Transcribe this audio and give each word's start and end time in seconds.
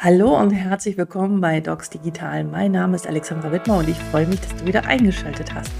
Hallo 0.00 0.38
und 0.38 0.52
herzlich 0.52 0.96
willkommen 0.96 1.40
bei 1.40 1.58
Docs 1.58 1.90
Digital. 1.90 2.44
Mein 2.44 2.70
Name 2.70 2.94
ist 2.94 3.08
Alexandra 3.08 3.50
Wittmer 3.50 3.78
und 3.78 3.88
ich 3.88 3.96
freue 3.96 4.28
mich, 4.28 4.40
dass 4.40 4.54
du 4.54 4.64
wieder 4.64 4.84
eingeschaltet 4.86 5.52
hast. 5.52 5.72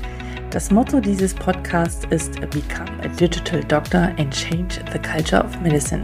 Das 0.50 0.72
Motto 0.72 0.98
dieses 0.98 1.33
Podcasts 1.33 2.04
ist 2.10 2.34
Become 2.40 3.00
a 3.04 3.06
Digital 3.16 3.62
Doctor 3.62 4.10
and 4.18 4.34
Change 4.34 4.80
the 4.92 4.98
Culture 4.98 5.44
of 5.44 5.60
Medicine. 5.60 6.02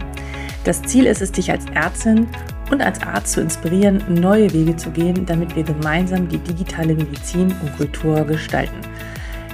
Das 0.63 0.81
Ziel 0.83 1.07
ist 1.07 1.21
es, 1.21 1.33
dich 1.33 1.51
als 1.51 1.65
Ärztin 1.73 2.25
und 2.71 2.81
als 2.81 3.01
Arzt 3.03 3.33
zu 3.33 3.41
inspirieren, 3.41 4.01
neue 4.07 4.53
Wege 4.53 4.77
zu 4.77 4.91
gehen, 4.91 5.25
damit 5.25 5.53
wir 5.57 5.63
gemeinsam 5.63 6.29
die 6.29 6.37
digitale 6.37 6.95
Medizin 6.95 7.53
und 7.61 7.75
Kultur 7.75 8.23
gestalten. 8.23 8.79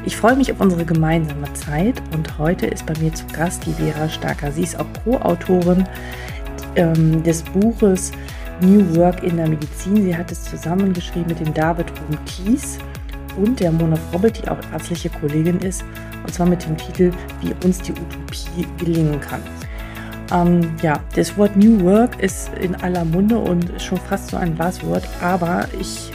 Ich 0.06 0.16
freue 0.16 0.36
mich 0.36 0.52
auf 0.52 0.60
unsere 0.60 0.86
gemeinsame 0.86 1.52
Zeit 1.54 2.00
und 2.14 2.38
heute 2.38 2.68
ist 2.68 2.86
bei 2.86 2.94
mir 3.00 3.12
zu 3.12 3.26
Gast 3.34 3.66
die 3.66 3.74
Vera 3.74 4.08
Starker. 4.08 4.52
Sie 4.52 4.62
ist 4.62 4.80
auch 4.80 4.86
Co-Autorin 5.04 5.84
ähm, 6.76 7.24
des 7.24 7.42
Buches 7.42 8.12
New 8.62 8.96
Work 8.96 9.24
in 9.24 9.38
der 9.38 9.48
Medizin. 9.48 10.04
Sie 10.04 10.16
hat 10.16 10.32
es 10.32 10.44
zusammengeschrieben 10.44 11.28
mit 11.28 11.40
dem 11.40 11.54
David 11.54 11.88
Ruben 11.92 12.18
Thies 12.26 12.78
und 13.38 13.60
der 13.60 13.72
Mona 13.72 13.96
Frobbel, 13.96 14.32
die 14.32 14.48
auch 14.48 14.58
ärztliche 14.72 15.10
Kollegin 15.10 15.60
ist, 15.60 15.84
und 16.24 16.34
zwar 16.34 16.48
mit 16.48 16.64
dem 16.66 16.78
Titel 16.78 17.12
Wie 17.42 17.54
uns 17.66 17.80
die 17.80 17.92
Utopie 17.92 18.68
gelingen 18.78 19.20
kann. 19.20 19.42
Ähm, 20.32 20.76
ja, 20.82 21.00
das 21.16 21.38
Wort 21.38 21.56
New 21.58 21.82
Work 21.82 22.22
ist 22.22 22.52
in 22.60 22.76
aller 22.76 23.04
Munde 23.04 23.38
und 23.38 23.70
schon 23.82 23.98
fast 23.98 24.30
so 24.30 24.38
ein 24.38 24.56
Buzzword, 24.56 25.08
aber 25.22 25.66
ich 25.80 26.12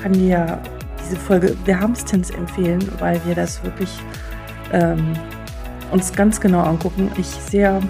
kann 0.00 0.12
dir 0.12 0.60
diese 1.02 1.16
Folge 1.16 1.56
wärmstens 1.64 2.30
empfehlen, 2.30 2.80
weil 2.98 3.20
wir 3.26 3.34
das 3.34 3.62
wirklich 3.64 3.90
ähm, 4.72 5.12
uns 5.90 6.12
ganz 6.12 6.40
genau 6.40 6.60
angucken. 6.60 7.10
Ich 7.16 7.26
sehr 7.26 7.80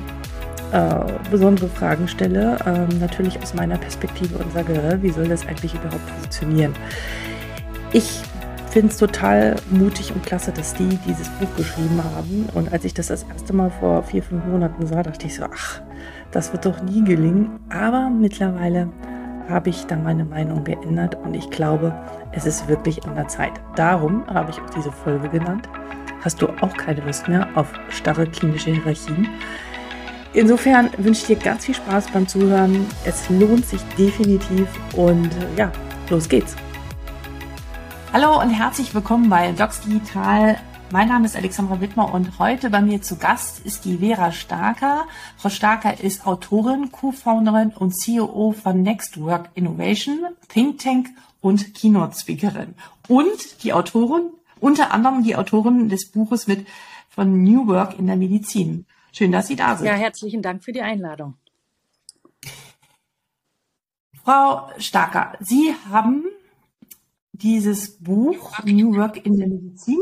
äh, 0.73 1.31
besondere 1.31 1.69
Fragen 1.69 2.09
stelle, 2.09 2.59
ähm, 2.67 2.99
natürlich 3.01 3.41
aus 3.43 3.55
meiner 3.55 3.79
Perspektive 3.79 4.39
und 4.39 4.53
sage, 4.53 4.99
wie 5.03 5.11
soll 5.11 5.29
das 5.29 5.47
eigentlich 5.47 5.75
überhaupt 5.75 6.09
funktionieren? 6.11 6.75
Ich 7.93 8.23
finde 8.71 8.89
es 8.89 8.99
total 8.99 9.57
mutig 9.71 10.13
und 10.15 10.25
klasse, 10.25 10.53
dass 10.53 10.75
die 10.75 10.99
dieses 11.07 11.29
Buch 11.29 11.49
geschrieben 11.57 12.01
haben. 12.15 12.49
Und 12.55 12.73
als 12.73 12.85
ich 12.85 12.95
das 12.95 13.09
das 13.09 13.25
erste 13.25 13.53
Mal 13.53 13.71
vor 13.71 14.03
vier, 14.05 14.23
fünf 14.23 14.45
Monaten 14.45 14.87
sah, 14.87 15.03
dachte 15.03 15.27
ich 15.27 15.35
so, 15.35 15.45
ach, 15.45 15.83
das 16.31 16.53
wird 16.53 16.67
doch 16.67 16.81
nie 16.83 17.03
gelingen. 17.03 17.59
Aber 17.69 18.09
mittlerweile 18.09 18.89
habe 19.49 19.71
ich 19.71 19.87
da 19.87 19.97
meine 19.97 20.25
Meinung 20.25 20.63
geändert 20.63 21.17
und 21.25 21.35
ich 21.35 21.51
glaube, 21.51 21.93
es 22.31 22.47
ist 22.47 22.69
wirklich 22.69 23.05
an 23.05 23.17
der 23.17 23.27
Zeit. 23.27 23.53
Darum 23.75 24.25
habe 24.29 24.51
ich 24.51 24.61
auch 24.61 24.71
diese 24.71 24.93
Folge 24.93 25.29
genannt. 25.29 25.69
Hast 26.23 26.41
du 26.41 26.49
auch 26.61 26.77
keine 26.77 27.01
Lust 27.01 27.27
mehr 27.27 27.49
auf 27.57 27.73
starre 27.89 28.27
klinische 28.27 28.71
Hierarchien? 28.71 29.27
Insofern 30.33 30.91
wünsche 30.97 31.23
ich 31.23 31.27
dir 31.27 31.45
ganz 31.45 31.65
viel 31.65 31.75
Spaß 31.75 32.13
beim 32.13 32.29
Zuhören. 32.29 32.87
Es 33.05 33.29
lohnt 33.29 33.67
sich 33.67 33.81
definitiv 33.99 34.69
und 34.95 35.27
äh, 35.27 35.59
ja, 35.59 35.73
los 36.09 36.29
geht's. 36.29 36.55
Hallo 38.13 38.41
und 38.41 38.51
herzlich 38.51 38.95
willkommen 38.95 39.29
bei 39.29 39.51
Docs 39.51 39.81
Digital. 39.81 40.57
Mein 40.93 41.09
Name 41.09 41.27
ist 41.27 41.35
Alexandra 41.35 41.81
Wittmer 41.81 42.15
und 42.15 42.39
heute 42.39 42.71
bei 42.71 42.81
mir 42.81 43.03
zu 43.03 43.17
Gast 43.17 43.67
ist 43.67 43.85
die 43.85 43.99
Vera 43.99 44.31
Starker. 44.31 45.09
Frau 45.37 45.49
Starker 45.49 45.99
ist 46.01 46.25
Autorin, 46.25 46.93
Co-Founderin 46.93 47.71
und 47.71 47.91
CEO 47.91 48.53
von 48.53 48.83
Next 48.83 49.21
Work 49.21 49.51
Innovation, 49.55 50.21
Think 50.49 50.79
Tank 50.79 51.09
und 51.41 51.75
Keynote-Speakerin. 51.75 52.77
Und 53.09 53.65
die 53.65 53.73
Autorin, 53.73 54.31
unter 54.61 54.93
anderem 54.93 55.25
die 55.25 55.35
Autorin 55.35 55.89
des 55.89 56.09
Buches 56.13 56.47
mit 56.47 56.69
von 57.09 57.43
New 57.43 57.67
Work 57.67 57.99
in 57.99 58.07
der 58.07 58.17
Medizin. 58.17 58.87
Schön, 59.13 59.33
dass 59.33 59.49
Sie 59.49 59.57
da 59.57 59.77
sind. 59.77 59.87
Ja, 59.87 59.95
herzlichen 59.95 60.43
Dank 60.43 60.65
für 60.65 60.73
die 60.73 60.83
Einladung. 60.83 61.35
Frau 64.25 64.71
Starker, 64.79 65.33
Sie 65.41 65.75
haben 65.91 66.25
dieses 67.33 67.99
Buch 67.99 68.63
New 68.65 68.95
Work 68.97 69.25
in 69.25 69.39
der 69.39 69.49
Medizin 69.49 69.99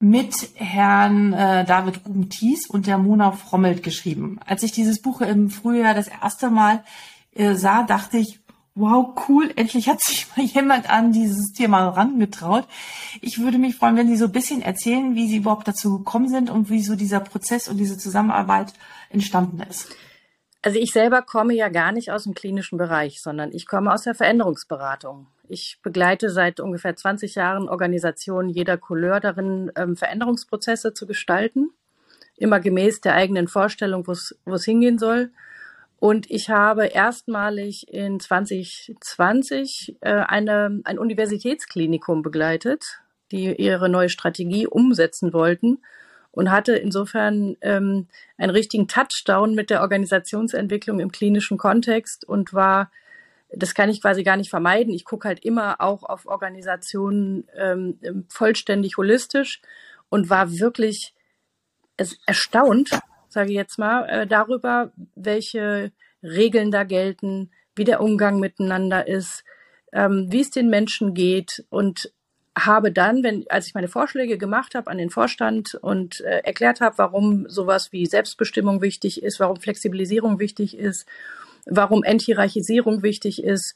mit 0.00 0.50
Herrn 0.54 1.32
äh, 1.32 1.64
David 1.64 2.04
Ruben 2.04 2.28
Thies 2.28 2.68
und 2.68 2.86
der 2.86 2.98
Mona 2.98 3.32
Frommelt 3.32 3.82
geschrieben. 3.82 4.38
Als 4.44 4.62
ich 4.62 4.72
dieses 4.72 5.00
Buch 5.00 5.20
im 5.20 5.50
Frühjahr 5.50 5.94
das 5.94 6.08
erste 6.08 6.50
Mal 6.50 6.84
äh, 7.32 7.54
sah, 7.54 7.84
dachte 7.84 8.18
ich, 8.18 8.40
wow, 8.76 9.16
cool, 9.28 9.50
endlich 9.56 9.88
hat 9.88 10.00
sich 10.00 10.28
mal 10.36 10.44
jemand 10.44 10.88
an 10.88 11.12
dieses 11.12 11.52
Thema 11.52 11.80
herangetraut. 11.80 12.68
Ich 13.20 13.40
würde 13.40 13.58
mich 13.58 13.74
freuen, 13.74 13.96
wenn 13.96 14.08
Sie 14.08 14.16
so 14.16 14.26
ein 14.26 14.32
bisschen 14.32 14.62
erzählen, 14.62 15.16
wie 15.16 15.26
Sie 15.28 15.38
überhaupt 15.38 15.66
dazu 15.66 15.98
gekommen 15.98 16.28
sind 16.28 16.50
und 16.50 16.70
wie 16.70 16.82
so 16.82 16.94
dieser 16.94 17.20
Prozess 17.20 17.68
und 17.68 17.78
diese 17.78 17.98
Zusammenarbeit 17.98 18.72
entstanden 19.10 19.60
ist. 19.68 19.88
Also 20.62 20.78
ich 20.78 20.90
selber 20.90 21.22
komme 21.22 21.54
ja 21.54 21.68
gar 21.68 21.92
nicht 21.92 22.10
aus 22.10 22.24
dem 22.24 22.34
klinischen 22.34 22.76
Bereich, 22.76 23.22
sondern 23.22 23.52
ich 23.52 23.66
komme 23.66 23.92
aus 23.92 24.02
der 24.02 24.14
Veränderungsberatung. 24.14 25.28
Ich 25.48 25.78
begleite 25.82 26.28
seit 26.28 26.58
ungefähr 26.60 26.96
20 26.96 27.36
Jahren 27.36 27.68
Organisationen 27.68 28.48
jeder 28.48 28.76
Couleur 28.76 29.20
darin, 29.20 29.70
ähm, 29.76 29.96
Veränderungsprozesse 29.96 30.92
zu 30.92 31.06
gestalten, 31.06 31.70
immer 32.36 32.58
gemäß 32.58 33.00
der 33.00 33.14
eigenen 33.14 33.46
Vorstellung, 33.46 34.06
wo 34.06 34.12
es 34.12 34.64
hingehen 34.64 34.98
soll. 34.98 35.30
Und 35.98 36.30
ich 36.30 36.50
habe 36.50 36.86
erstmalig 36.86 37.88
in 37.88 38.20
2020 38.20 39.96
äh, 40.00 40.10
eine, 40.10 40.80
ein 40.84 40.98
Universitätsklinikum 40.98 42.22
begleitet, 42.22 43.00
die 43.32 43.54
ihre 43.54 43.88
neue 43.88 44.10
Strategie 44.10 44.66
umsetzen 44.66 45.32
wollten 45.32 45.78
und 46.36 46.50
hatte 46.50 46.76
insofern 46.76 47.56
ähm, 47.62 48.08
einen 48.36 48.50
richtigen 48.50 48.88
Touchdown 48.88 49.54
mit 49.54 49.70
der 49.70 49.80
Organisationsentwicklung 49.80 51.00
im 51.00 51.10
klinischen 51.10 51.56
Kontext 51.56 52.28
und 52.28 52.52
war, 52.52 52.90
das 53.48 53.74
kann 53.74 53.88
ich 53.88 54.02
quasi 54.02 54.22
gar 54.22 54.36
nicht 54.36 54.50
vermeiden. 54.50 54.92
Ich 54.92 55.06
gucke 55.06 55.28
halt 55.28 55.44
immer 55.46 55.80
auch 55.80 56.02
auf 56.02 56.26
Organisationen 56.26 57.48
ähm, 57.56 58.26
vollständig 58.28 58.98
holistisch 58.98 59.62
und 60.10 60.28
war 60.28 60.58
wirklich 60.58 61.14
erstaunt, 62.26 62.90
sage 63.36 63.50
ich 63.50 63.56
jetzt 63.56 63.78
mal, 63.78 64.08
äh, 64.08 64.26
darüber, 64.26 64.92
welche 65.14 65.92
Regeln 66.22 66.70
da 66.70 66.84
gelten, 66.84 67.50
wie 67.74 67.84
der 67.84 68.00
Umgang 68.00 68.40
miteinander 68.40 69.06
ist, 69.06 69.44
ähm, 69.92 70.28
wie 70.30 70.40
es 70.40 70.50
den 70.50 70.70
Menschen 70.70 71.12
geht. 71.12 71.62
Und 71.68 72.10
habe 72.58 72.90
dann, 72.90 73.22
wenn, 73.22 73.44
als 73.50 73.66
ich 73.66 73.74
meine 73.74 73.88
Vorschläge 73.88 74.38
gemacht 74.38 74.74
habe 74.74 74.90
an 74.90 74.96
den 74.96 75.10
Vorstand 75.10 75.74
und 75.74 76.22
äh, 76.22 76.38
erklärt 76.44 76.80
habe, 76.80 76.96
warum 76.96 77.46
sowas 77.50 77.92
wie 77.92 78.06
Selbstbestimmung 78.06 78.80
wichtig 78.80 79.22
ist, 79.22 79.38
warum 79.38 79.60
Flexibilisierung 79.60 80.38
wichtig 80.38 80.78
ist, 80.78 81.06
warum 81.66 82.02
Enthierarchisierung 82.04 83.02
wichtig 83.02 83.44
ist, 83.44 83.74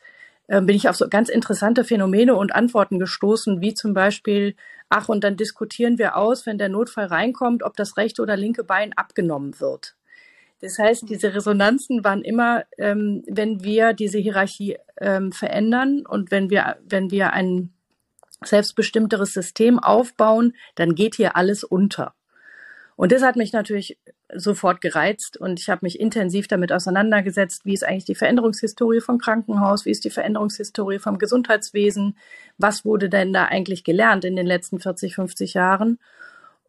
äh, 0.50 0.60
bin 0.60 0.74
ich 0.74 0.88
auf 0.88 0.96
so 0.96 1.08
ganz 1.08 1.28
interessante 1.28 1.84
Phänomene 1.84 2.34
und 2.34 2.52
Antworten 2.52 2.98
gestoßen, 2.98 3.60
wie 3.60 3.72
zum 3.72 3.94
Beispiel, 3.94 4.56
ach, 4.88 5.08
und 5.08 5.22
dann 5.22 5.36
diskutieren 5.36 5.96
wir 5.96 6.16
aus, 6.16 6.44
wenn 6.44 6.58
der 6.58 6.68
Notfall 6.68 7.06
reinkommt, 7.06 7.62
ob 7.62 7.76
das 7.76 7.96
rechte 7.96 8.20
oder 8.20 8.36
linke 8.36 8.64
Bein 8.64 8.92
abgenommen 8.94 9.60
wird. 9.60 9.94
Das 10.60 10.76
heißt, 10.76 11.08
diese 11.08 11.34
Resonanzen 11.34 12.02
waren 12.02 12.22
immer, 12.22 12.64
ähm, 12.78 13.22
wenn 13.28 13.62
wir 13.62 13.92
diese 13.92 14.18
Hierarchie 14.18 14.76
ähm, 15.00 15.30
verändern 15.30 16.04
und 16.04 16.32
wenn 16.32 16.50
wir, 16.50 16.78
wenn 16.84 17.12
wir 17.12 17.32
ein 17.32 17.72
selbstbestimmteres 18.44 19.32
System 19.32 19.78
aufbauen, 19.78 20.54
dann 20.74 20.96
geht 20.96 21.14
hier 21.14 21.36
alles 21.36 21.62
unter. 21.62 22.14
Und 23.00 23.12
das 23.12 23.22
hat 23.22 23.34
mich 23.34 23.54
natürlich 23.54 23.96
sofort 24.30 24.82
gereizt 24.82 25.38
und 25.38 25.58
ich 25.58 25.70
habe 25.70 25.86
mich 25.86 25.98
intensiv 25.98 26.48
damit 26.48 26.70
auseinandergesetzt, 26.70 27.64
wie 27.64 27.72
ist 27.72 27.82
eigentlich 27.82 28.04
die 28.04 28.14
Veränderungshistorie 28.14 29.00
vom 29.00 29.16
Krankenhaus, 29.16 29.86
wie 29.86 29.90
ist 29.90 30.04
die 30.04 30.10
Veränderungshistorie 30.10 30.98
vom 30.98 31.16
Gesundheitswesen, 31.16 32.18
was 32.58 32.84
wurde 32.84 33.08
denn 33.08 33.32
da 33.32 33.46
eigentlich 33.46 33.84
gelernt 33.84 34.26
in 34.26 34.36
den 34.36 34.46
letzten 34.46 34.80
40, 34.80 35.14
50 35.14 35.54
Jahren. 35.54 35.98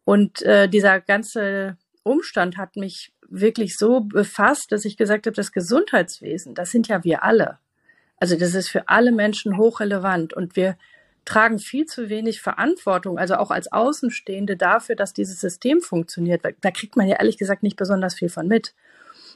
Und 0.04 0.40
äh, 0.40 0.70
dieser 0.70 1.00
ganze 1.00 1.76
Umstand 2.02 2.56
hat 2.56 2.76
mich 2.76 3.12
wirklich 3.28 3.76
so 3.76 4.00
befasst, 4.00 4.72
dass 4.72 4.86
ich 4.86 4.96
gesagt 4.96 5.26
habe, 5.26 5.36
das 5.36 5.52
Gesundheitswesen, 5.52 6.54
das 6.54 6.70
sind 6.70 6.88
ja 6.88 7.04
wir 7.04 7.24
alle. 7.24 7.58
Also 8.16 8.36
das 8.36 8.54
ist 8.54 8.70
für 8.70 8.88
alle 8.88 9.12
Menschen 9.12 9.58
hochrelevant 9.58 10.32
und 10.32 10.56
wir 10.56 10.78
tragen 11.24 11.58
viel 11.58 11.86
zu 11.86 12.08
wenig 12.08 12.40
Verantwortung, 12.40 13.18
also 13.18 13.36
auch 13.36 13.50
als 13.50 13.70
Außenstehende 13.70 14.56
dafür, 14.56 14.96
dass 14.96 15.12
dieses 15.12 15.40
System 15.40 15.80
funktioniert. 15.80 16.42
Da 16.60 16.70
kriegt 16.70 16.96
man 16.96 17.06
ja 17.06 17.16
ehrlich 17.16 17.38
gesagt 17.38 17.62
nicht 17.62 17.76
besonders 17.76 18.14
viel 18.14 18.28
von 18.28 18.48
mit. 18.48 18.74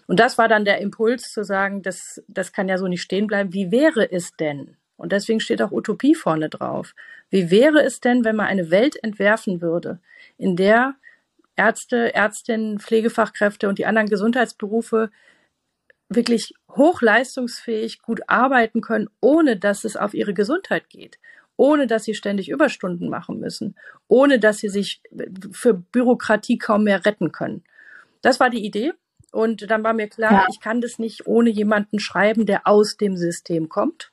Und 0.06 0.20
das 0.20 0.38
war 0.38 0.48
dann 0.48 0.64
der 0.64 0.78
Impuls 0.78 1.32
zu 1.32 1.44
sagen, 1.44 1.82
das, 1.82 2.22
das 2.28 2.52
kann 2.52 2.68
ja 2.68 2.78
so 2.78 2.86
nicht 2.86 3.02
stehen 3.02 3.26
bleiben. 3.26 3.52
Wie 3.52 3.70
wäre 3.70 4.10
es 4.10 4.32
denn? 4.36 4.76
Und 4.96 5.12
deswegen 5.12 5.40
steht 5.40 5.62
auch 5.62 5.72
Utopie 5.72 6.14
vorne 6.14 6.48
drauf. 6.48 6.94
Wie 7.28 7.50
wäre 7.50 7.82
es 7.82 8.00
denn, 8.00 8.24
wenn 8.24 8.36
man 8.36 8.46
eine 8.46 8.70
Welt 8.70 9.02
entwerfen 9.02 9.60
würde, 9.60 10.00
in 10.38 10.56
der 10.56 10.94
Ärzte, 11.56 12.14
Ärztinnen, 12.14 12.78
Pflegefachkräfte 12.78 13.68
und 13.68 13.78
die 13.78 13.86
anderen 13.86 14.08
Gesundheitsberufe 14.08 15.10
wirklich 16.08 16.54
hochleistungsfähig 16.70 18.00
gut 18.00 18.20
arbeiten 18.28 18.80
können, 18.80 19.08
ohne 19.20 19.56
dass 19.56 19.84
es 19.84 19.96
auf 19.96 20.14
ihre 20.14 20.34
Gesundheit 20.34 20.88
geht, 20.88 21.18
ohne 21.56 21.86
dass 21.86 22.04
sie 22.04 22.14
ständig 22.14 22.48
Überstunden 22.48 23.08
machen 23.08 23.40
müssen, 23.40 23.76
ohne 24.08 24.38
dass 24.38 24.58
sie 24.58 24.68
sich 24.68 25.02
für 25.52 25.74
Bürokratie 25.74 26.58
kaum 26.58 26.84
mehr 26.84 27.04
retten 27.04 27.32
können. 27.32 27.64
Das 28.22 28.40
war 28.40 28.50
die 28.50 28.64
Idee. 28.64 28.92
Und 29.32 29.70
dann 29.70 29.84
war 29.84 29.92
mir 29.92 30.08
klar, 30.08 30.32
ja. 30.32 30.46
ich 30.50 30.60
kann 30.60 30.80
das 30.80 30.98
nicht 30.98 31.26
ohne 31.26 31.50
jemanden 31.50 31.98
schreiben, 31.98 32.46
der 32.46 32.66
aus 32.66 32.96
dem 32.96 33.16
System 33.16 33.68
kommt. 33.68 34.12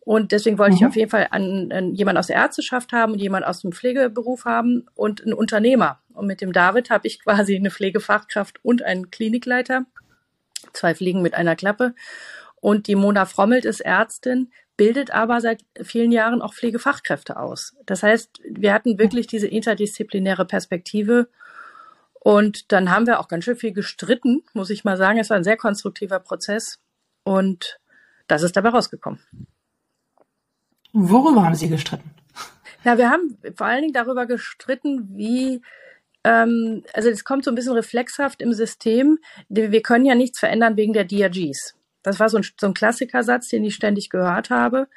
Und 0.00 0.32
deswegen 0.32 0.58
wollte 0.58 0.72
mhm. 0.72 0.76
ich 0.78 0.86
auf 0.86 0.96
jeden 0.96 1.10
Fall 1.10 1.28
einen, 1.30 1.70
einen, 1.72 1.94
jemand 1.94 2.18
aus 2.18 2.28
der 2.28 2.36
Ärzteschaft 2.36 2.92
haben 2.92 3.12
und 3.12 3.18
jemand 3.20 3.44
aus 3.44 3.60
dem 3.60 3.72
Pflegeberuf 3.72 4.46
haben 4.46 4.86
und 4.94 5.22
einen 5.22 5.34
Unternehmer. 5.34 6.00
Und 6.14 6.26
mit 6.26 6.40
dem 6.40 6.52
David 6.52 6.90
habe 6.90 7.06
ich 7.06 7.22
quasi 7.22 7.54
eine 7.54 7.70
Pflegefachkraft 7.70 8.58
und 8.62 8.82
einen 8.82 9.10
Klinikleiter. 9.10 9.84
Zwei 10.72 10.94
Fliegen 10.94 11.22
mit 11.22 11.34
einer 11.34 11.54
Klappe. 11.54 11.94
Und 12.60 12.86
die 12.86 12.96
Mona 12.96 13.24
Frommelt 13.26 13.64
ist 13.64 13.80
Ärztin, 13.80 14.50
bildet 14.80 15.10
aber 15.10 15.42
seit 15.42 15.62
vielen 15.82 16.10
Jahren 16.10 16.40
auch 16.40 16.54
Pflegefachkräfte 16.54 17.36
aus. 17.38 17.76
Das 17.84 18.02
heißt, 18.02 18.40
wir 18.48 18.72
hatten 18.72 18.98
wirklich 18.98 19.26
diese 19.26 19.46
interdisziplinäre 19.46 20.46
Perspektive. 20.46 21.28
Und 22.14 22.72
dann 22.72 22.90
haben 22.90 23.06
wir 23.06 23.20
auch 23.20 23.28
ganz 23.28 23.44
schön 23.44 23.56
viel 23.56 23.74
gestritten, 23.74 24.42
muss 24.54 24.70
ich 24.70 24.82
mal 24.82 24.96
sagen. 24.96 25.18
Es 25.18 25.28
war 25.28 25.36
ein 25.36 25.44
sehr 25.44 25.58
konstruktiver 25.58 26.18
Prozess. 26.18 26.78
Und 27.24 27.78
das 28.26 28.42
ist 28.42 28.56
dabei 28.56 28.70
rausgekommen. 28.70 29.20
Worüber 30.94 31.44
haben 31.44 31.54
Sie 31.54 31.68
gestritten? 31.68 32.12
Ja, 32.82 32.96
wir 32.96 33.10
haben 33.10 33.36
vor 33.54 33.66
allen 33.66 33.82
Dingen 33.82 33.92
darüber 33.92 34.24
gestritten, 34.24 35.10
wie 35.14 35.60
ähm, 36.24 36.84
also 36.94 37.10
es 37.10 37.24
kommt 37.24 37.44
so 37.44 37.50
ein 37.50 37.54
bisschen 37.54 37.74
reflexhaft 37.74 38.40
im 38.40 38.54
System. 38.54 39.18
Wir 39.50 39.82
können 39.82 40.06
ja 40.06 40.14
nichts 40.14 40.38
verändern 40.38 40.78
wegen 40.78 40.94
der 40.94 41.04
DRGs. 41.04 41.74
Das 42.02 42.20
war 42.20 42.28
so 42.28 42.38
ein, 42.38 42.44
so 42.58 42.66
ein 42.66 42.74
Klassikersatz, 42.74 43.48
den 43.48 43.64
ich 43.64 43.74
ständig 43.74 44.10
gehört 44.10 44.50
habe. 44.50 44.88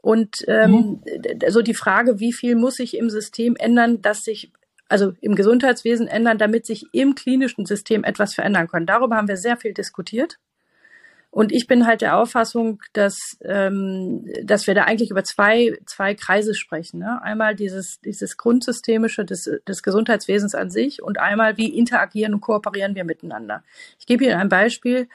Und 0.00 0.36
ähm, 0.46 0.70
mhm. 0.70 1.02
so 1.48 1.60
die 1.60 1.74
Frage, 1.74 2.20
wie 2.20 2.32
viel 2.32 2.54
muss 2.54 2.76
sich 2.76 2.96
im 2.96 3.10
System 3.10 3.56
ändern, 3.56 4.00
dass 4.00 4.20
sich, 4.20 4.52
also 4.88 5.12
im 5.20 5.34
Gesundheitswesen 5.34 6.06
ändern, 6.06 6.38
damit 6.38 6.66
sich 6.66 6.86
im 6.92 7.14
klinischen 7.14 7.66
System 7.66 8.04
etwas 8.04 8.34
verändern 8.34 8.68
kann. 8.68 8.86
Darüber 8.86 9.16
haben 9.16 9.28
wir 9.28 9.36
sehr 9.36 9.56
viel 9.56 9.74
diskutiert. 9.74 10.38
Und 11.30 11.52
ich 11.52 11.66
bin 11.66 11.86
halt 11.86 12.00
der 12.00 12.16
Auffassung, 12.16 12.80
dass, 12.94 13.36
ähm, 13.44 14.24
dass 14.42 14.66
wir 14.66 14.74
da 14.74 14.84
eigentlich 14.84 15.10
über 15.10 15.24
zwei, 15.24 15.76
zwei 15.84 16.14
Kreise 16.14 16.54
sprechen. 16.54 17.00
Ne? 17.00 17.20
Einmal 17.22 17.54
dieses, 17.54 18.00
dieses 18.00 18.38
Grundsystemische 18.38 19.26
des, 19.26 19.50
des 19.68 19.82
Gesundheitswesens 19.82 20.54
an 20.54 20.70
sich 20.70 21.02
und 21.02 21.18
einmal, 21.18 21.58
wie 21.58 21.76
interagieren 21.76 22.32
und 22.32 22.40
kooperieren 22.40 22.94
wir 22.94 23.04
miteinander. 23.04 23.62
Ich 23.98 24.06
gebe 24.06 24.24
Ihnen 24.24 24.34
ein 24.34 24.48
Beispiel. 24.48 25.08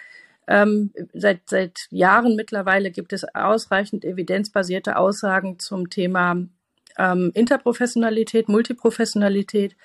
Ähm, 0.48 0.92
seit, 1.14 1.42
seit 1.50 1.88
Jahren 1.90 2.36
mittlerweile 2.36 2.92
gibt 2.92 3.14
es 3.14 3.24
ausreichend 3.34 4.04
evidenzbasierte 4.04 4.98
Aussagen 4.98 5.60
zum 5.60 5.90
Thema 5.90 6.36
ähm, 6.98 7.32
Interprofessionalität, 7.34 8.50
Multiprofessionalität. 8.50 9.76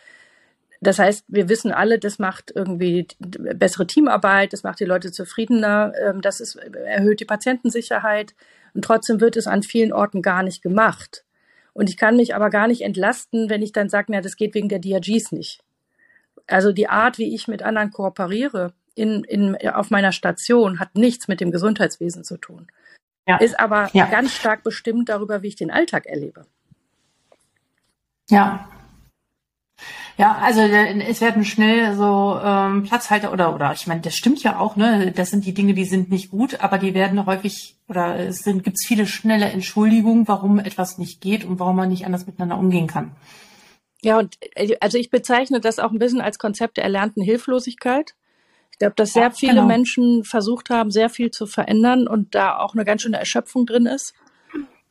Das 0.80 0.98
heißt, 0.98 1.24
wir 1.28 1.48
wissen 1.48 1.72
alle, 1.72 1.98
das 1.98 2.18
macht 2.18 2.52
irgendwie 2.54 3.06
bessere 3.18 3.86
Teamarbeit, 3.86 4.52
das 4.52 4.62
macht 4.62 4.80
die 4.80 4.84
Leute 4.84 5.10
zufriedener, 5.10 5.92
ähm, 6.00 6.20
das 6.20 6.40
ist, 6.40 6.56
erhöht 6.56 7.20
die 7.20 7.24
Patientensicherheit 7.24 8.34
und 8.74 8.84
trotzdem 8.84 9.20
wird 9.20 9.36
es 9.36 9.46
an 9.46 9.62
vielen 9.62 9.92
Orten 9.92 10.22
gar 10.22 10.42
nicht 10.42 10.62
gemacht. 10.62 11.24
Und 11.72 11.88
ich 11.88 11.96
kann 11.96 12.16
mich 12.16 12.34
aber 12.34 12.50
gar 12.50 12.68
nicht 12.68 12.82
entlasten, 12.82 13.50
wenn 13.50 13.62
ich 13.62 13.72
dann 13.72 13.88
sage, 13.88 14.06
na, 14.10 14.20
das 14.20 14.36
geht 14.36 14.54
wegen 14.54 14.68
der 14.68 14.80
DRGs 14.80 15.32
nicht. 15.32 15.62
Also 16.46 16.72
die 16.72 16.88
Art, 16.88 17.18
wie 17.18 17.34
ich 17.34 17.46
mit 17.46 17.62
anderen 17.62 17.90
kooperiere, 17.90 18.72
in, 18.98 19.24
in, 19.24 19.56
auf 19.68 19.90
meiner 19.90 20.12
Station 20.12 20.80
hat 20.80 20.94
nichts 20.94 21.28
mit 21.28 21.40
dem 21.40 21.50
Gesundheitswesen 21.50 22.24
zu 22.24 22.36
tun. 22.36 22.66
Ja. 23.26 23.36
Ist 23.36 23.60
aber 23.60 23.90
ja. 23.92 24.06
ganz 24.06 24.32
stark 24.32 24.64
bestimmt 24.64 25.08
darüber, 25.08 25.42
wie 25.42 25.48
ich 25.48 25.56
den 25.56 25.70
Alltag 25.70 26.06
erlebe. 26.06 26.46
Ja. 28.30 28.68
Ja, 30.16 30.36
also 30.38 30.60
es 30.60 31.20
werden 31.20 31.44
schnell 31.44 31.94
so 31.94 32.40
ähm, 32.42 32.82
Platzhalter 32.82 33.32
oder 33.32 33.54
oder 33.54 33.72
ich 33.72 33.86
meine, 33.86 34.00
das 34.00 34.16
stimmt 34.16 34.42
ja 34.42 34.58
auch, 34.58 34.74
ne? 34.74 35.12
Das 35.12 35.30
sind 35.30 35.46
die 35.46 35.54
Dinge, 35.54 35.74
die 35.74 35.84
sind 35.84 36.10
nicht 36.10 36.30
gut, 36.30 36.60
aber 36.60 36.78
die 36.78 36.92
werden 36.92 37.24
häufig 37.24 37.76
oder 37.86 38.18
es 38.18 38.38
sind 38.38 38.64
gibt's 38.64 38.84
viele 38.84 39.06
schnelle 39.06 39.46
Entschuldigungen, 39.46 40.26
warum 40.26 40.58
etwas 40.58 40.98
nicht 40.98 41.20
geht 41.20 41.44
und 41.44 41.60
warum 41.60 41.76
man 41.76 41.90
nicht 41.90 42.04
anders 42.04 42.26
miteinander 42.26 42.58
umgehen 42.58 42.88
kann. 42.88 43.12
Ja, 44.02 44.18
und 44.18 44.36
äh, 44.56 44.76
also 44.80 44.98
ich 44.98 45.10
bezeichne 45.10 45.60
das 45.60 45.78
auch 45.78 45.92
ein 45.92 46.00
bisschen 46.00 46.20
als 46.20 46.38
Konzept 46.40 46.78
der 46.78 46.84
erlernten 46.84 47.22
Hilflosigkeit. 47.22 48.14
Ich 48.78 48.80
glaube, 48.80 48.94
dass 48.94 49.12
sehr 49.12 49.24
ja, 49.24 49.30
viele 49.30 49.54
genau. 49.54 49.66
Menschen 49.66 50.22
versucht 50.22 50.70
haben, 50.70 50.92
sehr 50.92 51.10
viel 51.10 51.32
zu 51.32 51.46
verändern 51.46 52.06
und 52.06 52.36
da 52.36 52.58
auch 52.58 52.74
eine 52.74 52.84
ganz 52.84 53.02
schöne 53.02 53.18
Erschöpfung 53.18 53.66
drin 53.66 53.86
ist. 53.86 54.14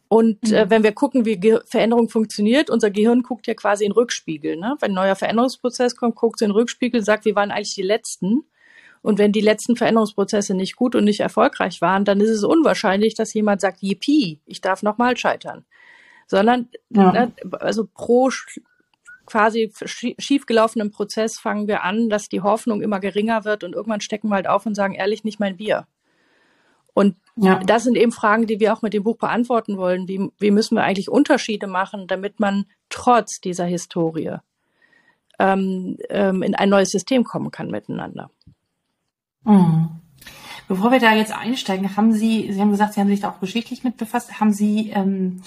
Und 0.09 0.43
mhm. 0.43 0.53
äh, 0.53 0.69
wenn 0.69 0.83
wir 0.83 0.91
gucken, 0.91 1.23
wie 1.23 1.37
Ge 1.37 1.61
Veränderung 1.65 2.09
funktioniert, 2.09 2.69
unser 2.69 2.91
Gehirn 2.91 3.23
guckt 3.23 3.47
ja 3.47 3.53
quasi 3.53 3.85
in 3.85 3.93
Rückspiegel. 3.93 4.57
Ne? 4.57 4.75
Wenn 4.81 4.91
ein 4.91 4.95
neuer 4.95 5.15
Veränderungsprozess 5.15 5.95
kommt, 5.95 6.15
guckt 6.15 6.41
es 6.41 6.45
in 6.45 6.51
Rückspiegel, 6.51 7.01
sagt, 7.01 7.23
wir 7.23 7.35
waren 7.35 7.49
eigentlich 7.49 7.75
die 7.75 7.81
Letzten. 7.81 8.43
Und 9.01 9.19
wenn 9.19 9.31
die 9.31 9.39
letzten 9.39 9.77
Veränderungsprozesse 9.77 10.53
nicht 10.53 10.75
gut 10.75 10.93
und 10.93 11.05
nicht 11.05 11.21
erfolgreich 11.21 11.79
waren, 11.79 12.03
dann 12.03 12.19
ist 12.19 12.29
es 12.29 12.43
unwahrscheinlich, 12.43 13.15
dass 13.15 13.33
jemand 13.33 13.61
sagt, 13.61 13.81
yippie, 13.81 14.41
ich 14.45 14.59
darf 14.59 14.83
nochmal 14.83 15.15
scheitern. 15.15 15.63
Sondern 16.25 16.67
ja. 16.89 17.13
ne, 17.13 17.31
also 17.51 17.87
pro 17.87 18.29
quasi 19.27 19.71
schiefgelaufenen 19.85 20.89
Prozess 20.89 21.37
fangen 21.37 21.67
wir 21.67 21.83
an, 21.83 22.09
dass 22.09 22.29
die 22.29 22.41
Hoffnung 22.41 22.81
immer 22.81 22.99
geringer 22.99 23.45
wird 23.45 23.63
und 23.63 23.73
irgendwann 23.73 24.01
stecken 24.01 24.29
wir 24.29 24.35
halt 24.35 24.47
auf 24.47 24.65
und 24.65 24.73
sagen, 24.73 24.95
ehrlich, 24.95 25.23
nicht 25.23 25.39
mein 25.39 25.57
Bier. 25.57 25.85
Und 26.93 27.15
ja. 27.35 27.59
das 27.59 27.83
sind 27.83 27.95
eben 27.95 28.11
Fragen, 28.11 28.47
die 28.47 28.59
wir 28.59 28.73
auch 28.73 28.81
mit 28.81 28.93
dem 28.93 29.03
Buch 29.03 29.17
beantworten 29.17 29.77
wollen. 29.77 30.07
Wie, 30.07 30.31
wie 30.39 30.49
müssen 30.49 30.75
wir 30.75 30.83
eigentlich 30.83 31.11
Unterschiede 31.11 31.67
machen, 31.67 32.07
damit 32.07 32.39
man 32.39 32.65
trotz 32.89 33.39
dieser 33.39 33.65
Historie 33.65 34.37
ähm, 35.37 35.97
ähm, 36.09 36.41
in 36.41 36.55
ein 36.55 36.69
neues 36.69 36.89
System 36.89 37.23
kommen 37.23 37.51
kann 37.51 37.69
miteinander? 37.69 38.31
Mhm. 39.43 39.89
Bevor 40.67 40.91
wir 40.91 40.99
da 40.99 41.13
jetzt 41.13 41.31
einsteigen, 41.31 41.95
haben 41.95 42.13
Sie, 42.13 42.51
Sie 42.51 42.59
haben 42.59 42.71
gesagt, 42.71 42.93
Sie 42.93 42.99
haben 42.99 43.09
sich 43.09 43.19
da 43.19 43.29
auch 43.29 43.39
geschichtlich 43.39 43.83
mit 43.83 43.97
befasst, 43.97 44.39
haben 44.39 44.51
Sie 44.51 44.89
ähm, 44.89 45.43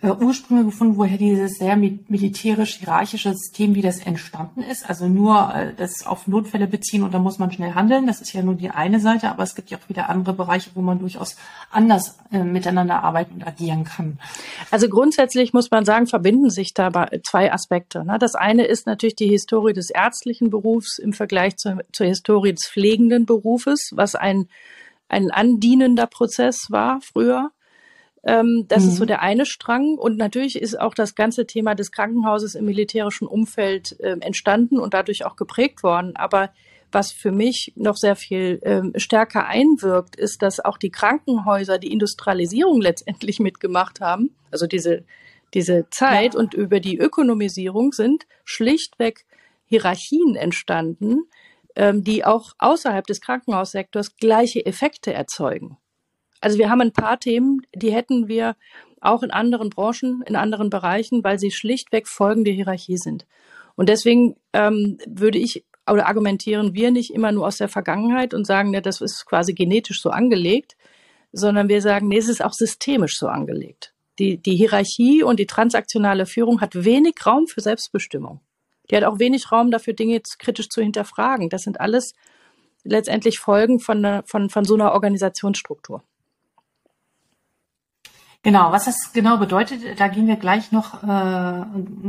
äh, 0.00 0.10
Ursprünge 0.10 0.64
gefunden, 0.64 0.96
woher 0.96 1.18
dieses 1.18 1.58
sehr 1.58 1.76
militärisch-hierarchische 1.76 3.32
System, 3.32 3.74
wie 3.74 3.82
das 3.82 3.98
entstanden 3.98 4.62
ist. 4.62 4.88
Also 4.88 5.08
nur 5.08 5.52
äh, 5.52 5.74
das 5.74 6.06
auf 6.06 6.28
Notfälle 6.28 6.68
beziehen 6.68 7.02
und 7.02 7.12
da 7.12 7.18
muss 7.18 7.40
man 7.40 7.50
schnell 7.50 7.74
handeln. 7.74 8.06
Das 8.06 8.20
ist 8.20 8.32
ja 8.32 8.42
nur 8.42 8.54
die 8.54 8.70
eine 8.70 9.00
Seite, 9.00 9.28
aber 9.28 9.42
es 9.42 9.56
gibt 9.56 9.70
ja 9.70 9.78
auch 9.78 9.88
wieder 9.88 10.08
andere 10.08 10.34
Bereiche, 10.34 10.70
wo 10.74 10.82
man 10.82 11.00
durchaus 11.00 11.36
anders 11.72 12.16
äh, 12.30 12.44
miteinander 12.44 13.02
arbeiten 13.02 13.34
und 13.34 13.46
agieren 13.46 13.82
kann. 13.82 14.18
Also 14.70 14.88
grundsätzlich 14.88 15.52
muss 15.52 15.72
man 15.72 15.84
sagen, 15.84 16.06
verbinden 16.06 16.50
sich 16.50 16.74
dabei 16.74 17.20
zwei 17.24 17.52
Aspekte. 17.52 18.04
Ne? 18.04 18.18
Das 18.20 18.36
eine 18.36 18.66
ist 18.66 18.86
natürlich 18.86 19.16
die 19.16 19.28
Historie 19.28 19.72
des 19.72 19.90
ärztlichen 19.90 20.48
Berufs 20.48 20.98
im 20.98 21.12
Vergleich 21.12 21.56
zur, 21.56 21.78
zur 21.92 22.06
Historie 22.06 22.52
des 22.52 22.68
pflegenden 22.68 23.26
Berufes, 23.26 23.90
was 23.94 24.14
ein 24.14 24.46
ein 25.10 25.30
andienender 25.30 26.06
Prozess 26.06 26.66
war 26.68 27.00
früher 27.00 27.50
ähm, 28.24 28.66
das 28.68 28.84
mhm. 28.84 28.88
ist 28.88 28.96
so 28.96 29.04
mhm. 29.04 29.08
der 29.08 29.22
eine 29.22 29.46
Strang. 29.46 29.96
Und 29.98 30.16
natürlich 30.16 30.60
ist 30.60 30.78
auch 30.78 30.94
das 30.94 31.14
ganze 31.14 31.46
Thema 31.46 31.74
des 31.74 31.92
Krankenhauses 31.92 32.54
im 32.54 32.64
militärischen 32.64 33.26
Umfeld 33.26 33.98
äh, 34.00 34.16
entstanden 34.20 34.78
und 34.78 34.94
dadurch 34.94 35.24
auch 35.24 35.36
geprägt 35.36 35.82
worden. 35.82 36.16
Aber 36.16 36.50
was 36.90 37.12
für 37.12 37.32
mich 37.32 37.72
noch 37.76 37.96
sehr 37.96 38.16
viel 38.16 38.60
ähm, 38.62 38.92
stärker 38.96 39.46
einwirkt, 39.46 40.16
ist, 40.16 40.42
dass 40.42 40.60
auch 40.60 40.78
die 40.78 40.90
Krankenhäuser 40.90 41.78
die 41.78 41.92
Industrialisierung 41.92 42.80
letztendlich 42.80 43.40
mitgemacht 43.40 44.00
haben. 44.00 44.34
Also 44.50 44.66
diese, 44.66 45.04
diese 45.54 45.88
Zeit 45.90 46.34
ja. 46.34 46.40
und 46.40 46.54
über 46.54 46.80
die 46.80 46.98
Ökonomisierung 46.98 47.92
sind 47.92 48.26
schlichtweg 48.44 49.26
Hierarchien 49.66 50.34
entstanden, 50.34 51.24
ähm, 51.76 52.02
die 52.02 52.24
auch 52.24 52.54
außerhalb 52.58 53.06
des 53.06 53.20
Krankenhaussektors 53.20 54.16
gleiche 54.16 54.64
Effekte 54.64 55.12
erzeugen. 55.12 55.76
Also 56.40 56.58
wir 56.58 56.70
haben 56.70 56.80
ein 56.80 56.92
paar 56.92 57.18
Themen, 57.18 57.62
die 57.74 57.92
hätten 57.92 58.28
wir 58.28 58.56
auch 59.00 59.22
in 59.22 59.30
anderen 59.30 59.70
Branchen, 59.70 60.22
in 60.26 60.36
anderen 60.36 60.70
Bereichen, 60.70 61.22
weil 61.24 61.38
sie 61.38 61.50
schlichtweg 61.50 62.08
folgende 62.08 62.50
Hierarchie 62.50 62.96
sind. 62.96 63.26
Und 63.76 63.88
deswegen 63.88 64.36
ähm, 64.52 64.98
würde 65.06 65.38
ich 65.38 65.64
oder 65.90 66.06
argumentieren 66.06 66.74
wir 66.74 66.90
nicht 66.90 67.14
immer 67.14 67.32
nur 67.32 67.46
aus 67.46 67.56
der 67.56 67.68
Vergangenheit 67.68 68.34
und 68.34 68.46
sagen, 68.46 68.74
ja, 68.74 68.80
das 68.80 69.00
ist 69.00 69.24
quasi 69.26 69.54
genetisch 69.54 70.02
so 70.02 70.10
angelegt, 70.10 70.76
sondern 71.32 71.68
wir 71.68 71.80
sagen, 71.80 72.08
nee, 72.08 72.18
es 72.18 72.28
ist 72.28 72.44
auch 72.44 72.52
systemisch 72.52 73.18
so 73.18 73.28
angelegt. 73.28 73.94
Die, 74.18 74.36
die 74.36 74.56
Hierarchie 74.56 75.22
und 75.22 75.38
die 75.38 75.46
transaktionale 75.46 76.26
Führung 76.26 76.60
hat 76.60 76.84
wenig 76.84 77.14
Raum 77.24 77.46
für 77.46 77.60
Selbstbestimmung. 77.60 78.40
Die 78.90 78.96
hat 78.96 79.04
auch 79.04 79.18
wenig 79.18 79.52
Raum 79.52 79.70
dafür, 79.70 79.92
Dinge 79.92 80.20
kritisch 80.38 80.68
zu 80.68 80.82
hinterfragen. 80.82 81.50
Das 81.50 81.62
sind 81.62 81.80
alles 81.80 82.14
letztendlich 82.84 83.38
Folgen 83.38 83.80
von, 83.80 84.22
von, 84.24 84.50
von 84.50 84.64
so 84.64 84.74
einer 84.74 84.92
Organisationsstruktur. 84.92 86.02
Genau, 88.42 88.70
was 88.70 88.84
das 88.84 89.12
genau 89.12 89.36
bedeutet, 89.38 89.98
da 89.98 90.06
gehen 90.06 90.28
wir 90.28 90.36
gleich 90.36 90.70
noch 90.70 91.02
äh, 91.02 91.64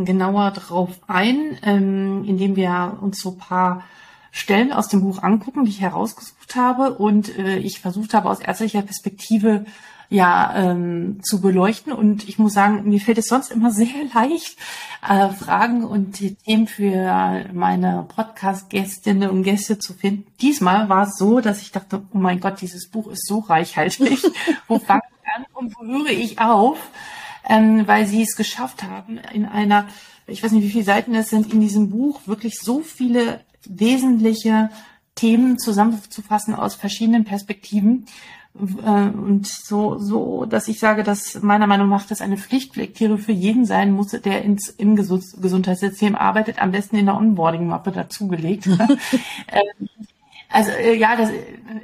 genauer 0.05 0.51
drauf 0.51 0.89
ein, 1.07 1.57
ähm, 1.63 2.23
indem 2.23 2.55
wir 2.55 2.97
uns 3.01 3.19
so 3.19 3.31
paar 3.31 3.83
Stellen 4.31 4.71
aus 4.71 4.89
dem 4.89 5.01
Buch 5.01 5.23
angucken, 5.23 5.65
die 5.65 5.71
ich 5.71 5.81
herausgesucht 5.81 6.55
habe 6.55 6.93
und 6.93 7.35
äh, 7.37 7.57
ich 7.57 7.81
versucht 7.81 8.13
habe, 8.13 8.29
aus 8.29 8.39
ärztlicher 8.39 8.83
Perspektive 8.83 9.65
ja 10.09 10.53
ähm, 10.55 11.19
zu 11.23 11.41
beleuchten. 11.41 11.93
Und 11.93 12.27
ich 12.27 12.37
muss 12.37 12.53
sagen, 12.53 12.87
mir 12.87 12.99
fällt 12.99 13.17
es 13.17 13.27
sonst 13.27 13.51
immer 13.51 13.71
sehr 13.71 13.87
leicht, 14.13 14.57
äh, 15.07 15.29
Fragen 15.29 15.83
und 15.83 16.19
Themen 16.45 16.67
für 16.67 17.45
meine 17.53 18.05
Podcast-Gästinnen 18.07 19.29
und 19.29 19.43
Gäste 19.43 19.79
zu 19.79 19.93
finden. 19.93 20.27
Diesmal 20.41 20.89
war 20.89 21.07
es 21.07 21.17
so, 21.17 21.39
dass 21.39 21.61
ich 21.61 21.71
dachte, 21.71 22.03
oh 22.13 22.17
mein 22.17 22.39
Gott, 22.39 22.61
dieses 22.61 22.87
Buch 22.87 23.07
ist 23.07 23.25
so 23.25 23.39
reichhaltig. 23.39 24.23
wo 24.67 24.77
fange 24.77 25.01
und 25.53 25.75
wo 25.75 25.85
höre 25.85 26.11
ich 26.11 26.39
auf? 26.39 26.77
Ähm, 27.47 27.87
weil 27.87 28.05
sie 28.05 28.21
es 28.21 28.35
geschafft 28.35 28.83
haben, 28.83 29.17
in 29.33 29.45
einer, 29.45 29.87
ich 30.27 30.43
weiß 30.43 30.51
nicht, 30.51 30.63
wie 30.63 30.69
viele 30.69 30.83
Seiten 30.83 31.15
es 31.15 31.29
sind, 31.29 31.51
in 31.53 31.61
diesem 31.61 31.89
Buch 31.89 32.21
wirklich 32.25 32.59
so 32.59 32.81
viele 32.81 33.41
wesentliche 33.65 34.69
Themen 35.15 35.57
zusammenzufassen 35.57 36.53
aus 36.53 36.75
verschiedenen 36.75 37.25
Perspektiven. 37.25 38.05
Äh, 38.55 39.09
und 39.09 39.47
so, 39.47 39.97
so, 39.97 40.45
dass 40.45 40.67
ich 40.67 40.79
sage, 40.79 41.03
dass 41.03 41.41
meiner 41.41 41.67
Meinung 41.67 41.89
nach 41.89 42.05
das 42.05 42.21
eine 42.21 42.37
Pflichtlektüre 42.37 43.17
für 43.17 43.31
jeden 43.31 43.65
sein 43.65 43.91
muss, 43.91 44.11
der 44.11 44.43
ins, 44.43 44.69
im 44.69 44.95
Gesundheitssystem 44.95 46.15
arbeitet, 46.15 46.61
am 46.61 46.71
besten 46.71 46.97
in 46.97 47.05
der 47.05 47.15
Onboarding-Mappe 47.15 47.91
dazugelegt. 47.91 48.69
Also 50.51 50.71
äh, 50.71 50.95
ja, 50.95 51.15
das 51.15 51.29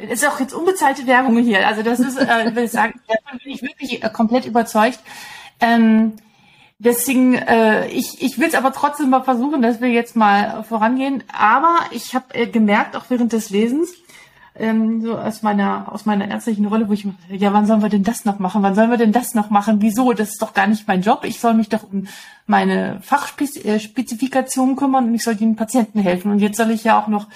ist 0.10 0.28
auch 0.28 0.40
jetzt 0.40 0.54
unbezahlte 0.54 1.06
Werbung 1.06 1.38
hier. 1.38 1.68
Also 1.68 1.84
das 1.84 2.00
ist, 2.00 2.18
äh, 2.18 2.56
will 2.56 2.66
ich 2.66 2.72
sagen, 2.72 3.00
davon 3.08 3.40
bin 3.44 3.54
ich 3.54 3.62
wirklich 3.62 4.04
äh, 4.04 4.10
komplett 4.10 4.46
überzeugt. 4.46 5.00
Ähm, 5.60 6.14
deswegen, 6.80 7.36
äh, 7.36 7.88
ich, 7.88 8.22
ich 8.22 8.40
will 8.40 8.48
es 8.48 8.56
aber 8.56 8.74
trotzdem 8.74 9.12
mal 9.12 9.24
versuchen, 9.24 9.62
dass 9.62 9.82
wir 9.82 9.90
jetzt 9.90 10.16
mal 10.16 10.64
vorangehen. 10.64 11.24
Aber 11.32 11.78
ich 11.92 12.16
habe 12.16 12.34
äh, 12.34 12.48
gemerkt, 12.48 12.96
auch 12.96 13.06
während 13.10 13.34
des 13.34 13.52
Lesens, 13.52 13.94
ähm, 14.58 15.02
so 15.02 15.18
aus 15.18 15.44
meiner 15.44 15.92
aus 15.92 16.06
meiner 16.06 16.30
ärztlichen 16.30 16.66
Rolle, 16.66 16.88
wo 16.88 16.94
ich 16.94 17.06
ja, 17.30 17.52
wann 17.54 17.66
sollen 17.66 17.82
wir 17.82 17.90
denn 17.90 18.04
das 18.04 18.26
noch 18.26 18.40
machen? 18.40 18.64
Wann 18.64 18.74
sollen 18.74 18.90
wir 18.90 18.98
denn 18.98 19.12
das 19.12 19.36
noch 19.36 19.50
machen? 19.50 19.82
Wieso? 19.82 20.14
Das 20.14 20.30
ist 20.30 20.42
doch 20.42 20.54
gar 20.54 20.66
nicht 20.66 20.88
mein 20.88 21.02
Job. 21.02 21.24
Ich 21.24 21.40
soll 21.40 21.54
mich 21.54 21.70
doch 21.70 21.84
um 21.84 22.08
meine 22.48 23.00
Fachspezifikationen 23.02 24.76
kümmern 24.76 25.06
und 25.06 25.16
ich 25.16 25.24
soll 25.24 25.36
den 25.36 25.56
Patienten 25.56 26.00
helfen. 26.00 26.32
Und 26.32 26.40
jetzt 26.40 26.58
soll 26.58 26.72
ich 26.72 26.84
ja 26.86 27.00
auch 27.00 27.08
noch 27.08 27.28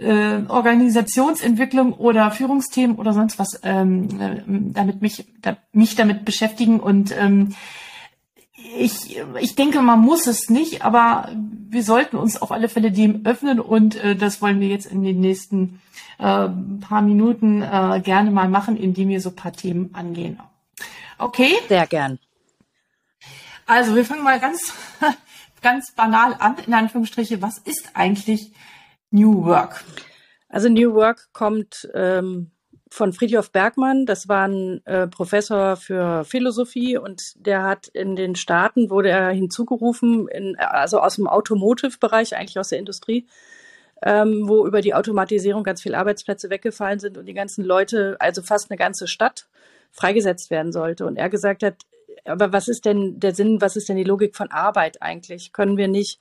äh, 0.00 0.42
Organisationsentwicklung 0.48 1.92
oder 1.92 2.30
Führungsthemen 2.30 2.96
oder 2.96 3.12
sonst 3.12 3.38
was 3.38 3.60
ähm, 3.62 4.20
äh, 4.20 4.42
damit 4.72 5.02
mich 5.02 5.26
da, 5.40 5.56
mich 5.72 5.94
damit 5.94 6.24
beschäftigen 6.24 6.80
und 6.80 7.14
ähm, 7.16 7.54
ich, 8.76 9.18
ich 9.40 9.54
denke, 9.54 9.80
man 9.82 10.00
muss 10.00 10.26
es 10.26 10.50
nicht, 10.50 10.84
aber 10.84 11.30
wir 11.68 11.82
sollten 11.82 12.16
uns 12.16 12.40
auf 12.40 12.52
alle 12.52 12.68
Fälle 12.68 12.92
dem 12.92 13.24
öffnen 13.24 13.60
und 13.60 13.96
äh, 13.96 14.16
das 14.16 14.42
wollen 14.42 14.60
wir 14.60 14.68
jetzt 14.68 14.86
in 14.86 15.02
den 15.02 15.20
nächsten 15.20 15.80
äh, 16.18 16.48
paar 16.80 17.02
Minuten 17.02 17.62
äh, 17.62 18.00
gerne 18.04 18.30
mal 18.30 18.48
machen, 18.48 18.76
indem 18.76 19.08
wir 19.08 19.20
so 19.20 19.30
ein 19.30 19.36
paar 19.36 19.52
Themen 19.52 19.90
angehen. 19.94 20.38
Okay? 21.18 21.52
Sehr 21.68 21.86
gern. 21.86 22.18
Also 23.66 23.94
wir 23.94 24.04
fangen 24.04 24.22
mal 24.22 24.40
ganz, 24.40 24.74
ganz 25.62 25.92
banal 25.92 26.34
an, 26.38 26.56
in 26.66 26.74
Anführungsstriche. 26.74 27.42
Was 27.42 27.58
ist 27.58 27.90
eigentlich 27.94 28.52
New 29.10 29.44
Work? 29.44 29.84
Also 30.48 30.68
New 30.68 30.94
Work 30.94 31.28
kommt 31.32 31.88
ähm, 31.94 32.50
von 32.90 33.12
Friedhof 33.12 33.52
Bergmann. 33.52 34.04
Das 34.04 34.28
war 34.28 34.48
ein 34.48 34.84
äh, 34.84 35.06
Professor 35.06 35.76
für 35.76 36.24
Philosophie 36.24 36.96
und 36.98 37.34
der 37.36 37.62
hat 37.62 37.88
in 37.88 38.16
den 38.16 38.34
Staaten, 38.34 38.90
wurde 38.90 39.10
er 39.10 39.30
hinzugerufen, 39.30 40.28
in, 40.28 40.56
also 40.58 41.00
aus 41.00 41.16
dem 41.16 41.28
Automotive-Bereich, 41.28 42.36
eigentlich 42.36 42.58
aus 42.58 42.68
der 42.68 42.78
Industrie, 42.78 43.26
ähm, 44.02 44.48
wo 44.48 44.66
über 44.66 44.80
die 44.80 44.94
Automatisierung 44.94 45.62
ganz 45.62 45.82
viele 45.82 45.98
Arbeitsplätze 45.98 46.50
weggefallen 46.50 46.98
sind 46.98 47.16
und 47.16 47.26
die 47.26 47.34
ganzen 47.34 47.64
Leute, 47.64 48.16
also 48.18 48.42
fast 48.42 48.70
eine 48.70 48.78
ganze 48.78 49.06
Stadt, 49.06 49.46
freigesetzt 49.92 50.50
werden 50.50 50.72
sollte. 50.72 51.06
Und 51.06 51.16
er 51.16 51.28
gesagt 51.28 51.62
hat, 51.62 51.84
aber 52.24 52.52
was 52.52 52.68
ist 52.68 52.84
denn 52.84 53.18
der 53.18 53.34
Sinn, 53.34 53.60
was 53.60 53.76
ist 53.76 53.88
denn 53.88 53.96
die 53.96 54.04
Logik 54.04 54.36
von 54.36 54.50
Arbeit 54.50 55.02
eigentlich? 55.02 55.52
Können 55.52 55.76
wir 55.76 55.88
nicht 55.88 56.20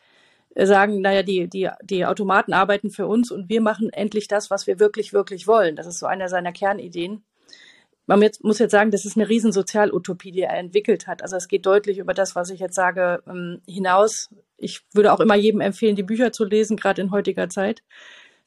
sagen, 0.67 1.01
naja, 1.01 1.23
die, 1.23 1.47
die, 1.47 1.69
die 1.83 2.05
Automaten 2.05 2.53
arbeiten 2.53 2.89
für 2.89 3.07
uns 3.07 3.31
und 3.31 3.49
wir 3.49 3.61
machen 3.61 3.89
endlich 3.91 4.27
das, 4.27 4.49
was 4.49 4.67
wir 4.67 4.79
wirklich, 4.79 5.13
wirklich 5.13 5.47
wollen. 5.47 5.75
Das 5.75 5.87
ist 5.87 5.99
so 5.99 6.05
einer 6.05 6.29
seiner 6.29 6.51
Kernideen. 6.51 7.23
Man 8.05 8.21
jetzt, 8.23 8.43
muss 8.43 8.57
jetzt 8.57 8.71
sagen, 8.71 8.89
das 8.89 9.05
ist 9.05 9.17
eine 9.17 9.29
riesen 9.29 9.51
Sozialutopie, 9.51 10.31
die 10.31 10.41
er 10.41 10.57
entwickelt 10.57 11.05
hat. 11.05 11.21
Also 11.21 11.35
es 11.35 11.47
geht 11.47 11.65
deutlich 11.65 11.99
über 11.99 12.15
das, 12.15 12.35
was 12.35 12.49
ich 12.49 12.59
jetzt 12.59 12.73
sage, 12.73 13.21
ähm, 13.27 13.61
hinaus. 13.67 14.29
Ich 14.57 14.81
würde 14.93 15.13
auch 15.13 15.19
immer 15.19 15.35
jedem 15.35 15.61
empfehlen, 15.61 15.95
die 15.95 16.03
Bücher 16.03 16.31
zu 16.31 16.43
lesen, 16.43 16.75
gerade 16.75 17.01
in 17.01 17.11
heutiger 17.11 17.49
Zeit. 17.49 17.83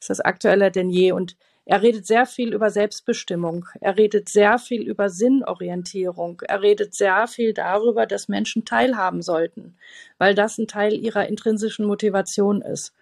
Ist 0.01 0.09
das 0.09 0.19
aktueller 0.19 0.69
denn 0.69 0.89
je. 0.89 1.13
Und 1.13 1.37
er 1.65 1.81
redet 1.81 2.05
sehr 2.05 2.25
viel 2.25 2.53
über 2.53 2.69
Selbstbestimmung. 2.69 3.65
Er 3.79 3.97
redet 3.97 4.27
sehr 4.27 4.59
viel 4.59 4.81
über 4.81 5.09
Sinnorientierung. 5.09 6.41
Er 6.45 6.61
redet 6.61 6.93
sehr 6.93 7.25
viel 7.27 7.53
darüber, 7.53 8.05
dass 8.05 8.27
Menschen 8.27 8.65
teilhaben 8.65 9.21
sollten, 9.21 9.75
weil 10.17 10.35
das 10.35 10.57
ein 10.57 10.67
Teil 10.67 10.93
ihrer 10.93 11.27
intrinsischen 11.27 11.85
Motivation 11.85 12.61
ist. 12.61 12.93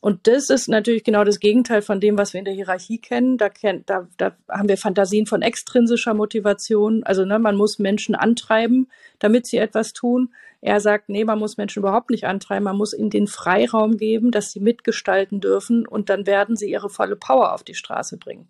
Und 0.00 0.26
das 0.26 0.48
ist 0.48 0.66
natürlich 0.68 1.04
genau 1.04 1.24
das 1.24 1.40
Gegenteil 1.40 1.82
von 1.82 2.00
dem, 2.00 2.16
was 2.16 2.32
wir 2.32 2.38
in 2.38 2.46
der 2.46 2.54
Hierarchie 2.54 2.98
kennen. 2.98 3.36
Da, 3.36 3.50
da, 3.84 4.08
da 4.16 4.34
haben 4.48 4.68
wir 4.68 4.78
Fantasien 4.78 5.26
von 5.26 5.42
extrinsischer 5.42 6.14
Motivation. 6.14 7.04
Also 7.04 7.26
ne, 7.26 7.38
man 7.38 7.54
muss 7.54 7.78
Menschen 7.78 8.14
antreiben, 8.14 8.88
damit 9.18 9.46
sie 9.46 9.58
etwas 9.58 9.92
tun. 9.92 10.32
Er 10.60 10.80
sagt, 10.80 11.08
nee, 11.08 11.24
man 11.24 11.38
muss 11.38 11.56
Menschen 11.56 11.80
überhaupt 11.80 12.10
nicht 12.10 12.24
antreiben. 12.24 12.64
Man 12.64 12.76
muss 12.76 12.92
ihnen 12.92 13.10
den 13.10 13.26
Freiraum 13.26 13.96
geben, 13.96 14.30
dass 14.30 14.52
sie 14.52 14.60
mitgestalten 14.60 15.40
dürfen 15.40 15.86
und 15.86 16.10
dann 16.10 16.26
werden 16.26 16.56
sie 16.56 16.70
ihre 16.70 16.90
volle 16.90 17.16
Power 17.16 17.54
auf 17.54 17.62
die 17.62 17.74
Straße 17.74 18.18
bringen. 18.18 18.48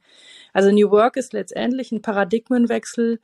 Also 0.53 0.71
New 0.71 0.91
Work 0.91 1.17
ist 1.17 1.33
letztendlich 1.33 1.93
ein 1.93 2.03
Paradigmenwechsel 2.03 3.21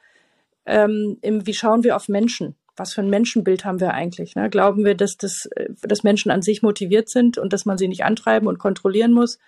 ähm, 0.67 1.19
im, 1.23 1.47
wie 1.47 1.55
schauen 1.55 1.85
wir 1.85 1.97
auf 1.97 2.09
Menschen 2.09 2.57
was 2.77 2.93
für 2.93 3.01
ein 3.01 3.11
Menschenbild 3.11 3.65
haben 3.65 3.81
wir 3.81 3.95
eigentlich? 3.95 4.37
Ne? 4.37 4.51
Glauben 4.51 4.85
wir, 4.85 4.95
dass, 4.95 5.17
das, 5.17 5.47
äh, 5.57 5.69
dass 5.83 6.03
Menschen 6.03 6.31
an 6.31 6.43
sich 6.43 6.63
motiviert 6.63 7.09
sind 7.09 7.39
und 7.39 7.53
dass 7.53 7.65
man 7.65 7.79
sie 7.79 7.89
nicht 7.89 8.05
antreiben 8.05 8.47
und 8.47 8.59
kontrollieren 8.59 9.13
muss? 9.13 9.39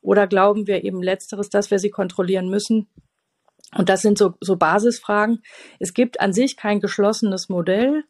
Oder 0.00 0.26
glauben 0.26 0.66
wir 0.66 0.84
eben 0.84 1.02
letzteres, 1.02 1.48
dass 1.48 1.70
wir 1.70 1.78
sie 1.78 1.90
kontrollieren 1.90 2.48
müssen? 2.48 2.88
Und 3.76 3.88
das 3.88 4.02
sind 4.02 4.18
so, 4.18 4.34
so 4.40 4.56
Basisfragen. 4.56 5.42
Es 5.78 5.94
gibt 5.94 6.20
an 6.20 6.32
sich 6.32 6.56
kein 6.56 6.80
geschlossenes 6.80 7.48
Modell. 7.48 8.04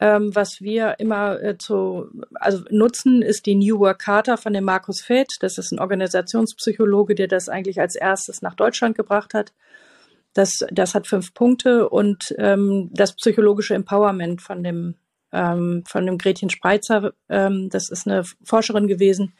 Ähm, 0.00 0.34
was 0.34 0.60
wir 0.60 1.00
immer 1.00 1.42
äh, 1.42 1.58
zu, 1.58 2.08
also 2.34 2.62
nutzen, 2.70 3.20
ist 3.20 3.46
die 3.46 3.56
New 3.56 3.80
Work 3.80 4.00
Charta 4.00 4.36
von 4.36 4.52
dem 4.52 4.64
Markus 4.64 5.00
Fett. 5.00 5.26
Das 5.40 5.58
ist 5.58 5.72
ein 5.72 5.80
Organisationspsychologe, 5.80 7.16
der 7.16 7.26
das 7.26 7.48
eigentlich 7.48 7.80
als 7.80 7.96
erstes 7.96 8.40
nach 8.40 8.54
Deutschland 8.54 8.96
gebracht 8.96 9.34
hat. 9.34 9.52
Das, 10.34 10.64
das 10.70 10.94
hat 10.94 11.08
fünf 11.08 11.34
Punkte 11.34 11.88
und 11.88 12.32
ähm, 12.38 12.90
das 12.92 13.14
psychologische 13.14 13.74
Empowerment 13.74 14.40
von 14.40 14.62
dem, 14.62 14.94
ähm, 15.32 15.82
von 15.86 16.06
dem 16.06 16.18
Gretchen 16.18 16.50
Spreitzer, 16.50 17.12
ähm, 17.28 17.68
das 17.70 17.90
ist 17.90 18.06
eine 18.06 18.22
Forscherin 18.44 18.86
gewesen, 18.86 19.34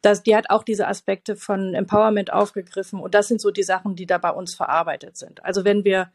das, 0.00 0.22
die 0.22 0.34
hat 0.34 0.48
auch 0.48 0.62
diese 0.62 0.86
Aspekte 0.86 1.36
von 1.36 1.74
Empowerment 1.74 2.32
aufgegriffen 2.32 3.00
und 3.00 3.14
das 3.14 3.28
sind 3.28 3.40
so 3.40 3.50
die 3.50 3.62
Sachen, 3.62 3.94
die 3.94 4.06
da 4.06 4.16
bei 4.16 4.30
uns 4.30 4.54
verarbeitet 4.54 5.18
sind. 5.18 5.44
Also 5.44 5.64
wenn 5.64 5.84
wir 5.84 6.12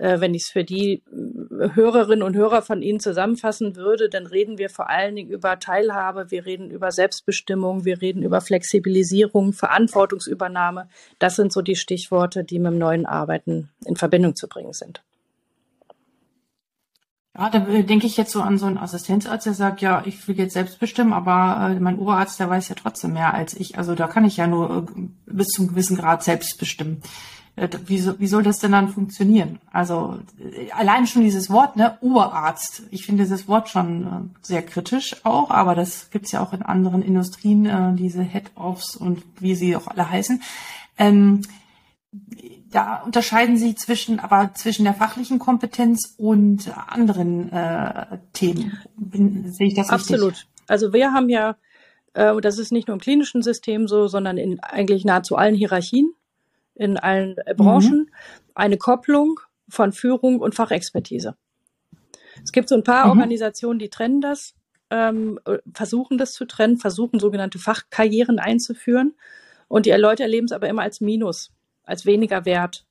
wenn 0.00 0.34
ich 0.34 0.44
es 0.44 0.50
für 0.50 0.64
die 0.64 1.02
äh, 1.12 1.74
Hörerinnen 1.74 2.22
und 2.22 2.34
Hörer 2.34 2.62
von 2.62 2.80
Ihnen 2.80 3.00
zusammenfassen 3.00 3.76
würde, 3.76 4.08
dann 4.08 4.26
reden 4.26 4.56
wir 4.56 4.70
vor 4.70 4.88
allen 4.88 5.14
Dingen 5.14 5.30
über 5.30 5.58
Teilhabe, 5.58 6.30
wir 6.30 6.46
reden 6.46 6.70
über 6.70 6.90
Selbstbestimmung, 6.90 7.84
wir 7.84 8.00
reden 8.00 8.22
über 8.22 8.40
Flexibilisierung, 8.40 9.52
Verantwortungsübernahme. 9.52 10.88
Das 11.18 11.36
sind 11.36 11.52
so 11.52 11.60
die 11.60 11.76
Stichworte, 11.76 12.44
die 12.44 12.58
mit 12.58 12.72
dem 12.72 12.78
neuen 12.78 13.04
Arbeiten 13.04 13.68
in 13.84 13.96
Verbindung 13.96 14.36
zu 14.36 14.48
bringen 14.48 14.72
sind. 14.72 15.02
Ja, 17.36 17.48
da 17.48 17.60
denke 17.60 18.06
ich 18.06 18.16
jetzt 18.16 18.32
so 18.32 18.42
an 18.42 18.58
so 18.58 18.66
einen 18.66 18.78
Assistenzarzt, 18.78 19.46
der 19.46 19.54
sagt, 19.54 19.80
ja, 19.82 20.02
ich 20.04 20.26
will 20.26 20.36
jetzt 20.36 20.54
selbst 20.54 20.80
bestimmen, 20.80 21.12
aber 21.12 21.70
äh, 21.70 21.78
mein 21.78 21.98
Oberarzt, 21.98 22.40
der 22.40 22.50
weiß 22.50 22.68
ja 22.68 22.74
trotzdem 22.74 23.12
mehr 23.12 23.34
als 23.34 23.54
ich. 23.54 23.78
Also 23.78 23.94
da 23.94 24.08
kann 24.08 24.24
ich 24.24 24.36
ja 24.36 24.46
nur 24.46 24.88
äh, 24.96 25.02
bis 25.26 25.48
zum 25.48 25.68
gewissen 25.68 25.96
Grad 25.96 26.24
selbst 26.24 26.58
bestimmen. 26.58 27.02
Äh, 27.56 27.68
wie, 27.86 28.02
wie 28.18 28.26
soll 28.26 28.42
das 28.42 28.58
denn 28.58 28.72
dann 28.72 28.88
funktionieren? 28.88 29.58
Also 29.70 30.18
äh, 30.38 30.70
allein 30.72 31.06
schon 31.06 31.22
dieses 31.22 31.50
Wort, 31.50 31.76
ne, 31.76 31.98
Oberarzt. 32.00 32.84
Ich 32.90 33.04
finde 33.04 33.24
dieses 33.24 33.48
Wort 33.48 33.68
schon 33.68 34.06
äh, 34.06 34.46
sehr 34.46 34.62
kritisch 34.62 35.16
auch, 35.24 35.50
aber 35.50 35.74
das 35.74 36.10
gibt's 36.10 36.32
ja 36.32 36.42
auch 36.42 36.52
in 36.52 36.62
anderen 36.62 37.02
Industrien, 37.02 37.66
äh, 37.66 37.94
diese 37.94 38.22
Head-Offs 38.22 38.96
und 38.96 39.22
wie 39.38 39.54
sie 39.54 39.76
auch 39.76 39.88
alle 39.88 40.08
heißen. 40.08 40.42
Ähm, 40.98 41.42
da 42.70 43.02
unterscheiden 43.02 43.56
sie 43.56 43.74
zwischen, 43.74 44.20
aber 44.20 44.52
zwischen 44.54 44.84
der 44.84 44.94
fachlichen 44.94 45.38
Kompetenz 45.38 46.14
und 46.16 46.70
anderen 46.88 47.52
äh, 47.52 48.18
Themen. 48.32 48.78
Bin, 48.96 49.52
sehe 49.52 49.68
ich 49.68 49.74
das 49.74 49.90
Absolut. 49.90 50.32
Richtig? 50.32 50.48
Also 50.68 50.92
wir 50.92 51.12
haben 51.12 51.28
ja, 51.28 51.56
äh, 52.14 52.40
das 52.40 52.58
ist 52.58 52.70
nicht 52.70 52.86
nur 52.86 52.94
im 52.94 53.00
klinischen 53.00 53.42
System 53.42 53.88
so, 53.88 54.06
sondern 54.06 54.38
in 54.38 54.60
eigentlich 54.60 55.04
nahezu 55.04 55.36
allen 55.36 55.54
Hierarchien 55.54 56.14
in 56.80 56.96
allen 56.96 57.36
äh, 57.44 57.54
Branchen, 57.54 57.98
mhm. 57.98 58.10
eine 58.54 58.78
Kopplung 58.78 59.38
von 59.68 59.92
Führung 59.92 60.40
und 60.40 60.54
Fachexpertise. 60.54 61.36
Es 62.42 62.52
gibt 62.52 62.70
so 62.70 62.74
ein 62.74 62.84
paar 62.84 63.04
mhm. 63.04 63.10
Organisationen, 63.10 63.78
die 63.78 63.90
trennen 63.90 64.22
das, 64.22 64.54
ähm, 64.88 65.38
äh, 65.44 65.58
versuchen 65.74 66.16
das 66.16 66.32
zu 66.32 66.46
trennen, 66.46 66.78
versuchen 66.78 67.20
sogenannte 67.20 67.58
Fachkarrieren 67.58 68.38
einzuführen. 68.38 69.14
Und 69.68 69.84
die 69.84 69.90
Leute 69.90 70.22
erleben 70.22 70.46
es 70.46 70.52
aber 70.52 70.68
immer 70.70 70.80
als 70.80 71.02
Minus, 71.02 71.52
als 71.84 72.06
weniger 72.06 72.46
Wert. 72.46 72.86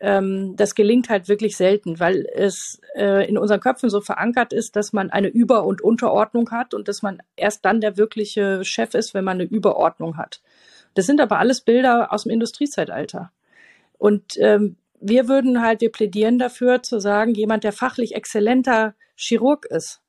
ähm, 0.00 0.56
das 0.56 0.74
gelingt 0.74 1.08
halt 1.08 1.28
wirklich 1.28 1.56
selten, 1.56 2.00
weil 2.00 2.26
es 2.34 2.80
äh, 2.96 3.28
in 3.28 3.38
unseren 3.38 3.60
Köpfen 3.60 3.88
so 3.88 4.00
verankert 4.00 4.52
ist, 4.52 4.74
dass 4.74 4.92
man 4.92 5.10
eine 5.10 5.28
Über- 5.28 5.64
und 5.64 5.80
Unterordnung 5.80 6.50
hat 6.50 6.74
und 6.74 6.88
dass 6.88 7.02
man 7.02 7.22
erst 7.36 7.64
dann 7.64 7.80
der 7.80 7.96
wirkliche 7.96 8.64
Chef 8.64 8.94
ist, 8.94 9.14
wenn 9.14 9.24
man 9.24 9.40
eine 9.40 9.48
Überordnung 9.48 10.16
hat. 10.16 10.42
Das 10.94 11.06
sind 11.06 11.20
aber 11.20 11.38
alles 11.38 11.60
Bilder 11.60 12.12
aus 12.12 12.24
dem 12.24 12.32
Industriezeitalter. 12.32 13.32
Und 13.98 14.36
ähm, 14.38 14.76
wir 15.00 15.28
würden 15.28 15.62
halt, 15.62 15.80
wir 15.80 15.92
plädieren 15.92 16.38
dafür 16.38 16.82
zu 16.82 17.00
sagen, 17.00 17.34
jemand, 17.34 17.64
der 17.64 17.72
fachlich 17.72 18.14
exzellenter 18.14 18.94
Chirurg 19.16 19.66
ist, 19.66 20.00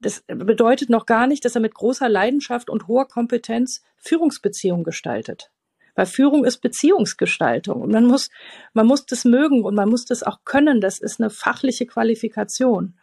das 0.00 0.22
bedeutet 0.26 0.90
noch 0.90 1.06
gar 1.06 1.26
nicht, 1.26 1.44
dass 1.44 1.56
er 1.56 1.60
mit 1.60 1.74
großer 1.74 2.08
Leidenschaft 2.08 2.70
und 2.70 2.86
hoher 2.86 3.08
Kompetenz 3.08 3.82
Führungsbeziehungen 3.96 4.84
gestaltet. 4.84 5.50
Weil 5.96 6.06
Führung 6.06 6.44
ist 6.44 6.58
Beziehungsgestaltung 6.58 7.82
und 7.82 7.90
man 7.90 8.04
muss, 8.04 8.30
man 8.72 8.86
muss 8.86 9.06
das 9.06 9.24
mögen 9.24 9.64
und 9.64 9.74
man 9.74 9.88
muss 9.88 10.04
das 10.04 10.22
auch 10.22 10.44
können. 10.44 10.80
Das 10.80 11.00
ist 11.00 11.20
eine 11.20 11.30
fachliche 11.30 11.86
Qualifikation, 11.86 12.94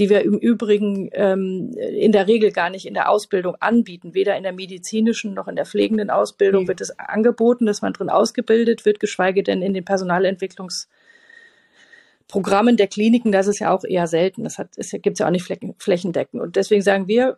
die 0.00 0.08
wir 0.08 0.22
im 0.22 0.38
Übrigen 0.38 1.10
ähm, 1.12 1.74
in 1.76 2.10
der 2.10 2.26
Regel 2.26 2.52
gar 2.52 2.70
nicht 2.70 2.86
in 2.86 2.94
der 2.94 3.10
Ausbildung 3.10 3.56
anbieten. 3.60 4.14
Weder 4.14 4.34
in 4.34 4.44
der 4.44 4.54
medizinischen 4.54 5.34
noch 5.34 5.46
in 5.46 5.56
der 5.56 5.66
pflegenden 5.66 6.08
Ausbildung 6.08 6.62
mhm. 6.64 6.68
wird 6.68 6.80
es 6.80 6.98
angeboten, 6.98 7.66
dass 7.66 7.82
man 7.82 7.92
drin 7.92 8.08
ausgebildet 8.08 8.86
wird, 8.86 8.98
geschweige 8.98 9.42
denn 9.42 9.60
in 9.60 9.74
den 9.74 9.84
Personalentwicklungsprogrammen 9.84 12.78
der 12.78 12.86
Kliniken, 12.86 13.30
das 13.30 13.46
ist 13.46 13.58
ja 13.58 13.74
auch 13.74 13.84
eher 13.84 14.06
selten. 14.06 14.44
Das, 14.44 14.56
hat, 14.56 14.68
das 14.76 14.90
gibt 14.90 15.08
es 15.08 15.18
ja 15.18 15.26
auch 15.26 15.30
nicht 15.30 15.46
flächendeckend. 15.78 16.40
Und 16.40 16.56
deswegen 16.56 16.80
sagen 16.80 17.06
wir, 17.06 17.36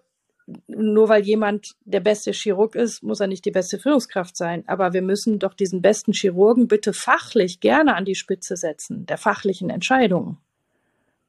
nur 0.68 1.08
weil 1.08 1.24
jemand 1.24 1.72
der 1.84 2.00
beste 2.00 2.30
Chirurg 2.30 2.76
ist, 2.76 3.02
muss 3.02 3.18
er 3.18 3.26
nicht 3.26 3.44
die 3.44 3.50
beste 3.50 3.80
Führungskraft 3.80 4.36
sein. 4.36 4.62
Aber 4.68 4.92
wir 4.92 5.02
müssen 5.02 5.40
doch 5.40 5.54
diesen 5.54 5.82
besten 5.82 6.12
Chirurgen 6.12 6.68
bitte 6.68 6.92
fachlich 6.92 7.58
gerne 7.58 7.96
an 7.96 8.04
die 8.04 8.14
Spitze 8.14 8.56
setzen, 8.56 9.04
der 9.06 9.18
fachlichen 9.18 9.68
Entscheidungen 9.68 10.38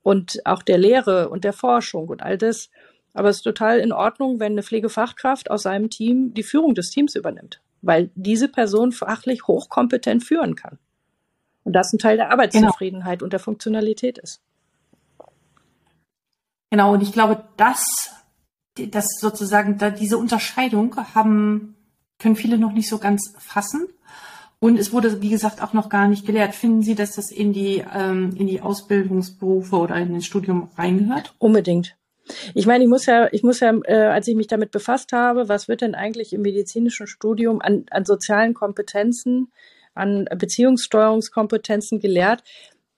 und 0.04 0.46
auch 0.46 0.62
der 0.62 0.78
Lehre 0.78 1.30
und 1.30 1.44
der 1.44 1.54
Forschung 1.54 2.08
und 2.10 2.22
all 2.22 2.38
das. 2.38 2.70
Aber 3.14 3.30
es 3.30 3.38
ist 3.38 3.44
total 3.44 3.80
in 3.80 3.92
Ordnung, 3.92 4.40
wenn 4.40 4.54
eine 4.54 4.64
Pflegefachkraft 4.64 5.50
aus 5.50 5.64
seinem 5.64 5.90
Team 5.90 6.34
die 6.34 6.44
Führung 6.44 6.76
des 6.76 6.90
Teams 6.90 7.16
übernimmt, 7.16 7.62
weil 7.82 8.12
diese 8.16 8.50
Person 8.50 8.92
fachlich 8.92 9.48
hochkompetent 9.48 10.24
führen 10.24 10.56
kann. 10.56 10.78
Und 11.64 11.74
das 11.74 11.94
ein 11.94 12.00
Teil 12.00 12.18
der 12.18 12.32
Arbeitszufriedenheit 12.32 13.20
genau. 13.20 13.26
und 13.26 13.34
der 13.34 13.40
Funktionalität 13.40 14.18
ist. 14.18 14.42
Genau, 16.70 16.94
und 16.94 17.02
ich 17.02 17.14
glaube, 17.14 17.44
das 17.56 17.86
das 18.76 19.06
sozusagen 19.20 19.78
da 19.78 19.90
diese 19.90 20.18
Unterscheidung 20.18 20.96
haben 21.14 21.76
können 22.20 22.36
viele 22.36 22.58
noch 22.58 22.72
nicht 22.72 22.90
so 22.90 22.98
ganz 22.98 23.34
fassen. 23.38 23.88
Und 24.64 24.80
es 24.80 24.94
wurde, 24.94 25.22
wie 25.22 25.28
gesagt, 25.28 25.62
auch 25.62 25.74
noch 25.74 25.90
gar 25.90 26.08
nicht 26.08 26.26
gelehrt. 26.26 26.56
Finden 26.56 26.84
Sie, 26.84 26.96
dass 26.96 27.18
das 27.18 27.32
in 27.32 27.52
die, 27.52 27.84
ähm, 27.94 28.34
in 28.38 28.48
die 28.48 28.62
Ausbildungsberufe 28.62 29.76
oder 29.76 29.98
in 29.98 30.14
das 30.14 30.24
Studium 30.24 30.70
reingehört? 30.78 31.36
Unbedingt. 31.38 31.98
Ich 32.54 32.66
meine, 32.66 32.86
ich 32.86 32.90
muss 32.90 33.06
ja, 33.06 33.28
ich 33.34 33.44
muss 33.44 33.60
ja, 33.60 33.78
äh, 33.84 34.06
als 34.06 34.26
ich 34.30 34.38
mich 34.38 34.48
damit 34.48 34.72
befasst 34.72 35.12
habe, 35.12 35.50
was 35.50 35.68
wird 35.68 35.82
denn 35.82 35.96
eigentlich 35.96 36.32
im 36.32 36.44
medizinischen 36.44 37.08
Studium 37.08 37.60
an, 37.60 37.88
an 37.92 38.06
sozialen 38.06 38.54
Kompetenzen, 38.54 39.52
an 39.96 40.30
Beziehungssteuerungskompetenzen 40.34 42.00
gelehrt, 42.00 42.46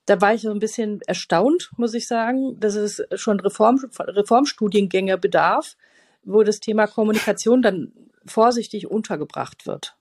da 0.06 0.22
war 0.22 0.36
ich 0.36 0.42
so 0.42 0.52
ein 0.52 0.60
bisschen 0.60 1.02
erstaunt, 1.08 1.72
muss 1.78 1.96
ich 1.96 2.06
sagen, 2.06 2.60
dass 2.60 2.76
es 2.76 3.02
schon 3.16 3.40
Reform, 3.40 3.84
Reformstudiengänge 3.98 5.18
bedarf, 5.18 5.78
wo 6.24 6.44
das 6.44 6.60
Thema 6.60 6.86
Kommunikation 6.86 7.64
dann 7.64 7.92
vorsichtig 8.24 8.86
untergebracht 8.86 9.66
wird. 9.66 9.96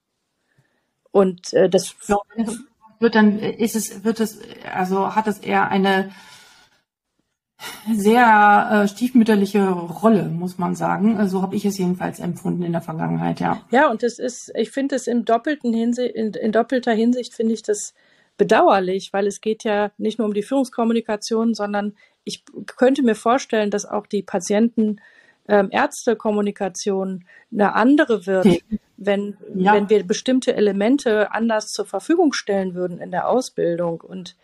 Und 1.15 1.53
äh, 1.53 1.71
das 1.71 1.95
wird 2.99 3.15
dann 3.15 3.39
ist 3.39 3.77
es 3.77 4.03
wird 4.03 4.19
es 4.19 4.41
also 4.75 5.15
hat 5.15 5.29
es 5.29 5.39
eher 5.39 5.69
eine 5.69 6.11
sehr 7.95 8.69
äh, 8.73 8.89
stiefmütterliche 8.89 9.69
Rolle, 9.69 10.25
muss 10.25 10.59
man 10.59 10.75
sagen. 10.75 11.29
So 11.29 11.41
habe 11.41 11.55
ich 11.55 11.65
es 11.65 11.79
jedenfalls 11.79 12.19
empfunden 12.19 12.65
in 12.65 12.73
der 12.73 12.81
Vergangenheit, 12.81 13.39
ja. 13.39 13.63
Ja, 13.71 13.89
und 13.93 14.03
das 14.03 14.19
ist, 14.19 14.51
ich 14.57 14.73
finde 14.73 14.97
es 14.97 15.07
in 15.07 15.25
doppelten 15.25 15.73
Hinsicht, 15.73 16.17
in, 16.17 16.33
in 16.35 16.51
doppelter 16.51 16.93
Hinsicht 16.93 17.33
finde 17.33 17.55
ich 17.55 17.63
das 17.63 17.95
bedauerlich, 18.37 19.13
weil 19.13 19.29
es 19.29 19.41
geht 19.41 19.63
ja 19.63 19.93
nicht 19.97 20.19
nur 20.19 20.27
um 20.27 20.35
die 20.35 20.43
Führungskommunikation, 20.43 21.55
sondern 21.55 21.95
ich 22.25 22.43
könnte 22.77 23.05
mir 23.05 23.15
vorstellen, 23.15 23.71
dass 23.71 23.87
auch 23.87 24.09
die 24.09 24.25
Patienten 24.25 25.01
ähm, 25.47 25.69
Ärztekommunikation 25.71 27.25
eine 27.53 27.75
andere 27.75 28.27
wird, 28.27 28.65
wenn, 28.97 29.37
ja. 29.55 29.75
wenn 29.75 29.91
wir 29.91 30.07
bestimmte 30.07 30.55
Elemente 30.55 31.33
anders 31.33 31.73
zur 31.73 31.87
Verfügung 31.87 32.33
stellen 32.33 32.75
würden 32.75 32.99
in 32.99 33.11
der 33.11 33.29
Ausbildung. 33.29 34.01
Und 34.01 34.37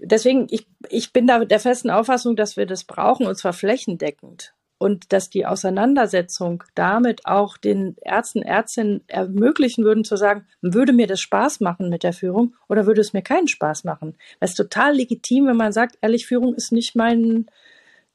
deswegen, 0.00 0.46
ich, 0.50 0.66
ich 0.88 1.12
bin 1.12 1.26
da 1.26 1.44
der 1.44 1.60
festen 1.60 1.90
Auffassung, 1.90 2.36
dass 2.36 2.56
wir 2.56 2.66
das 2.66 2.84
brauchen, 2.84 3.26
und 3.26 3.36
zwar 3.36 3.52
flächendeckend 3.52 4.54
und 4.78 5.12
dass 5.12 5.30
die 5.30 5.46
Auseinandersetzung 5.46 6.62
damit 6.74 7.24
auch 7.24 7.56
den 7.56 7.96
Ärzten, 8.02 8.42
Ärztinnen 8.42 9.02
ermöglichen 9.06 9.84
würden 9.84 10.04
zu 10.04 10.16
sagen, 10.16 10.46
würde 10.60 10.92
mir 10.92 11.06
das 11.06 11.20
Spaß 11.20 11.60
machen 11.60 11.88
mit 11.88 12.02
der 12.02 12.12
Führung 12.12 12.54
oder 12.68 12.86
würde 12.86 13.00
es 13.00 13.12
mir 13.12 13.22
keinen 13.22 13.48
Spaß 13.48 13.84
machen? 13.84 14.16
Das 14.40 14.50
ist 14.50 14.56
total 14.56 14.94
legitim, 14.94 15.46
wenn 15.46 15.56
man 15.56 15.72
sagt, 15.72 15.96
ehrlich, 16.02 16.26
Führung 16.26 16.54
ist 16.54 16.72
nicht 16.72 16.94
mein, 16.94 17.46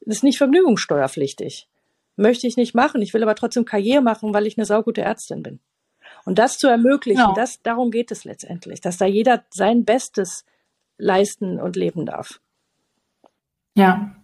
ist 0.00 0.22
nicht 0.22 0.38
vergnügungssteuerpflichtig. 0.38 1.68
Möchte 2.16 2.46
ich 2.46 2.56
nicht 2.56 2.74
machen. 2.74 3.02
Ich 3.02 3.14
will 3.14 3.22
aber 3.22 3.34
trotzdem 3.34 3.64
Karriere 3.64 4.02
machen, 4.02 4.34
weil 4.34 4.46
ich 4.46 4.58
eine 4.58 4.66
saugute 4.66 5.02
Ärztin 5.02 5.42
bin. 5.42 5.60
Und 6.24 6.38
das 6.38 6.58
zu 6.58 6.68
ermöglichen, 6.68 7.20
ja. 7.20 7.34
das, 7.34 7.62
darum 7.62 7.90
geht 7.90 8.10
es 8.10 8.24
letztendlich, 8.24 8.80
dass 8.80 8.98
da 8.98 9.06
jeder 9.06 9.44
sein 9.50 9.84
Bestes 9.84 10.44
leisten 10.98 11.60
und 11.60 11.76
leben 11.76 12.06
darf. 12.06 12.40
Ja, 13.74 14.14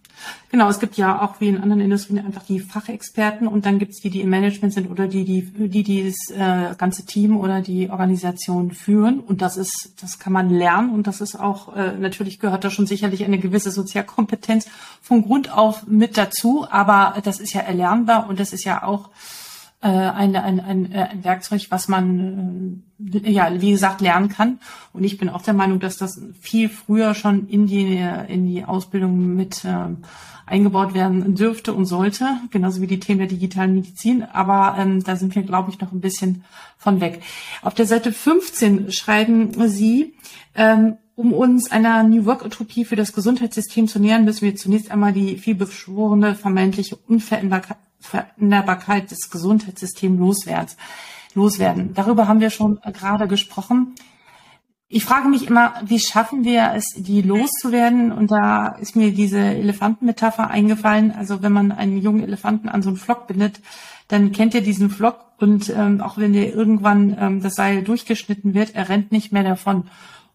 Genau, 0.51 0.67
es 0.67 0.79
gibt 0.79 0.97
ja 0.97 1.21
auch 1.21 1.39
wie 1.39 1.49
in 1.49 1.61
anderen 1.61 1.81
Industrien 1.81 2.25
einfach 2.25 2.43
die 2.43 2.59
Fachexperten 2.59 3.47
und 3.47 3.65
dann 3.65 3.77
gibt 3.77 3.93
es 3.93 3.99
die, 3.99 4.09
die 4.09 4.21
im 4.21 4.29
Management 4.29 4.73
sind 4.73 4.89
oder 4.89 5.07
die, 5.07 5.23
die, 5.23 5.43
die, 5.43 5.83
die 5.83 6.03
das 6.03 6.35
äh, 6.35 6.75
ganze 6.75 7.05
Team 7.05 7.37
oder 7.37 7.61
die 7.61 7.89
Organisation 7.89 8.71
führen. 8.71 9.19
Und 9.19 9.43
das 9.43 9.57
ist, 9.57 9.93
das 10.01 10.17
kann 10.17 10.33
man 10.33 10.49
lernen 10.49 10.89
und 10.89 11.05
das 11.05 11.21
ist 11.21 11.39
auch, 11.39 11.75
äh, 11.75 11.93
natürlich 11.97 12.39
gehört 12.39 12.63
da 12.63 12.71
schon 12.71 12.87
sicherlich 12.87 13.23
eine 13.23 13.37
gewisse 13.37 13.69
Sozialkompetenz 13.69 14.67
von 15.01 15.21
Grund 15.23 15.51
auf 15.51 15.85
mit 15.85 16.17
dazu, 16.17 16.65
aber 16.69 17.21
das 17.23 17.39
ist 17.39 17.53
ja 17.53 17.61
erlernbar 17.61 18.27
und 18.27 18.39
das 18.39 18.51
ist 18.51 18.63
ja 18.63 18.83
auch 18.83 19.09
äh, 19.81 19.87
ein, 19.87 20.35
ein, 20.35 20.59
ein, 20.59 20.91
äh, 20.91 21.07
ein 21.11 21.23
Werkzeug, 21.23 21.67
was 21.69 21.87
man 21.87 22.83
äh, 22.99 23.31
ja 23.31 23.49
wie 23.61 23.71
gesagt 23.71 24.01
lernen 24.01 24.29
kann. 24.29 24.59
Und 24.91 25.03
ich 25.03 25.17
bin 25.17 25.29
auch 25.29 25.41
der 25.41 25.53
Meinung, 25.53 25.79
dass 25.79 25.97
das 25.97 26.21
viel 26.41 26.67
früher 26.67 27.13
schon 27.15 27.47
in 27.47 27.65
die 27.65 28.05
in 28.27 28.45
die 28.45 28.65
Ausbildung 28.65 29.35
mit 29.35 29.63
äh, 29.63 29.95
eingebaut 30.45 30.93
werden 30.93 31.35
dürfte 31.35 31.73
und 31.73 31.85
sollte, 31.85 32.25
genauso 32.51 32.81
wie 32.81 32.87
die 32.87 32.99
Themen 32.99 33.19
der 33.19 33.27
digitalen 33.27 33.75
Medizin. 33.75 34.23
Aber 34.23 34.75
ähm, 34.77 35.03
da 35.03 35.15
sind 35.15 35.35
wir, 35.35 35.43
glaube 35.43 35.71
ich, 35.71 35.79
noch 35.79 35.91
ein 35.91 36.01
bisschen 36.01 36.43
von 36.77 36.99
weg. 36.99 37.21
Auf 37.61 37.73
der 37.73 37.85
Seite 37.85 38.11
15 38.11 38.91
schreiben 38.91 39.51
Sie, 39.69 40.15
ähm, 40.55 40.97
um 41.15 41.33
uns 41.33 41.71
einer 41.71 42.03
New 42.03 42.25
Work-Utopie 42.25 42.85
für 42.85 42.95
das 42.95 43.13
Gesundheitssystem 43.13 43.87
zu 43.87 43.99
nähern, 43.99 44.25
müssen 44.25 44.41
wir 44.41 44.55
zunächst 44.55 44.89
einmal 44.89 45.13
die 45.13 45.37
vielbeschworene 45.37 46.33
vermeintliche 46.33 46.95
Unveränderbarkeit 46.95 47.77
Veränderbarkeit 47.99 49.11
des 49.11 49.29
Gesundheitssystems 49.29 50.19
loswerden. 50.19 50.75
loswerden. 51.33 51.93
Darüber 51.93 52.27
haben 52.27 52.39
wir 52.39 52.49
schon 52.49 52.79
gerade 52.81 53.27
gesprochen. 53.27 53.95
Ich 54.91 55.05
frage 55.05 55.27
mich 55.27 55.47
immer, 55.47 55.75
wie 55.85 55.99
schaffen 55.99 56.43
wir 56.43 56.71
es, 56.75 56.95
die 56.97 57.21
loszuwerden? 57.21 58.11
Und 58.11 58.31
da 58.31 58.69
ist 58.69 58.95
mir 58.95 59.11
diese 59.11 59.39
Elefantenmetapher 59.39 60.49
eingefallen. 60.49 61.11
Also 61.11 61.43
wenn 61.43 61.51
man 61.51 61.71
einen 61.71 62.01
jungen 62.01 62.23
Elefanten 62.23 62.69
an 62.69 62.81
so 62.81 62.89
einen 62.89 62.97
Flock 62.97 63.27
bindet, 63.27 63.61
dann 64.07 64.31
kennt 64.31 64.55
er 64.55 64.61
diesen 64.61 64.89
Flock 64.89 65.29
und 65.37 65.69
ähm, 65.69 66.01
auch 66.01 66.17
wenn 66.17 66.33
dir 66.33 66.53
irgendwann 66.53 67.15
ähm, 67.19 67.41
das 67.41 67.55
Seil 67.55 67.83
durchgeschnitten 67.83 68.53
wird, 68.53 68.75
er 68.75 68.89
rennt 68.89 69.11
nicht 69.11 69.31
mehr 69.31 69.43
davon. 69.43 69.85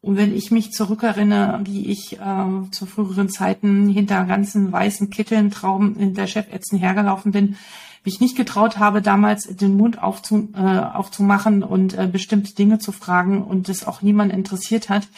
Und 0.05 0.19
wenn 0.19 0.37
ich 0.37 0.51
mich 0.51 0.73
zurückerinnere, 0.73 1.61
wie 1.65 1.87
ich 1.87 2.21
äh, 2.21 2.71
zu 2.71 2.85
früheren 2.85 3.31
Zeiten 3.31 3.89
hinter 3.89 4.25
ganzen 4.25 4.71
weißen 4.71 5.09
Kitteln, 5.09 5.51
Trauben 5.51 5.97
hinter 5.97 6.27
Chefärzten 6.27 6.79
hergelaufen 6.79 7.33
bin, 7.33 7.57
wie 8.03 8.11
ich 8.11 8.21
nicht 8.21 8.37
getraut 8.37 8.77
habe, 8.77 9.01
damals 9.01 9.45
den 9.45 9.79
Mund 9.79 10.03
aufzu, 10.03 10.51
äh, 10.55 10.61
aufzumachen 10.61 11.63
und 11.63 11.97
äh, 11.97 12.07
bestimmte 12.07 12.55
Dinge 12.55 12.79
zu 12.79 12.93
fragen 12.93 13.43
und 13.43 13.71
das 13.71 13.87
auch 13.87 14.03
niemand 14.03 14.31
interessiert 14.31 14.91
hat, 14.91 15.09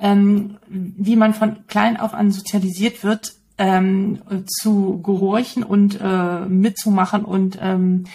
ähm, 0.00 0.56
wie 0.66 1.14
man 1.14 1.32
von 1.32 1.64
klein 1.68 1.96
auf 1.96 2.12
an 2.12 2.32
sozialisiert 2.32 3.04
wird, 3.04 3.34
ähm, 3.56 4.20
zu 4.48 5.00
gehorchen 5.00 5.62
und 5.62 6.00
äh, 6.02 6.40
mitzumachen 6.46 7.24
und 7.24 7.56
ähm, 7.62 8.06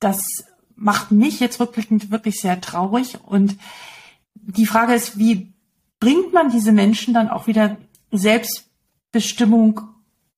das 0.00 0.20
macht 0.74 1.12
mich 1.12 1.38
jetzt 1.38 1.60
rückblickend 1.60 2.10
wirklich 2.10 2.40
sehr 2.40 2.60
traurig. 2.60 3.18
Und 3.24 3.56
die 4.34 4.66
Frage 4.66 4.94
ist, 4.94 5.18
wie 5.18 5.49
bringt 6.00 6.32
man 6.32 6.50
diese 6.50 6.72
Menschen 6.72 7.14
dann 7.14 7.28
auch 7.28 7.46
wieder 7.46 7.76
Selbstbestimmung 8.10 9.82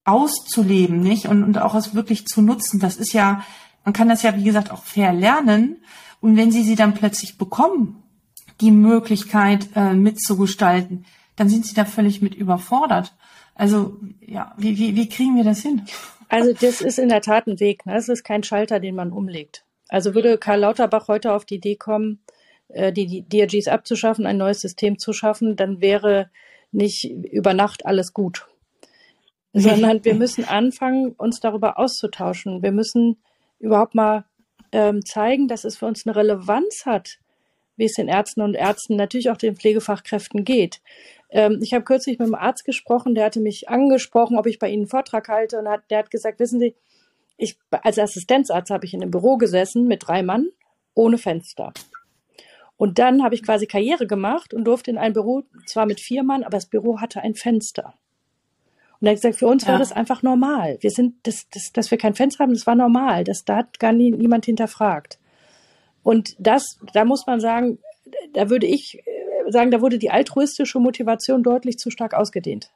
auszuleben, 0.05 1.01
nicht? 1.01 1.27
Und, 1.27 1.45
und 1.45 1.59
auch 1.59 1.75
es 1.75 1.95
wirklich 1.95 2.27
zu 2.27 2.43
nutzen. 2.43 2.81
Das 2.81 2.97
ist 2.97 3.13
ja, 3.13 3.45
man 3.85 3.95
kann 3.95 4.09
das 4.09 4.23
ja, 4.23 4.37
wie 4.37 4.45
gesagt, 4.45 4.71
auch 4.71 4.83
fair 4.83 5.13
lernen. 5.13 5.77
Und 6.21 6.37
wenn 6.37 6.51
sie 6.51 6.65
sie 6.65 6.75
dann 6.75 6.95
plötzlich 6.95 7.39
bekommen, 7.39 8.03
die 8.61 8.71
Möglichkeit 8.71 9.69
äh, 9.75 9.95
mitzugestalten, 9.95 11.05
dann 11.37 11.49
sind 11.49 11.67
sie 11.67 11.75
da 11.75 11.85
völlig 11.85 12.21
mit 12.21 12.35
überfordert. 12.35 13.15
Also 13.55 13.99
ja, 14.21 14.55
wie, 14.57 14.79
wie, 14.79 14.97
wie 14.97 15.09
kriegen 15.09 15.37
wir 15.37 15.45
das 15.45 15.61
hin? 15.61 15.83
Also 16.29 16.53
das 16.53 16.81
ist 16.81 16.99
in 16.99 17.09
der 17.09 17.21
Tat 17.21 17.47
ein 17.47 17.61
Weg. 17.61 17.87
Ne? 17.87 17.95
Das 17.95 18.09
ist 18.09 18.25
kein 18.25 18.43
Schalter, 18.43 18.81
den 18.81 18.95
man 18.95 19.13
umlegt. 19.13 19.65
Also 19.89 20.15
würde 20.15 20.39
Karl 20.39 20.61
Lauterbach 20.61 21.09
heute 21.09 21.33
auf 21.33 21.45
die 21.45 21.57
Idee 21.57 21.77
kommen, 21.77 22.21
die, 22.75 23.07
die 23.07 23.23
DRGs 23.29 23.69
abzuschaffen, 23.69 24.27
ein 24.27 24.39
neues 24.39 24.61
System 24.61 24.99
zu 24.99 25.13
schaffen, 25.13 25.57
dann 25.57 25.81
wäre 25.81 26.31
nicht 26.71 27.05
über 27.05 27.55
Nacht 27.55 27.87
alles 27.87 28.13
gut. 28.13 28.47
Sondern 29.53 30.05
wir 30.05 30.15
müssen 30.15 30.45
anfangen, 30.45 31.13
uns 31.13 31.41
darüber 31.41 31.79
auszutauschen. 31.79 32.63
Wir 32.63 32.73
müssen 32.73 33.19
überhaupt 33.59 33.95
mal 33.95 34.25
ähm, 34.73 35.05
zeigen, 35.05 35.47
dass 35.47 35.65
es 35.65 35.77
für 35.77 35.87
uns 35.87 36.07
eine 36.07 36.17
Relevanz 36.17 36.87
hat, 36.87 37.19
wie 37.77 37.85
es 37.85 37.93
den 37.93 38.09
Ärzten 38.09 38.41
und 38.41 38.55
Ärzten, 38.55 38.97
natürlich 38.97 39.31
auch 39.31 39.37
den 39.37 39.57
Pflegefachkräften 39.57 40.45
geht. 40.45 40.81
Ähm, 41.29 41.59
ich 41.63 41.75
habe 41.75 41.85
kürzlich 41.85 42.19
mit 42.19 42.27
einem 42.27 42.35
Arzt 42.35 42.65
gesprochen, 42.65 43.15
der 43.15 43.27
hatte 43.27 43.41
mich 43.41 43.69
angesprochen, 43.69 44.39
ob 44.39 44.47
ich 44.47 44.59
bei 44.59 44.69
Ihnen 44.69 44.83
einen 44.83 44.89
Vortrag 44.89 45.29
halte 45.29 45.59
und 45.59 45.69
hat, 45.69 45.83
der 45.91 45.99
hat 45.99 46.11
gesagt, 46.11 46.41
wissen 46.41 46.59
Sie, 46.59 46.75
ich, 47.37 47.59
als 47.71 47.99
Assistenzarzt 47.99 48.71
habe 48.71 48.87
ich 48.87 48.95
in 48.95 49.03
einem 49.03 49.11
Büro 49.11 49.37
gesessen 49.37 49.87
mit 49.87 50.07
drei 50.07 50.23
Mann 50.23 50.49
ohne 50.95 51.19
Fenster. 51.19 51.73
Und 52.77 52.99
dann 52.99 53.23
habe 53.23 53.35
ich 53.35 53.43
quasi 53.43 53.67
Karriere 53.67 54.07
gemacht 54.07 54.55
und 54.55 54.65
durfte 54.65 54.91
in 54.91 54.99
ein 54.99 55.13
Büro, 55.13 55.45
zwar 55.67 55.87
mit 55.87 56.01
vier 56.01 56.23
Mann, 56.23 56.43
aber 56.43 56.57
das 56.57 56.67
Büro 56.67 57.01
hatte 57.01 57.21
ein 57.21 57.35
Fenster. 57.35 57.95
Und 59.01 59.07
er 59.07 59.11
hat 59.11 59.17
gesagt, 59.17 59.37
für 59.37 59.49
uns 59.49 59.65
ja. 59.65 59.73
war 59.73 59.79
das 59.79 59.93
einfach 59.93 60.23
normal. 60.23 60.79
Wir 60.81 60.91
sind, 60.91 61.17
das, 61.25 61.49
das, 61.51 61.73
dass 61.73 61.91
wir 61.91 61.99
kein 61.99 62.15
Fenster 62.15 62.45
haben, 62.45 62.55
das 62.55 62.67
war 62.67 62.75
normal. 62.75 63.25
Das, 63.25 63.45
da 63.45 63.57
hat 63.57 63.79
gar 63.79 63.93
nie, 63.93 64.11
niemand 64.13 64.45
hinterfragt. 64.45 65.19
Und 66.03 66.35
das, 66.39 66.79
da 66.93 67.05
muss 67.05 67.27
man 67.27 67.41
sagen, 67.41 67.79
da 68.33 68.51
würde 68.51 68.67
ich 68.67 68.99
äh, 68.99 69.51
sagen, 69.51 69.71
da 69.71 69.81
wurde 69.81 69.99
die 69.99 70.11
altruistische 70.11 70.79
Motivation 70.79 71.43
deutlich 71.43 71.79
zu 71.79 71.91
stark 71.91 72.15
ausgedehnt. 72.15 72.71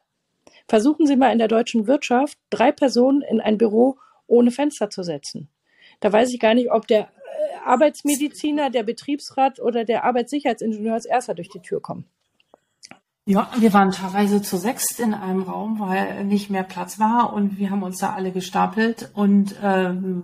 Versuchen 0.67 1.07
Sie 1.07 1.15
mal 1.15 1.31
in 1.31 1.37
der 1.37 1.47
deutschen 1.47 1.87
Wirtschaft 1.87 2.37
drei 2.49 2.71
Personen 2.71 3.21
in 3.21 3.39
ein 3.39 3.57
Büro 3.57 3.97
ohne 4.27 4.51
Fenster 4.51 4.89
zu 4.89 5.03
setzen. 5.03 5.49
Da 6.01 6.11
weiß 6.11 6.33
ich 6.33 6.39
gar 6.39 6.53
nicht, 6.53 6.71
ob 6.71 6.87
der 6.87 7.07
Arbeitsmediziner, 7.65 8.69
der 8.69 8.83
Betriebsrat 8.83 9.59
oder 9.59 9.85
der 9.85 10.03
Arbeitssicherheitsingenieur 10.03 10.93
als 10.93 11.05
erster 11.05 11.33
durch 11.33 11.49
die 11.49 11.61
Tür 11.61 11.81
kommen. 11.81 12.05
Ja, 13.25 13.51
wir 13.57 13.73
waren 13.73 13.91
teilweise 13.91 14.41
zu 14.41 14.55
sechst 14.55 15.01
in 15.01 15.13
einem 15.13 15.41
Raum, 15.41 15.79
weil 15.79 16.23
nicht 16.23 16.49
mehr 16.49 16.63
Platz 16.63 16.97
war 16.97 17.33
und 17.33 17.57
wir 17.57 17.71
haben 17.71 17.83
uns 17.83 17.97
da 17.97 18.13
alle 18.13 18.31
gestapelt 18.31 19.11
und 19.13 19.53
ähm, 19.61 20.23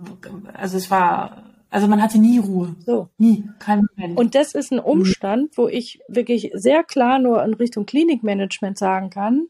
also 0.54 0.78
es 0.78 0.90
war 0.90 1.44
also 1.74 1.88
man 1.88 2.00
hatte 2.00 2.18
nie 2.18 2.38
Ruhe. 2.38 2.76
So. 2.86 3.08
Nie. 3.18 3.44
Kein 3.58 3.84
Moment. 3.96 4.16
Und 4.16 4.36
das 4.36 4.54
ist 4.54 4.70
ein 4.70 4.78
Umstand, 4.78 5.58
wo 5.58 5.66
ich 5.66 5.98
wirklich 6.06 6.52
sehr 6.54 6.84
klar 6.84 7.18
nur 7.18 7.44
in 7.44 7.52
Richtung 7.52 7.84
Klinikmanagement 7.84 8.78
sagen 8.78 9.10
kann, 9.10 9.48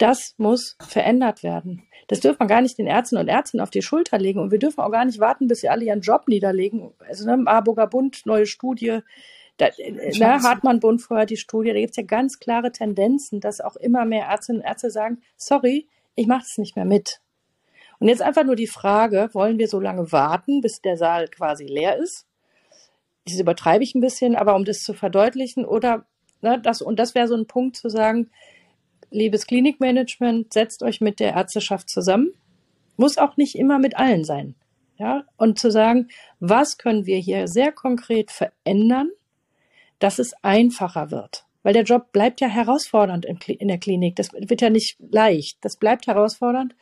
das 0.00 0.34
muss 0.38 0.76
verändert 0.80 1.42
werden. 1.42 1.82
Das 2.08 2.20
dürfen 2.20 2.40
wir 2.40 2.46
gar 2.46 2.62
nicht 2.62 2.78
den 2.78 2.86
Ärzten 2.86 3.18
und 3.18 3.28
Ärzten 3.28 3.60
auf 3.60 3.70
die 3.70 3.82
Schulter 3.82 4.18
legen. 4.18 4.40
Und 4.40 4.50
wir 4.50 4.58
dürfen 4.58 4.80
auch 4.80 4.90
gar 4.90 5.04
nicht 5.04 5.20
warten, 5.20 5.46
bis 5.46 5.60
sie 5.60 5.68
alle 5.68 5.84
ihren 5.84 6.00
Job 6.00 6.26
niederlegen. 6.26 6.92
Also 7.06 7.26
ne, 7.26 7.36
Marburger 7.36 7.86
Bund, 7.86 8.22
neue 8.24 8.46
Studie, 8.46 9.00
da, 9.58 9.68
ne, 9.78 10.42
Hartmann-Bund 10.42 11.02
vorher 11.02 11.26
die 11.26 11.36
Studie, 11.36 11.72
da 11.72 11.78
gibt 11.78 11.90
es 11.90 11.96
ja 11.96 12.02
ganz 12.02 12.40
klare 12.40 12.72
Tendenzen, 12.72 13.40
dass 13.40 13.60
auch 13.60 13.76
immer 13.76 14.06
mehr 14.06 14.24
Ärztinnen 14.24 14.62
und 14.62 14.66
Ärzte 14.66 14.90
sagen, 14.90 15.20
sorry, 15.36 15.86
ich 16.14 16.26
mache 16.26 16.44
es 16.48 16.56
nicht 16.56 16.76
mehr 16.76 16.86
mit. 16.86 17.20
Und 17.98 18.08
jetzt 18.08 18.22
einfach 18.22 18.44
nur 18.44 18.56
die 18.56 18.66
Frage, 18.66 19.28
wollen 19.34 19.58
wir 19.58 19.68
so 19.68 19.78
lange 19.78 20.10
warten, 20.12 20.62
bis 20.62 20.80
der 20.80 20.96
Saal 20.96 21.28
quasi 21.28 21.66
leer 21.66 21.98
ist? 21.98 22.26
Das 23.26 23.38
übertreibe 23.38 23.84
ich 23.84 23.94
ein 23.94 24.00
bisschen, 24.00 24.34
aber 24.34 24.56
um 24.56 24.64
das 24.64 24.82
zu 24.82 24.94
verdeutlichen, 24.94 25.66
oder 25.66 26.06
ne, 26.40 26.58
das, 26.58 26.80
und 26.80 26.98
das 26.98 27.14
wäre 27.14 27.28
so 27.28 27.36
ein 27.36 27.46
Punkt 27.46 27.76
zu 27.76 27.90
sagen, 27.90 28.30
liebes 29.10 29.46
Klinikmanagement, 29.46 30.52
setzt 30.52 30.82
euch 30.82 31.00
mit 31.00 31.20
der 31.20 31.34
Ärzteschaft 31.34 31.88
zusammen. 31.88 32.32
Muss 32.96 33.18
auch 33.18 33.36
nicht 33.36 33.56
immer 33.56 33.78
mit 33.78 33.96
allen 33.96 34.24
sein. 34.24 34.54
Ja, 34.98 35.24
und 35.38 35.58
zu 35.58 35.70
sagen, 35.70 36.08
was 36.40 36.76
können 36.76 37.06
wir 37.06 37.16
hier 37.16 37.48
sehr 37.48 37.72
konkret 37.72 38.30
verändern, 38.30 39.10
dass 39.98 40.18
es 40.18 40.34
einfacher 40.42 41.10
wird. 41.10 41.46
Weil 41.62 41.72
der 41.72 41.84
Job 41.84 42.12
bleibt 42.12 42.40
ja 42.40 42.48
herausfordernd 42.48 43.24
in 43.24 43.68
der 43.68 43.78
Klinik. 43.78 44.16
Das 44.16 44.32
wird 44.32 44.60
ja 44.60 44.70
nicht 44.70 44.98
leicht. 44.98 45.58
Das 45.62 45.76
bleibt 45.76 46.06
herausfordernd. 46.06 46.74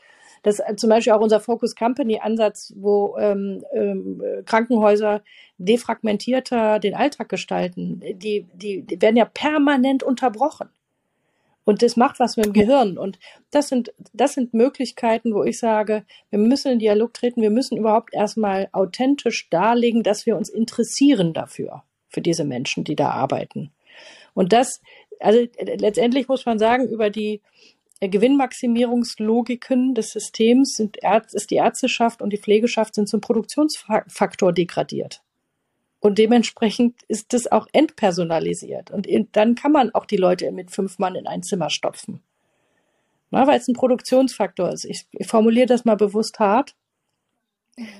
Das 0.42 0.60
ist 0.60 0.78
zum 0.78 0.90
Beispiel 0.90 1.12
auch 1.12 1.20
unser 1.20 1.40
Focus 1.40 1.74
Company 1.74 2.20
Ansatz, 2.20 2.72
wo 2.76 3.16
ähm, 3.18 3.64
ähm, 3.72 4.22
Krankenhäuser 4.44 5.22
defragmentierter 5.58 6.78
den 6.78 6.94
Alltag 6.94 7.28
gestalten. 7.28 8.00
Die, 8.14 8.46
die, 8.54 8.82
die 8.82 9.00
werden 9.00 9.16
ja 9.16 9.24
permanent 9.24 10.02
unterbrochen. 10.02 10.68
Und 11.68 11.82
das 11.82 11.98
macht 11.98 12.18
was 12.18 12.38
mit 12.38 12.46
dem 12.46 12.54
Gehirn. 12.54 12.96
Und 12.96 13.18
das 13.50 13.68
sind, 13.68 13.92
das 14.14 14.32
sind 14.32 14.54
Möglichkeiten, 14.54 15.34
wo 15.34 15.44
ich 15.44 15.58
sage, 15.58 16.06
wir 16.30 16.38
müssen 16.38 16.72
in 16.72 16.78
Dialog 16.78 17.12
treten, 17.12 17.42
wir 17.42 17.50
müssen 17.50 17.76
überhaupt 17.76 18.14
erstmal 18.14 18.70
authentisch 18.72 19.50
darlegen, 19.50 20.02
dass 20.02 20.24
wir 20.24 20.38
uns 20.38 20.48
interessieren 20.48 21.34
dafür, 21.34 21.82
für 22.08 22.22
diese 22.22 22.46
Menschen, 22.46 22.84
die 22.84 22.96
da 22.96 23.10
arbeiten. 23.10 23.70
Und 24.32 24.54
das, 24.54 24.80
also 25.20 25.40
letztendlich 25.58 26.26
muss 26.26 26.46
man 26.46 26.58
sagen, 26.58 26.88
über 26.88 27.10
die, 27.10 27.42
Gewinnmaximierungslogiken 28.00 29.92
des 29.94 30.10
Systems 30.12 30.74
sind 30.74 31.02
Ärz 31.02 31.34
ist 31.34 31.50
die 31.50 31.56
Ärzteschaft 31.56 32.22
und 32.22 32.32
die 32.32 32.38
Pflegeschaft 32.38 32.94
sind 32.94 33.08
zum 33.08 33.20
Produktionsfaktor 33.20 34.52
degradiert. 34.52 35.20
Und 36.00 36.18
dementsprechend 36.18 37.02
ist 37.08 37.32
das 37.32 37.50
auch 37.50 37.66
entpersonalisiert. 37.72 38.90
Und 38.90 39.06
in, 39.06 39.28
dann 39.32 39.54
kann 39.54 39.72
man 39.72 39.94
auch 39.94 40.06
die 40.06 40.16
Leute 40.16 40.50
mit 40.52 40.70
fünf 40.70 40.98
Mann 40.98 41.16
in 41.16 41.26
ein 41.26 41.42
Zimmer 41.42 41.70
stopfen. 41.70 42.22
Weil 43.30 43.58
es 43.58 43.68
ein 43.68 43.74
Produktionsfaktor 43.74 44.70
ist. 44.70 44.84
Ich, 44.84 45.06
ich 45.12 45.26
formuliere 45.26 45.66
das 45.66 45.84
mal 45.84 45.96
bewusst 45.96 46.38
hart. 46.38 46.74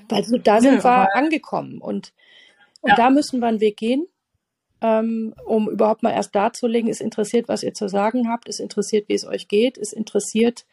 Weil 0.07 0.23
so, 0.23 0.37
da 0.37 0.61
sind 0.61 0.83
ja, 0.83 0.83
wir 0.83 1.15
angekommen. 1.15 1.79
Und, 1.79 2.13
und 2.81 2.89
ja. 2.89 2.95
da 2.95 3.09
müssen 3.09 3.39
wir 3.39 3.47
einen 3.47 3.59
Weg 3.59 3.77
gehen 3.77 4.07
ähm, 4.81 5.33
um 5.45 5.69
überhaupt 5.69 6.03
mal 6.03 6.11
erst 6.11 6.35
darzulegen, 6.35 6.89
es 6.89 7.01
interessiert, 7.01 7.47
was 7.47 7.63
ihr 7.63 7.73
zu 7.73 7.89
sagen 7.89 8.29
habt, 8.29 8.47
es 8.47 8.59
interessiert, 8.59 9.09
wie 9.09 9.13
es 9.13 9.25
euch 9.25 9.47
geht, 9.47 9.77
es 9.77 9.93
interessiert, 9.93 10.65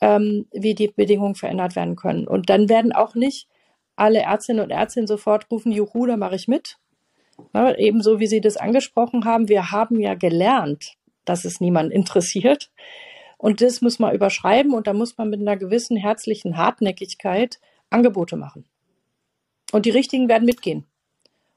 ähm, 0.00 0.46
wie 0.52 0.74
die 0.74 0.88
Bedingungen 0.88 1.34
verändert 1.34 1.74
werden 1.74 1.96
können. 1.96 2.28
Und 2.28 2.50
dann 2.50 2.68
werden 2.68 2.92
auch 2.92 3.14
nicht 3.14 3.48
alle 3.98 4.20
Ärztinnen 4.20 4.62
und 4.62 4.70
Ärzte 4.70 5.06
sofort 5.06 5.50
rufen, 5.50 5.72
juhu, 5.72 6.06
da 6.06 6.16
mache 6.16 6.36
ich 6.36 6.48
mit. 6.48 6.78
Ja, 7.54 7.76
ebenso 7.76 8.20
wie 8.20 8.26
Sie 8.26 8.40
das 8.40 8.56
angesprochen 8.56 9.24
haben, 9.24 9.48
wir 9.48 9.70
haben 9.70 10.00
ja 10.00 10.14
gelernt, 10.14 10.94
dass 11.24 11.44
es 11.44 11.60
niemand 11.60 11.92
interessiert. 11.92 12.70
Und 13.36 13.60
das 13.60 13.80
muss 13.80 13.98
man 13.98 14.14
überschreiben 14.14 14.74
und 14.74 14.86
da 14.86 14.92
muss 14.92 15.16
man 15.16 15.30
mit 15.30 15.40
einer 15.40 15.56
gewissen 15.56 15.96
herzlichen 15.96 16.56
Hartnäckigkeit 16.56 17.60
Angebote 17.90 18.36
machen. 18.36 18.64
Und 19.72 19.86
die 19.86 19.90
Richtigen 19.90 20.28
werden 20.28 20.44
mitgehen. 20.44 20.84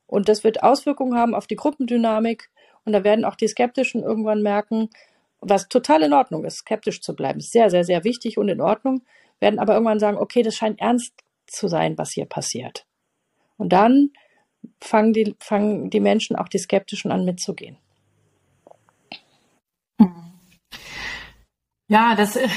Und 0.05 0.29
das 0.29 0.43
wird 0.43 0.61
Auswirkungen 0.61 1.17
haben 1.17 1.33
auf 1.33 1.47
die 1.47 1.55
Gruppendynamik. 1.55 2.51
Und 2.85 2.93
da 2.93 3.03
werden 3.03 3.25
auch 3.25 3.35
die 3.35 3.47
Skeptischen 3.47 4.03
irgendwann 4.03 4.41
merken, 4.41 4.89
was 5.39 5.69
total 5.69 6.03
in 6.03 6.13
Ordnung 6.13 6.45
ist, 6.45 6.57
skeptisch 6.57 7.01
zu 7.01 7.15
bleiben. 7.15 7.39
Ist 7.39 7.51
sehr, 7.51 7.69
sehr, 7.69 7.83
sehr 7.83 8.03
wichtig 8.03 8.37
und 8.37 8.49
in 8.49 8.61
Ordnung. 8.61 9.03
Werden 9.39 9.59
aber 9.59 9.73
irgendwann 9.73 9.99
sagen, 9.99 10.17
okay, 10.17 10.43
das 10.43 10.55
scheint 10.55 10.79
ernst 10.79 11.13
zu 11.51 11.67
sein, 11.67 11.97
was 11.97 12.11
hier 12.11 12.25
passiert. 12.25 12.85
Und 13.57 13.73
dann 13.73 14.11
fangen 14.79 15.13
die, 15.13 15.35
fangen 15.39 15.89
die 15.89 15.99
Menschen, 15.99 16.35
auch 16.35 16.47
die 16.47 16.57
Skeptischen 16.57 17.11
an 17.11 17.25
mitzugehen. 17.25 17.77
Ja, 21.91 22.15
das, 22.15 22.37
äh, 22.37 22.47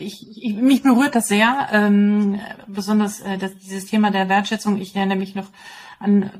ich, 0.00 0.26
ich, 0.36 0.56
mich 0.56 0.82
berührt 0.82 1.14
das 1.14 1.28
sehr, 1.28 1.68
ähm, 1.70 2.40
besonders 2.66 3.20
äh, 3.20 3.38
das, 3.38 3.56
dieses 3.56 3.86
Thema 3.86 4.10
der 4.10 4.28
Wertschätzung. 4.28 4.80
Ich 4.80 4.96
erinnere 4.96 5.18
mich 5.18 5.36
noch 5.36 5.46
an 6.00 6.32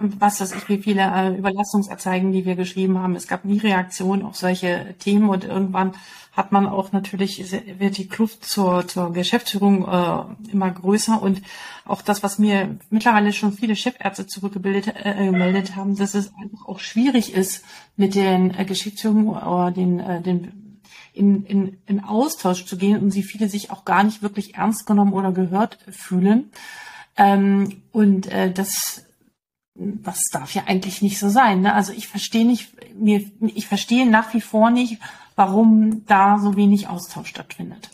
was 0.00 0.40
weiß 0.40 0.54
ich, 0.54 0.66
wie 0.70 0.78
viele 0.78 1.02
äh, 1.02 1.36
Überlastungserzeigen, 1.36 2.32
die 2.32 2.46
wir 2.46 2.56
geschrieben 2.56 2.98
haben. 2.98 3.14
Es 3.14 3.28
gab 3.28 3.44
nie 3.44 3.58
Reaktion 3.58 4.22
auf 4.22 4.36
solche 4.36 4.94
Themen 5.00 5.28
und 5.28 5.44
irgendwann 5.44 5.92
hat 6.32 6.50
man 6.50 6.66
auch 6.66 6.92
natürlich, 6.92 7.52
wird 7.78 7.98
die 7.98 8.08
Kluft 8.08 8.42
zur, 8.42 8.88
zur 8.88 9.12
Geschäftsführung 9.12 9.86
äh, 9.86 10.52
immer 10.52 10.70
größer 10.70 11.20
und 11.20 11.42
auch 11.84 12.00
das, 12.00 12.22
was 12.22 12.38
mir 12.38 12.78
mittlerweile 12.88 13.34
schon 13.34 13.52
viele 13.52 13.76
Chefärzte 13.76 14.26
zurückgebildet 14.26 14.94
äh, 15.04 15.26
gemeldet 15.26 15.76
haben, 15.76 15.94
dass 15.94 16.14
es 16.14 16.32
einfach 16.40 16.66
auch 16.66 16.80
schwierig 16.80 17.34
ist, 17.34 17.66
mit 17.96 18.14
den 18.14 18.56
äh, 18.56 18.64
Geschäftsführungen 18.64 19.28
oder 19.28 19.72
den, 19.72 20.00
äh, 20.00 20.22
den 20.22 20.59
in, 21.20 21.44
in, 21.44 21.76
in 21.86 22.04
Austausch 22.04 22.64
zu 22.64 22.76
gehen 22.76 23.00
und 23.00 23.10
sie 23.10 23.22
viele 23.22 23.48
sich 23.48 23.70
auch 23.70 23.84
gar 23.84 24.02
nicht 24.02 24.22
wirklich 24.22 24.54
ernst 24.54 24.86
genommen 24.86 25.12
oder 25.12 25.32
gehört 25.32 25.78
fühlen. 25.90 26.50
Ähm, 27.16 27.82
und 27.92 28.26
äh, 28.32 28.50
das, 28.52 29.04
das 29.74 30.18
darf 30.32 30.54
ja 30.54 30.62
eigentlich 30.66 31.02
nicht 31.02 31.18
so 31.18 31.28
sein. 31.28 31.60
Ne? 31.60 31.74
Also 31.74 31.92
ich 31.92 32.08
verstehe 32.08 32.46
nicht, 32.46 32.70
mir, 32.94 33.22
ich 33.54 33.66
verstehe 33.66 34.08
nach 34.08 34.32
wie 34.34 34.40
vor 34.40 34.70
nicht, 34.70 34.98
warum 35.36 36.04
da 36.06 36.38
so 36.38 36.56
wenig 36.56 36.88
Austausch 36.88 37.28
stattfindet. 37.28 37.90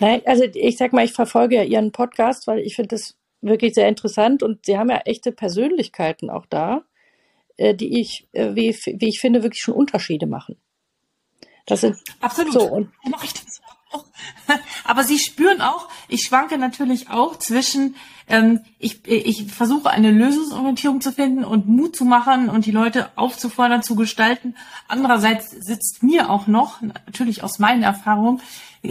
Nein, 0.00 0.22
also 0.24 0.44
ich 0.44 0.76
sag 0.76 0.92
mal, 0.92 1.04
ich 1.04 1.12
verfolge 1.12 1.56
ja 1.56 1.62
Ihren 1.64 1.92
Podcast, 1.92 2.46
weil 2.46 2.60
ich 2.60 2.76
finde 2.76 2.94
das 2.94 3.16
wirklich 3.40 3.74
sehr 3.74 3.88
interessant 3.88 4.42
und 4.42 4.66
Sie 4.66 4.78
haben 4.78 4.90
ja 4.90 4.98
echte 5.04 5.32
Persönlichkeiten 5.32 6.30
auch 6.30 6.46
da. 6.46 6.82
äh, 7.58 7.74
die 7.74 8.00
ich, 8.00 8.26
äh, 8.32 8.54
wie, 8.54 8.70
wie 8.70 9.08
ich 9.08 9.20
finde, 9.20 9.42
wirklich 9.42 9.60
schon 9.60 9.74
Unterschiede 9.74 10.26
machen. 10.26 10.56
Das 11.68 11.82
sind 11.82 11.96
absolut. 12.20 12.54
So, 12.54 12.62
und 12.62 12.88
Aber 14.84 15.04
Sie 15.04 15.18
spüren 15.18 15.60
auch, 15.60 15.88
ich 16.08 16.22
schwanke 16.22 16.58
natürlich 16.58 17.10
auch 17.10 17.38
zwischen, 17.38 17.96
ähm, 18.28 18.60
ich, 18.78 19.06
ich 19.06 19.52
versuche 19.52 19.90
eine 19.90 20.10
Lösungsorientierung 20.10 21.00
zu 21.00 21.12
finden 21.12 21.44
und 21.44 21.68
Mut 21.68 21.96
zu 21.96 22.04
machen 22.04 22.48
und 22.48 22.66
die 22.66 22.70
Leute 22.70 23.10
aufzufordern, 23.16 23.82
zu 23.82 23.94
gestalten. 23.94 24.54
Andererseits 24.88 25.50
sitzt 25.50 26.02
mir 26.02 26.30
auch 26.30 26.46
noch, 26.46 26.80
natürlich 26.80 27.42
aus 27.42 27.58
meinen 27.58 27.82
Erfahrungen, 27.82 28.40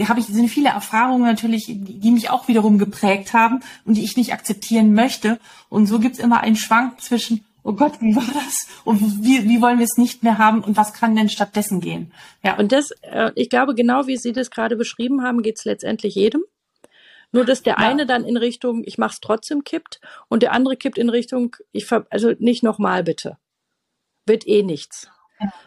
habe 0.06 0.20
ich 0.20 0.26
sind 0.26 0.48
viele 0.48 0.68
Erfahrungen 0.68 1.22
natürlich, 1.22 1.66
die 1.66 2.10
mich 2.10 2.30
auch 2.30 2.46
wiederum 2.46 2.78
geprägt 2.78 3.32
haben 3.32 3.60
und 3.84 3.94
die 3.94 4.04
ich 4.04 4.16
nicht 4.16 4.32
akzeptieren 4.32 4.92
möchte. 4.92 5.40
Und 5.68 5.86
so 5.86 5.98
gibt's 5.98 6.18
immer 6.18 6.40
einen 6.40 6.56
Schwank 6.56 7.00
zwischen, 7.00 7.44
oh 7.62 7.72
Gott, 7.72 8.00
wie 8.00 8.14
war 8.16 8.26
das? 8.32 8.66
Und 8.84 9.24
wie, 9.24 9.48
wie 9.48 9.60
wollen 9.60 9.78
wir 9.78 9.84
es 9.84 9.98
nicht 9.98 10.22
mehr 10.22 10.38
haben 10.38 10.62
und 10.62 10.76
was 10.76 10.92
kann 10.92 11.16
denn 11.16 11.28
stattdessen 11.28 11.80
gehen? 11.80 12.12
Ja. 12.42 12.58
Und 12.58 12.72
das, 12.72 12.90
äh, 13.02 13.30
ich 13.34 13.50
glaube, 13.50 13.74
genau 13.74 14.06
wie 14.06 14.16
Sie 14.16 14.32
das 14.32 14.50
gerade 14.50 14.76
beschrieben 14.76 15.22
haben, 15.22 15.42
geht 15.42 15.58
es 15.58 15.64
letztendlich 15.64 16.14
jedem. 16.14 16.44
Nur 17.30 17.44
dass 17.44 17.62
der 17.62 17.74
ja. 17.78 17.86
eine 17.86 18.06
dann 18.06 18.24
in 18.24 18.36
Richtung, 18.36 18.82
ich 18.84 18.96
mach's 18.96 19.20
trotzdem 19.20 19.64
kippt 19.64 20.00
und 20.28 20.42
der 20.42 20.52
andere 20.52 20.76
kippt 20.76 20.96
in 20.96 21.10
Richtung, 21.10 21.56
ich 21.72 21.84
ver 21.84 22.06
also 22.10 22.32
nicht 22.38 22.62
nochmal 22.62 23.04
bitte. 23.04 23.36
Wird 24.24 24.46
eh 24.46 24.62
nichts. 24.62 25.10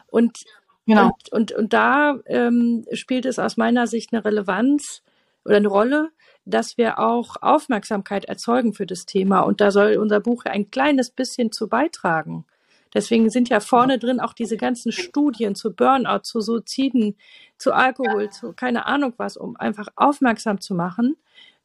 Und, 0.08 0.40
genau. 0.86 1.06
und, 1.06 1.32
und, 1.32 1.52
und 1.52 1.74
da 1.74 2.20
ähm, 2.26 2.86
spielt 2.94 3.26
es 3.26 3.38
aus 3.40 3.58
meiner 3.58 3.88
Sicht 3.88 4.12
eine 4.12 4.26
Relevanz 4.26 5.04
oder 5.46 5.58
eine 5.58 5.68
Rolle, 5.68 6.12
dass 6.46 6.78
wir 6.78 7.00
auch 7.00 7.36
Aufmerksamkeit 7.42 8.26
erzeugen 8.26 8.74
für 8.74 8.86
das 8.86 9.06
Thema. 9.06 9.42
Und 9.42 9.62
da 9.62 9.72
soll 9.72 9.98
unser 9.98 10.20
Buch 10.20 10.46
ein 10.46 10.72
kleines 10.72 11.12
bisschen 11.12 11.52
zu 11.52 11.68
beitragen. 11.68 12.46
Deswegen 12.94 13.30
sind 13.30 13.50
ja 13.50 13.60
vorne 13.60 14.00
drin 14.00 14.20
auch 14.20 14.34
diese 14.34 14.58
ganzen 14.58 14.92
Studien 14.92 15.56
zu 15.56 15.74
Burnout, 15.74 16.24
zu 16.24 16.42
Suiziden, 16.42 17.16
zu 17.58 17.74
Alkohol, 17.74 18.30
zu 18.30 18.54
keine 18.54 18.86
Ahnung 18.86 19.14
was, 19.18 19.38
um 19.38 19.56
einfach 19.56 19.88
aufmerksam 19.96 20.60
zu 20.60 20.76
machen, 20.76 21.16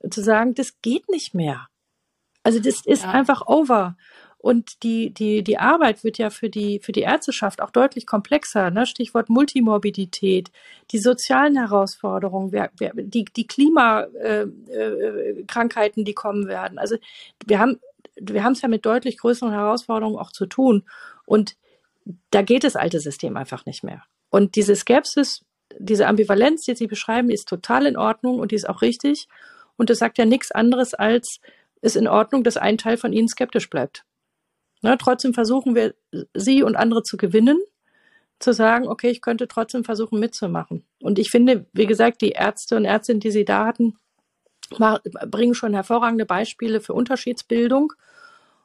zu 0.08 0.22
sagen, 0.22 0.54
das 0.54 0.80
geht 0.82 1.08
nicht 1.08 1.34
mehr. 1.34 1.68
Also 2.44 2.60
das 2.60 2.86
ist 2.86 3.02
ja. 3.02 3.10
einfach 3.10 3.48
over. 3.48 3.96
Und 4.38 4.82
die, 4.82 5.10
die, 5.10 5.42
die 5.42 5.58
Arbeit 5.58 6.04
wird 6.04 6.18
ja 6.18 6.30
für 6.30 6.48
die, 6.48 6.80
für 6.80 6.92
die 6.92 7.00
Ärzteschaft 7.00 7.60
auch 7.60 7.70
deutlich 7.70 8.06
komplexer. 8.06 8.70
Ne? 8.70 8.86
Stichwort 8.86 9.28
Multimorbidität, 9.28 10.52
die 10.92 10.98
sozialen 10.98 11.56
Herausforderungen, 11.56 12.52
wer, 12.52 12.70
wer, 12.78 12.92
die, 12.94 13.24
die 13.24 13.46
Klimakrankheiten, 13.46 15.98
äh, 15.98 16.00
äh, 16.00 16.04
die 16.04 16.14
kommen 16.14 16.46
werden. 16.46 16.78
Also 16.78 16.96
wir 17.46 17.58
haben 17.58 17.80
wir 18.16 18.42
haben 18.42 18.52
es 18.52 18.62
ja 18.62 18.68
mit 18.68 18.86
deutlich 18.86 19.18
größeren 19.18 19.52
Herausforderungen 19.52 20.18
auch 20.18 20.32
zu 20.32 20.46
tun. 20.46 20.84
Und 21.26 21.56
da 22.30 22.42
geht 22.42 22.64
das 22.64 22.76
alte 22.76 23.00
System 23.00 23.36
einfach 23.36 23.66
nicht 23.66 23.84
mehr. 23.84 24.02
Und 24.30 24.56
diese 24.56 24.74
Skepsis, 24.74 25.44
diese 25.78 26.06
Ambivalenz, 26.06 26.64
die 26.64 26.74
Sie 26.74 26.86
beschreiben, 26.86 27.30
ist 27.30 27.48
total 27.48 27.86
in 27.86 27.96
Ordnung 27.96 28.38
und 28.38 28.52
die 28.52 28.56
ist 28.56 28.68
auch 28.68 28.82
richtig. 28.82 29.28
Und 29.76 29.90
das 29.90 29.98
sagt 29.98 30.18
ja 30.18 30.24
nichts 30.24 30.50
anderes 30.50 30.94
als, 30.94 31.40
ist 31.82 31.96
in 31.96 32.08
Ordnung, 32.08 32.44
dass 32.44 32.56
ein 32.56 32.78
Teil 32.78 32.96
von 32.96 33.12
Ihnen 33.12 33.28
skeptisch 33.28 33.68
bleibt. 33.68 34.04
Ne, 34.82 34.96
trotzdem 34.98 35.34
versuchen 35.34 35.74
wir, 35.74 35.94
sie 36.34 36.62
und 36.62 36.76
andere 36.76 37.02
zu 37.02 37.16
gewinnen, 37.16 37.58
zu 38.38 38.52
sagen, 38.52 38.86
okay, 38.86 39.08
ich 39.10 39.22
könnte 39.22 39.48
trotzdem 39.48 39.84
versuchen 39.84 40.20
mitzumachen. 40.20 40.84
Und 41.00 41.18
ich 41.18 41.30
finde, 41.30 41.66
wie 41.72 41.86
gesagt, 41.86 42.20
die 42.20 42.30
Ärzte 42.30 42.76
und 42.76 42.84
Ärztinnen, 42.84 43.20
die 43.20 43.30
Sie 43.30 43.44
da 43.44 43.66
hatten, 43.66 43.96
bringen 45.26 45.54
schon 45.54 45.74
hervorragende 45.74 46.26
Beispiele 46.26 46.80
für 46.80 46.92
Unterschiedsbildung. 46.92 47.92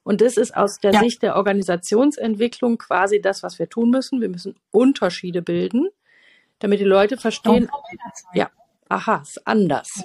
Und 0.03 0.19
das 0.21 0.35
ist 0.35 0.55
aus 0.57 0.79
der 0.79 0.93
ja. 0.93 0.99
Sicht 0.99 1.21
der 1.21 1.35
Organisationsentwicklung 1.35 2.77
quasi 2.77 3.21
das, 3.21 3.43
was 3.43 3.59
wir 3.59 3.69
tun 3.69 3.91
müssen. 3.91 4.19
Wir 4.19 4.29
müssen 4.29 4.55
Unterschiede 4.71 5.41
bilden, 5.41 5.89
damit 6.59 6.79
die 6.79 6.85
Leute 6.85 7.17
verstehen, 7.17 7.69
ja, 8.33 8.49
aha, 8.89 9.21
ist 9.21 9.45
anders. 9.47 10.03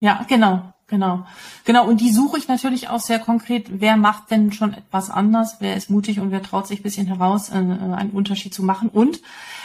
Ja, 0.00 0.24
genau. 0.28 0.72
Genau, 0.90 1.26
genau. 1.66 1.86
Und 1.86 2.00
die 2.00 2.10
suche 2.10 2.38
ich 2.38 2.48
natürlich 2.48 2.88
auch 2.88 3.00
sehr 3.00 3.18
konkret. 3.18 3.66
Wer 3.68 3.98
macht 3.98 4.30
denn 4.30 4.52
schon 4.52 4.72
etwas 4.72 5.10
anders? 5.10 5.56
Wer 5.60 5.76
ist 5.76 5.90
mutig 5.90 6.18
und 6.18 6.30
wer 6.30 6.42
traut 6.42 6.66
sich 6.66 6.80
ein 6.80 6.82
bisschen 6.82 7.06
heraus, 7.06 7.50
äh, 7.50 7.56
einen 7.56 8.10
Unterschied 8.14 8.54
zu 8.54 8.62
machen? 8.62 8.88
Und 8.88 9.20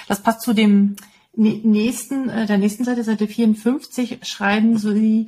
das 0.10 0.22
passt 0.22 0.42
zu 0.42 0.52
dem 0.52 0.98
nächsten, 1.34 2.28
äh, 2.28 2.46
der 2.46 2.58
nächsten 2.58 2.84
Seite, 2.84 3.06
Seite 3.06 3.28
54, 3.28 4.20
schreiben 4.24 4.78
sie 4.78 5.28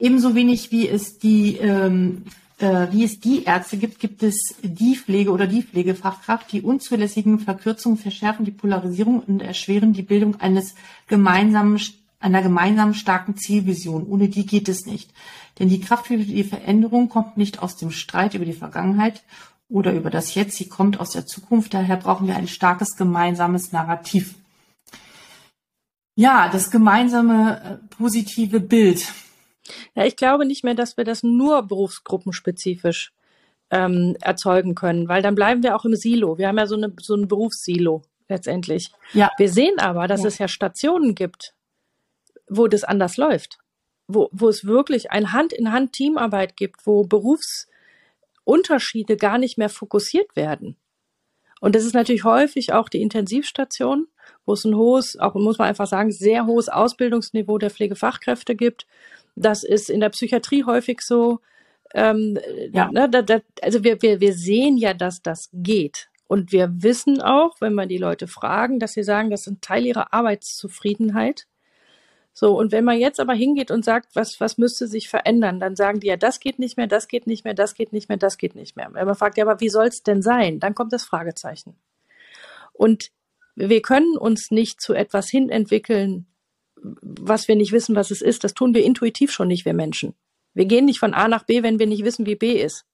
ebenso 0.00 0.34
wenig 0.34 0.72
wie 0.72 0.88
es 0.88 1.18
die, 1.18 1.56
ähm, 1.58 2.24
äh, 2.58 2.88
wie 2.90 3.04
es 3.04 3.20
die 3.20 3.44
Ärzte 3.44 3.76
gibt, 3.76 4.00
gibt 4.00 4.24
es 4.24 4.56
die 4.62 4.96
Pflege 4.96 5.30
oder 5.30 5.46
die 5.46 5.62
Pflegefachkraft. 5.62 6.50
Die 6.50 6.62
unzulässigen 6.62 7.38
Verkürzungen 7.38 7.96
verschärfen 7.96 8.44
die 8.44 8.50
Polarisierung 8.50 9.20
und 9.20 9.40
erschweren 9.40 9.92
die 9.92 10.02
Bildung 10.02 10.40
eines 10.40 10.74
gemeinsamen 11.06 11.78
einer 12.20 12.42
gemeinsamen 12.42 12.94
starken 12.94 13.36
Zielvision. 13.36 14.06
Ohne 14.06 14.28
die 14.28 14.46
geht 14.46 14.68
es 14.68 14.86
nicht. 14.86 15.10
Denn 15.58 15.68
die 15.68 15.80
Kraft 15.80 16.06
für 16.08 16.16
die 16.16 16.44
Veränderung 16.44 17.08
kommt 17.08 17.36
nicht 17.36 17.62
aus 17.62 17.76
dem 17.76 17.90
Streit 17.90 18.34
über 18.34 18.44
die 18.44 18.52
Vergangenheit 18.52 19.22
oder 19.68 19.92
über 19.92 20.10
das 20.10 20.34
Jetzt, 20.34 20.56
sie 20.56 20.68
kommt 20.68 20.98
aus 20.98 21.10
der 21.10 21.26
Zukunft. 21.26 21.74
Daher 21.74 21.96
brauchen 21.96 22.26
wir 22.26 22.36
ein 22.36 22.48
starkes 22.48 22.96
gemeinsames 22.96 23.72
Narrativ. 23.72 24.34
Ja, 26.16 26.48
das 26.48 26.70
gemeinsame 26.70 27.60
äh, 27.62 27.94
positive 27.96 28.60
Bild. 28.60 29.12
Ja, 29.94 30.04
ich 30.04 30.16
glaube 30.16 30.46
nicht 30.46 30.64
mehr, 30.64 30.74
dass 30.74 30.96
wir 30.96 31.04
das 31.04 31.22
nur 31.22 31.62
berufsgruppenspezifisch 31.62 33.12
ähm, 33.70 34.16
erzeugen 34.20 34.74
können, 34.74 35.08
weil 35.08 35.22
dann 35.22 35.34
bleiben 35.34 35.62
wir 35.62 35.76
auch 35.76 35.84
im 35.84 35.94
Silo. 35.94 36.38
Wir 36.38 36.48
haben 36.48 36.58
ja 36.58 36.66
so, 36.66 36.76
eine, 36.76 36.92
so 37.00 37.14
ein 37.14 37.28
Berufssilo 37.28 38.02
letztendlich. 38.28 38.90
Ja. 39.12 39.30
Wir 39.36 39.50
sehen 39.50 39.78
aber, 39.78 40.08
dass 40.08 40.22
ja. 40.22 40.28
es 40.28 40.38
ja 40.38 40.48
Stationen 40.48 41.14
gibt, 41.14 41.54
wo 42.48 42.68
das 42.68 42.84
anders 42.84 43.16
läuft, 43.16 43.58
wo, 44.06 44.28
wo 44.32 44.48
es 44.48 44.64
wirklich 44.64 45.10
ein 45.10 45.32
Hand-in-Hand-Teamarbeit 45.32 46.56
gibt, 46.56 46.86
wo 46.86 47.02
Berufsunterschiede 47.04 49.16
gar 49.16 49.38
nicht 49.38 49.58
mehr 49.58 49.68
fokussiert 49.68 50.36
werden. 50.36 50.76
Und 51.60 51.74
das 51.74 51.84
ist 51.84 51.94
natürlich 51.94 52.24
häufig 52.24 52.72
auch 52.72 52.88
die 52.88 53.02
Intensivstation, 53.02 54.06
wo 54.46 54.52
es 54.52 54.64
ein 54.64 54.76
hohes, 54.76 55.18
auch 55.18 55.34
muss 55.34 55.58
man 55.58 55.68
einfach 55.68 55.86
sagen, 55.86 56.12
sehr 56.12 56.46
hohes 56.46 56.68
Ausbildungsniveau 56.68 57.58
der 57.58 57.70
Pflegefachkräfte 57.70 58.54
gibt. 58.54 58.86
Das 59.34 59.64
ist 59.64 59.90
in 59.90 60.00
der 60.00 60.10
Psychiatrie 60.10 60.64
häufig 60.64 61.00
so. 61.00 61.40
Ähm, 61.94 62.38
ja. 62.72 62.90
Ne, 62.92 63.08
da, 63.08 63.22
da, 63.22 63.40
also 63.62 63.82
wir, 63.82 64.02
wir, 64.02 64.20
wir 64.20 64.34
sehen 64.34 64.76
ja, 64.76 64.94
dass 64.94 65.22
das 65.22 65.48
geht. 65.52 66.08
Und 66.26 66.52
wir 66.52 66.82
wissen 66.82 67.22
auch, 67.22 67.56
wenn 67.60 67.72
man 67.72 67.88
die 67.88 67.96
Leute 67.96 68.28
fragen, 68.28 68.78
dass 68.78 68.92
sie 68.92 69.02
sagen, 69.02 69.30
das 69.30 69.42
ist 69.42 69.46
ein 69.46 69.60
Teil 69.62 69.86
ihrer 69.86 70.12
Arbeitszufriedenheit. 70.12 71.46
So, 72.40 72.56
und 72.56 72.70
wenn 72.70 72.84
man 72.84 73.00
jetzt 73.00 73.18
aber 73.18 73.34
hingeht 73.34 73.72
und 73.72 73.84
sagt, 73.84 74.14
was, 74.14 74.38
was 74.38 74.58
müsste 74.58 74.86
sich 74.86 75.08
verändern, 75.08 75.58
dann 75.58 75.74
sagen 75.74 75.98
die 75.98 76.06
ja, 76.06 76.16
das 76.16 76.38
geht 76.38 76.60
nicht 76.60 76.76
mehr, 76.76 76.86
das 76.86 77.08
geht 77.08 77.26
nicht 77.26 77.44
mehr, 77.44 77.52
das 77.52 77.74
geht 77.74 77.92
nicht 77.92 78.08
mehr, 78.08 78.16
das 78.16 78.38
geht 78.38 78.54
nicht 78.54 78.76
mehr. 78.76 78.90
Wenn 78.92 79.06
man 79.06 79.16
fragt, 79.16 79.38
ja, 79.38 79.44
aber 79.44 79.58
wie 79.58 79.68
soll 79.68 79.86
es 79.86 80.04
denn 80.04 80.22
sein? 80.22 80.60
Dann 80.60 80.76
kommt 80.76 80.92
das 80.92 81.02
Fragezeichen. 81.02 81.74
Und 82.72 83.10
wir 83.56 83.82
können 83.82 84.16
uns 84.16 84.52
nicht 84.52 84.80
zu 84.80 84.94
etwas 84.94 85.28
hin 85.28 85.50
entwickeln, 85.50 86.26
was 86.80 87.48
wir 87.48 87.56
nicht 87.56 87.72
wissen, 87.72 87.96
was 87.96 88.12
es 88.12 88.22
ist. 88.22 88.44
Das 88.44 88.54
tun 88.54 88.72
wir 88.72 88.84
intuitiv 88.84 89.32
schon 89.32 89.48
nicht, 89.48 89.64
wir 89.64 89.74
Menschen. 89.74 90.14
Wir 90.54 90.66
gehen 90.66 90.84
nicht 90.84 91.00
von 91.00 91.14
A 91.14 91.26
nach 91.26 91.42
B, 91.42 91.64
wenn 91.64 91.80
wir 91.80 91.88
nicht 91.88 92.04
wissen, 92.04 92.24
wie 92.24 92.36
B 92.36 92.52
ist. 92.52 92.86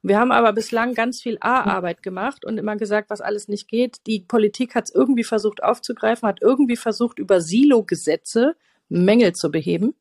Wir 0.00 0.18
haben 0.18 0.32
aber 0.32 0.54
bislang 0.54 0.94
ganz 0.94 1.20
viel 1.20 1.36
A-Arbeit 1.42 2.02
gemacht 2.02 2.42
und 2.46 2.56
immer 2.56 2.76
gesagt, 2.76 3.10
was 3.10 3.20
alles 3.20 3.48
nicht 3.48 3.68
geht. 3.68 3.98
Die 4.06 4.20
Politik 4.20 4.74
hat 4.74 4.84
es 4.84 4.94
irgendwie 4.94 5.24
versucht 5.24 5.62
aufzugreifen, 5.62 6.26
hat 6.26 6.40
irgendwie 6.40 6.76
versucht, 6.76 7.18
über 7.18 7.42
Silo-Gesetze 7.42 8.56
Mängel 8.88 9.34
zu 9.34 9.50
beheben. 9.50 9.94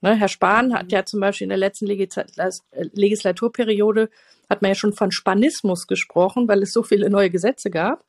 Ne, 0.00 0.16
Herr 0.16 0.28
Spahn 0.28 0.72
hat 0.72 0.92
ja 0.92 1.04
zum 1.04 1.20
Beispiel 1.20 1.44
in 1.44 1.50
der 1.50 1.58
letzten 1.58 1.86
Legislaturperiode 1.86 4.08
hat 4.48 4.62
man 4.62 4.70
ja 4.70 4.74
schon 4.74 4.92
von 4.92 5.12
Spanismus 5.12 5.86
gesprochen, 5.86 6.48
weil 6.48 6.62
es 6.62 6.72
so 6.72 6.82
viele 6.82 7.10
neue 7.10 7.30
Gesetze 7.30 7.70
gab. 7.70 8.04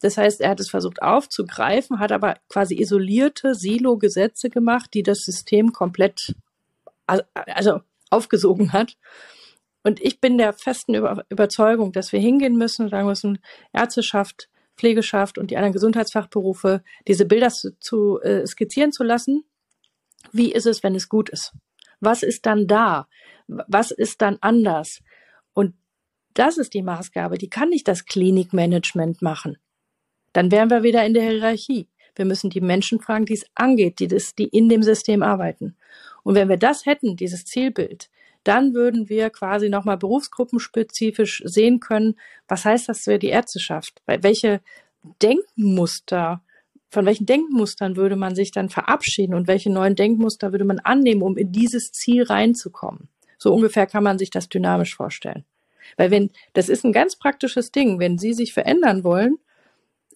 Das 0.00 0.16
heißt, 0.16 0.40
er 0.40 0.50
hat 0.50 0.60
es 0.60 0.68
versucht 0.68 1.00
aufzugreifen, 1.00 1.98
hat 1.98 2.12
aber 2.12 2.36
quasi 2.48 2.80
isolierte 2.80 3.54
Silo-Gesetze 3.54 4.50
gemacht, 4.50 4.90
die 4.94 5.02
das 5.02 5.20
System 5.20 5.72
komplett 5.72 6.34
also 7.06 7.80
aufgesogen 8.10 8.72
hat. 8.72 8.96
Und 9.84 10.00
ich 10.00 10.20
bin 10.20 10.38
der 10.38 10.52
festen 10.52 10.94
Überzeugung, 11.28 11.92
dass 11.92 12.12
wir 12.12 12.18
hingehen 12.18 12.56
müssen 12.56 12.86
und 12.86 12.90
sagen 12.90 13.06
müssen, 13.06 13.38
Ärzteschaft, 13.72 14.48
Pflegeschaft 14.76 15.38
und 15.38 15.50
die 15.50 15.56
anderen 15.56 15.72
Gesundheitsfachberufe, 15.72 16.82
diese 17.08 17.24
Bilder 17.24 17.50
zu, 17.50 17.78
zu 17.78 18.20
äh, 18.20 18.46
skizzieren 18.46 18.92
zu 18.92 19.02
lassen. 19.04 19.44
Wie 20.32 20.52
ist 20.52 20.66
es, 20.66 20.82
wenn 20.82 20.94
es 20.94 21.08
gut 21.08 21.28
ist? 21.28 21.52
Was 22.00 22.22
ist 22.22 22.46
dann 22.46 22.66
da? 22.66 23.08
Was 23.46 23.90
ist 23.90 24.22
dann 24.22 24.38
anders? 24.40 25.00
Und 25.52 25.74
das 26.34 26.58
ist 26.58 26.74
die 26.74 26.82
Maßgabe. 26.82 27.38
Die 27.38 27.48
kann 27.48 27.70
nicht 27.70 27.88
das 27.88 28.04
Klinikmanagement 28.04 29.22
machen. 29.22 29.56
Dann 30.32 30.50
wären 30.50 30.68
wir 30.68 30.82
wieder 30.82 31.04
in 31.06 31.14
der 31.14 31.22
Hierarchie. 31.22 31.88
Wir 32.14 32.24
müssen 32.24 32.50
die 32.50 32.60
Menschen 32.60 33.00
fragen, 33.00 33.26
die 33.26 33.34
es 33.34 33.46
angeht, 33.54 34.00
die, 34.00 34.08
das, 34.08 34.34
die 34.34 34.48
in 34.48 34.68
dem 34.68 34.82
System 34.82 35.22
arbeiten. 35.22 35.76
Und 36.22 36.34
wenn 36.34 36.48
wir 36.48 36.56
das 36.56 36.86
hätten, 36.86 37.16
dieses 37.16 37.44
Zielbild, 37.44 38.10
dann 38.46 38.74
würden 38.74 39.08
wir 39.08 39.30
quasi 39.30 39.68
nochmal 39.68 39.96
berufsgruppenspezifisch 39.96 41.42
sehen 41.44 41.80
können, 41.80 42.16
was 42.48 42.64
heißt 42.64 42.88
das 42.88 43.04
für 43.04 43.18
die 43.18 43.28
Ärzteschaft? 43.28 44.02
Welche 44.06 44.60
Denkmuster, 45.22 46.42
von 46.88 47.06
welchen 47.06 47.26
Denkmustern 47.26 47.96
würde 47.96 48.16
man 48.16 48.34
sich 48.34 48.52
dann 48.52 48.68
verabschieden 48.68 49.34
und 49.34 49.48
welche 49.48 49.70
neuen 49.70 49.96
Denkmuster 49.96 50.52
würde 50.52 50.64
man 50.64 50.78
annehmen, 50.78 51.22
um 51.22 51.36
in 51.36 51.52
dieses 51.52 51.92
Ziel 51.92 52.22
reinzukommen? 52.22 53.08
So 53.38 53.52
ungefähr 53.52 53.86
kann 53.86 54.04
man 54.04 54.18
sich 54.18 54.30
das 54.30 54.48
dynamisch 54.48 54.96
vorstellen. 54.96 55.44
Weil 55.96 56.10
wenn, 56.10 56.30
das 56.52 56.68
ist 56.68 56.84
ein 56.84 56.92
ganz 56.92 57.16
praktisches 57.16 57.72
Ding, 57.72 57.98
wenn 57.98 58.18
Sie 58.18 58.32
sich 58.32 58.52
verändern 58.52 59.04
wollen, 59.04 59.38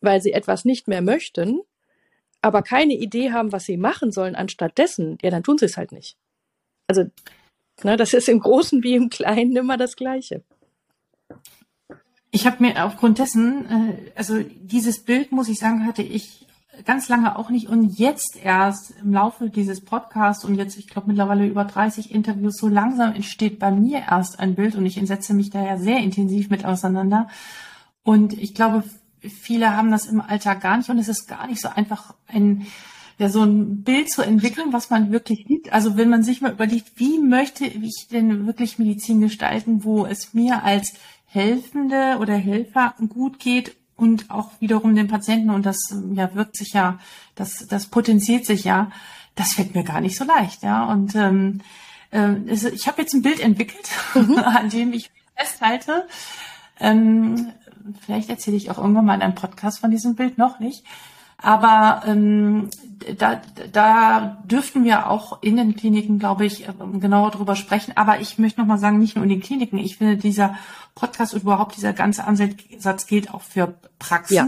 weil 0.00 0.20
Sie 0.20 0.32
etwas 0.32 0.64
nicht 0.64 0.88
mehr 0.88 1.02
möchten, 1.02 1.60
aber 2.42 2.62
keine 2.62 2.94
Idee 2.94 3.32
haben, 3.32 3.52
was 3.52 3.64
Sie 3.64 3.76
machen 3.76 4.12
sollen 4.12 4.34
anstatt 4.34 4.78
dessen, 4.78 5.18
ja, 5.22 5.30
dann 5.30 5.42
tun 5.42 5.58
Sie 5.58 5.66
es 5.66 5.76
halt 5.76 5.92
nicht. 5.92 6.16
Also, 6.86 7.04
ne, 7.84 7.96
das 7.96 8.12
ist 8.14 8.28
im 8.28 8.40
Großen 8.40 8.82
wie 8.82 8.94
im 8.94 9.10
Kleinen 9.10 9.56
immer 9.56 9.76
das 9.76 9.96
Gleiche. 9.96 10.42
Ich 12.30 12.46
habe 12.46 12.62
mir 12.62 12.84
aufgrund 12.84 13.18
dessen, 13.18 13.66
äh, 13.66 14.12
also 14.14 14.40
dieses 14.42 15.02
Bild, 15.02 15.32
muss 15.32 15.48
ich 15.48 15.58
sagen, 15.58 15.86
hatte 15.86 16.02
ich 16.02 16.46
ganz 16.84 17.08
lange 17.08 17.36
auch 17.36 17.50
nicht 17.50 17.68
und 17.68 17.98
jetzt 17.98 18.36
erst 18.42 18.94
im 19.02 19.12
Laufe 19.12 19.50
dieses 19.50 19.84
Podcasts 19.84 20.44
und 20.44 20.54
jetzt, 20.54 20.78
ich 20.78 20.86
glaube 20.86 21.08
mittlerweile 21.08 21.46
über 21.46 21.64
30 21.64 22.12
Interviews, 22.14 22.56
so 22.56 22.68
langsam 22.68 23.12
entsteht 23.14 23.58
bei 23.58 23.70
mir 23.70 24.04
erst 24.08 24.40
ein 24.40 24.54
Bild 24.54 24.76
und 24.76 24.86
ich 24.86 24.94
setze 25.04 25.34
mich 25.34 25.50
da 25.50 25.64
ja 25.64 25.76
sehr 25.76 25.98
intensiv 25.98 26.48
mit 26.50 26.64
auseinander. 26.64 27.28
Und 28.02 28.32
ich 28.32 28.54
glaube, 28.54 28.84
viele 29.20 29.76
haben 29.76 29.90
das 29.90 30.06
im 30.06 30.20
Alltag 30.20 30.60
gar 30.60 30.76
nicht 30.76 30.88
und 30.88 30.98
es 30.98 31.08
ist 31.08 31.26
gar 31.28 31.46
nicht 31.46 31.60
so 31.60 31.68
einfach 31.68 32.14
ein 32.26 32.66
ja, 33.20 33.28
so 33.28 33.42
ein 33.42 33.82
Bild 33.82 34.10
zu 34.10 34.22
entwickeln, 34.22 34.72
was 34.72 34.88
man 34.88 35.12
wirklich 35.12 35.44
sieht. 35.46 35.74
Also 35.74 35.98
wenn 35.98 36.08
man 36.08 36.22
sich 36.22 36.40
mal 36.40 36.52
überlegt, 36.52 36.92
wie 36.96 37.18
möchte 37.18 37.66
ich 37.66 38.08
denn 38.10 38.46
wirklich 38.46 38.78
Medizin 38.78 39.20
gestalten, 39.20 39.84
wo 39.84 40.06
es 40.06 40.32
mir 40.32 40.62
als 40.64 40.94
Helfende 41.26 42.16
oder 42.18 42.34
Helfer 42.34 42.94
gut 43.10 43.38
geht 43.38 43.76
und 43.94 44.30
auch 44.30 44.52
wiederum 44.60 44.94
den 44.94 45.08
Patienten 45.08 45.50
und 45.50 45.66
das 45.66 45.76
ja 46.14 46.34
wirkt 46.34 46.56
sich 46.56 46.72
ja, 46.72 46.98
das 47.34 47.66
das 47.68 47.88
potenziert 47.88 48.46
sich 48.46 48.64
ja. 48.64 48.90
Das 49.34 49.52
fällt 49.52 49.74
mir 49.74 49.84
gar 49.84 50.00
nicht 50.00 50.16
so 50.16 50.24
leicht, 50.24 50.62
ja. 50.62 50.84
Und 50.84 51.14
ähm, 51.14 51.60
äh, 52.12 52.36
ich 52.48 52.88
habe 52.88 53.02
jetzt 53.02 53.12
ein 53.12 53.20
Bild 53.20 53.40
entwickelt, 53.40 53.90
mhm. 54.14 54.38
an 54.38 54.70
dem 54.70 54.94
ich 54.94 55.10
festhalte. 55.36 56.06
Ähm, 56.80 57.52
vielleicht 58.00 58.30
erzähle 58.30 58.56
ich 58.56 58.70
auch 58.70 58.78
irgendwann 58.78 59.04
mal 59.04 59.14
in 59.16 59.22
einem 59.22 59.34
Podcast 59.34 59.80
von 59.80 59.90
diesem 59.90 60.14
Bild 60.14 60.38
noch 60.38 60.58
nicht. 60.58 60.84
Aber 61.42 62.02
ähm, 62.06 62.68
da, 63.18 63.40
da 63.72 64.42
dürften 64.44 64.84
wir 64.84 65.08
auch 65.10 65.42
in 65.42 65.56
den 65.56 65.76
Kliniken, 65.76 66.18
glaube 66.18 66.44
ich, 66.44 66.68
ähm, 66.68 67.00
genauer 67.00 67.30
drüber 67.30 67.56
sprechen. 67.56 67.96
Aber 67.96 68.20
ich 68.20 68.38
möchte 68.38 68.60
noch 68.60 68.66
mal 68.66 68.78
sagen, 68.78 68.98
nicht 68.98 69.16
nur 69.16 69.24
in 69.24 69.30
den 69.30 69.40
Kliniken. 69.40 69.78
Ich 69.78 69.96
finde, 69.96 70.16
dieser 70.16 70.56
Podcast 70.94 71.34
und 71.34 71.42
überhaupt 71.42 71.76
dieser 71.76 71.92
ganze 71.92 72.24
Ansatz 72.24 73.06
gilt 73.06 73.32
auch 73.32 73.42
für 73.42 73.74
Praxen 73.98 74.34
ja. 74.34 74.46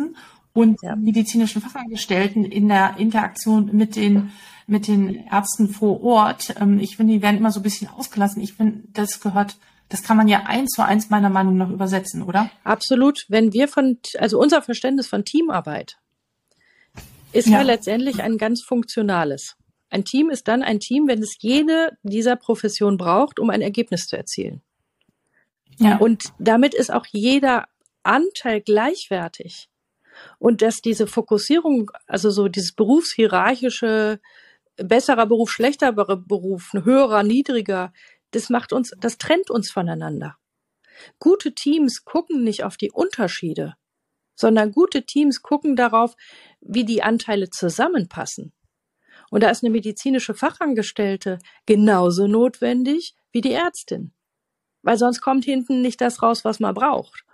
und 0.52 0.78
ja. 0.82 0.96
medizinischen 0.96 1.62
Fachangestellten 1.62 2.44
in 2.44 2.68
der 2.68 2.96
Interaktion 2.98 3.70
mit 3.72 3.96
den 3.96 4.32
mit 4.68 4.86
den 4.86 5.26
Ärzten 5.26 5.68
vor 5.68 6.02
Ort. 6.02 6.54
Ähm, 6.60 6.78
ich 6.78 6.96
finde, 6.96 7.14
die 7.14 7.22
werden 7.22 7.38
immer 7.38 7.50
so 7.50 7.60
ein 7.60 7.64
bisschen 7.64 7.88
ausgelassen. 7.88 8.42
Ich 8.42 8.54
finde, 8.54 8.82
das 8.92 9.20
gehört 9.20 9.56
das 9.88 10.02
kann 10.02 10.16
man 10.16 10.26
ja 10.26 10.44
eins 10.46 10.70
zu 10.70 10.82
eins 10.82 11.10
meiner 11.10 11.28
Meinung 11.28 11.58
nach 11.58 11.68
übersetzen, 11.68 12.22
oder? 12.22 12.48
Absolut. 12.64 13.26
Wenn 13.28 13.52
wir 13.52 13.68
von, 13.68 13.98
also 14.16 14.40
unser 14.40 14.62
Verständnis 14.62 15.06
von 15.06 15.26
Teamarbeit 15.26 15.98
ist 17.32 17.48
ja. 17.48 17.58
ja 17.58 17.62
letztendlich 17.62 18.22
ein 18.22 18.38
ganz 18.38 18.62
funktionales. 18.62 19.56
Ein 19.90 20.04
Team 20.04 20.30
ist 20.30 20.48
dann 20.48 20.62
ein 20.62 20.80
Team, 20.80 21.06
wenn 21.06 21.22
es 21.22 21.36
jede 21.40 21.90
dieser 22.02 22.36
Profession 22.36 22.96
braucht, 22.96 23.38
um 23.38 23.50
ein 23.50 23.60
Ergebnis 23.60 24.06
zu 24.06 24.16
erzielen. 24.16 24.62
Ja. 25.78 25.98
Und 25.98 26.32
damit 26.38 26.74
ist 26.74 26.92
auch 26.92 27.06
jeder 27.10 27.66
Anteil 28.02 28.60
gleichwertig. 28.60 29.68
Und 30.38 30.62
dass 30.62 30.80
diese 30.80 31.06
Fokussierung, 31.06 31.90
also 32.06 32.30
so 32.30 32.48
dieses 32.48 32.72
berufshierarchische, 32.72 34.20
besserer 34.76 35.26
Beruf, 35.26 35.50
schlechterer 35.50 36.16
Beruf, 36.16 36.72
höherer, 36.72 37.22
niedriger, 37.22 37.92
das 38.30 38.50
macht 38.50 38.72
uns, 38.72 38.92
das 39.00 39.18
trennt 39.18 39.50
uns 39.50 39.70
voneinander. 39.70 40.36
Gute 41.18 41.54
Teams 41.54 42.04
gucken 42.04 42.44
nicht 42.44 42.64
auf 42.64 42.76
die 42.76 42.90
Unterschiede, 42.90 43.74
sondern 44.42 44.72
gute 44.72 45.04
Teams 45.04 45.40
gucken 45.40 45.76
darauf, 45.76 46.16
wie 46.60 46.84
die 46.84 47.02
Anteile 47.02 47.48
zusammenpassen. 47.48 48.52
Und 49.30 49.42
da 49.42 49.48
ist 49.48 49.62
eine 49.64 49.70
medizinische 49.70 50.34
Fachangestellte 50.34 51.38
genauso 51.64 52.26
notwendig 52.26 53.14
wie 53.30 53.40
die 53.40 53.52
Ärztin. 53.52 54.12
Weil 54.82 54.98
sonst 54.98 55.22
kommt 55.22 55.46
hinten 55.46 55.80
nicht 55.80 56.02
das 56.02 56.22
raus, 56.22 56.44
was 56.44 56.60
man 56.60 56.74
braucht. 56.74 57.24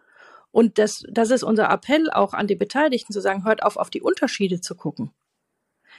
Und 0.52 0.78
das, 0.78 1.02
das 1.10 1.30
ist 1.30 1.42
unser 1.42 1.70
Appell 1.70 2.10
auch 2.10 2.34
an 2.34 2.46
die 2.46 2.54
Beteiligten 2.54 3.12
zu 3.12 3.20
sagen, 3.20 3.44
hört 3.44 3.62
auf, 3.62 3.76
auf 3.76 3.90
die 3.90 4.02
Unterschiede 4.02 4.60
zu 4.60 4.76
gucken. 4.76 5.10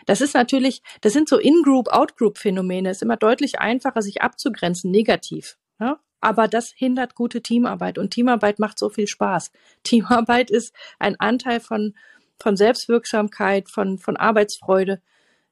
Das 0.06 0.22
ist 0.22 0.36
natürlich, 0.36 0.82
das 1.02 1.14
sind 1.14 1.28
so 1.28 1.38
In-Group, 1.38 1.90
Out-Group-Phänomene. 1.90 2.90
Es 2.90 2.98
ist 2.98 3.04
immer 3.04 3.18
deutlich 3.18 3.60
einfacher, 3.60 4.02
sich 4.02 4.22
abzugrenzen, 4.22 4.92
negativ. 4.92 5.58
Ja? 5.80 6.00
Aber 6.22 6.48
das 6.48 6.72
hindert 6.76 7.16
gute 7.16 7.42
Teamarbeit. 7.42 7.98
Und 7.98 8.12
Teamarbeit 8.12 8.60
macht 8.60 8.80
so 8.80 8.90
viel 8.90 9.08
Spaß. 9.08 9.52
Teamarbeit 9.84 10.52
ist 10.52 10.74
ein 11.00 11.20
Anteil 11.20 11.60
von, 11.60 11.96
von 12.40 12.56
Selbstwirksamkeit, 12.56 13.70
von, 13.70 13.98
von 13.98 14.18
Arbeitsfreude. 14.18 15.02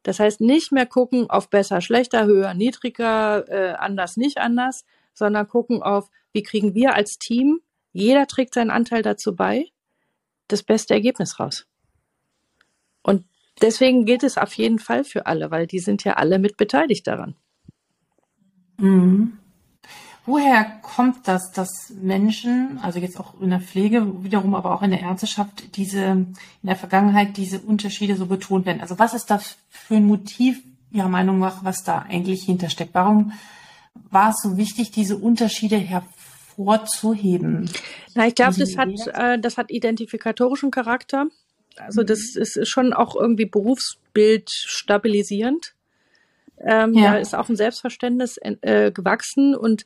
Das 0.04 0.20
heißt, 0.20 0.42
nicht 0.42 0.72
mehr 0.72 0.86
gucken 0.86 1.30
auf 1.30 1.50
besser, 1.50 1.82
schlechter, 1.82 2.26
höher, 2.26 2.54
niedriger, 2.54 3.46
äh, 3.50 3.74
anders, 3.74 4.16
nicht 4.16 4.38
anders, 4.38 4.86
sondern 5.14 5.48
gucken 5.48 5.82
auf, 5.82 6.10
wie 6.32 6.44
kriegen 6.44 6.76
wir 6.76 6.94
als 6.94 7.18
Team, 7.18 7.60
jeder 7.92 8.28
trägt 8.28 8.54
seinen 8.54 8.70
Anteil 8.70 9.02
dazu 9.02 9.36
bei, 9.36 9.66
das 10.48 10.64
beste 10.64 10.94
Ergebnis 10.94 11.40
raus. 11.40 11.66
Und 13.02 13.26
deswegen 13.62 14.06
gilt 14.06 14.24
es 14.24 14.38
auf 14.38 14.54
jeden 14.54 14.80
Fall 14.80 15.04
für 15.04 15.26
alle, 15.26 15.50
weil 15.52 15.66
die 15.68 15.80
sind 15.80 16.04
ja 16.04 16.14
alle 16.14 16.40
mit 16.40 16.58
beteiligt 16.58 17.08
daran. 17.08 17.36
Mhm. 18.78 19.40
Woher 20.28 20.66
kommt 20.82 21.26
das, 21.30 21.54
dass 21.54 21.94
Menschen, 22.02 22.80
also 22.84 23.00
jetzt 23.00 23.18
auch 23.18 23.40
in 23.40 23.50
der 23.50 23.62
Pflege, 23.62 24.26
wiederum 24.26 24.56
aber 24.56 24.76
auch 24.76 24.82
in 24.82 24.92
der 24.92 25.00
Ärzteschaft, 25.00 25.78
diese 25.78 26.04
in 26.04 26.36
der 26.64 26.76
Vergangenheit 26.76 27.38
diese 27.38 27.60
Unterschiede 27.60 28.18
so 28.18 28.26
betont 28.26 28.66
werden? 28.66 28.82
Also 28.82 29.00
was 29.00 29.14
ist 29.14 29.28
das 29.28 29.58
für 29.70 29.96
ein 29.96 30.06
Motiv 30.06 30.62
Ihrer 30.92 31.08
Meinung 31.08 31.40
nach, 31.40 31.64
was 31.64 31.86
da 31.86 32.00
eigentlich 32.00 32.44
hintersteckt? 32.44 32.94
Warum 32.94 33.32
war 34.12 34.32
es 34.32 34.42
so 34.44 34.58
wichtig, 34.58 34.92
diese 34.92 35.16
Unterschiede 35.16 35.78
hervorzuheben? 35.78 37.70
Na, 38.14 38.28
ich 38.28 38.36
glaube, 38.36 38.58
das 38.58 38.76
hat, 38.76 38.90
äh, 39.14 39.40
das 39.40 39.56
hat 39.56 39.72
identifikatorischen 39.72 40.72
Charakter. 40.72 41.28
Also 41.78 42.04
das 42.04 42.34
mhm. 42.36 42.42
ist 42.42 42.68
schon 42.68 42.92
auch 42.92 43.16
irgendwie 43.16 43.46
Berufsbild 43.46 44.50
stabilisierend. 44.50 45.74
Ähm, 46.60 46.96
ja. 46.96 47.14
Da 47.14 47.18
ist 47.18 47.34
auch 47.34 47.48
ein 47.48 47.56
Selbstverständnis 47.56 48.38
äh, 48.42 48.92
gewachsen 48.92 49.56
und 49.56 49.86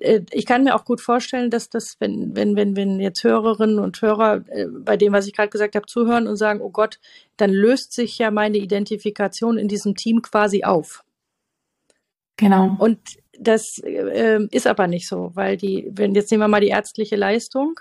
ich 0.00 0.46
kann 0.46 0.64
mir 0.64 0.74
auch 0.74 0.84
gut 0.84 1.00
vorstellen, 1.00 1.50
dass 1.50 1.68
das, 1.68 1.96
wenn, 2.00 2.34
wenn, 2.34 2.56
wenn, 2.56 2.76
wenn 2.76 3.00
jetzt 3.00 3.22
Hörerinnen 3.22 3.78
und 3.78 4.00
Hörer 4.00 4.42
äh, 4.48 4.66
bei 4.66 4.96
dem, 4.96 5.12
was 5.12 5.26
ich 5.26 5.34
gerade 5.34 5.50
gesagt 5.50 5.76
habe, 5.76 5.86
zuhören 5.86 6.26
und 6.26 6.36
sagen, 6.36 6.60
oh 6.60 6.70
Gott, 6.70 6.98
dann 7.36 7.50
löst 7.50 7.92
sich 7.92 8.18
ja 8.18 8.30
meine 8.30 8.58
Identifikation 8.58 9.58
in 9.58 9.68
diesem 9.68 9.94
Team 9.94 10.22
quasi 10.22 10.64
auf. 10.64 11.04
Genau. 12.36 12.76
Und 12.78 12.98
das 13.38 13.78
äh, 13.78 14.38
ist 14.50 14.66
aber 14.66 14.86
nicht 14.86 15.06
so, 15.06 15.30
weil 15.34 15.56
die, 15.56 15.90
wenn 15.92 16.14
jetzt 16.14 16.30
nehmen 16.30 16.42
wir 16.42 16.48
mal 16.48 16.60
die 16.60 16.68
ärztliche 16.68 17.16
Leistung, 17.16 17.78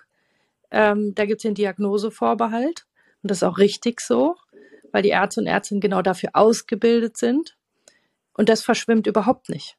ähm, 0.72 1.14
da 1.16 1.26
gibt 1.26 1.40
es 1.40 1.44
den 1.44 1.56
Diagnosevorbehalt. 1.56 2.86
Und 3.22 3.32
das 3.32 3.40
ist 3.40 3.44
auch 3.44 3.58
richtig 3.58 4.02
so, 4.02 4.36
weil 4.92 5.02
die 5.02 5.10
Ärzte 5.10 5.42
und 5.42 5.48
Ärztinnen 5.48 5.82
genau 5.82 6.02
dafür 6.02 6.32
ausgebildet 6.34 7.18
sind. 7.18 7.58
Und 8.34 8.50
das 8.50 8.64
verschwimmt 8.64 9.08
überhaupt 9.08 9.50
nicht. 9.50 9.79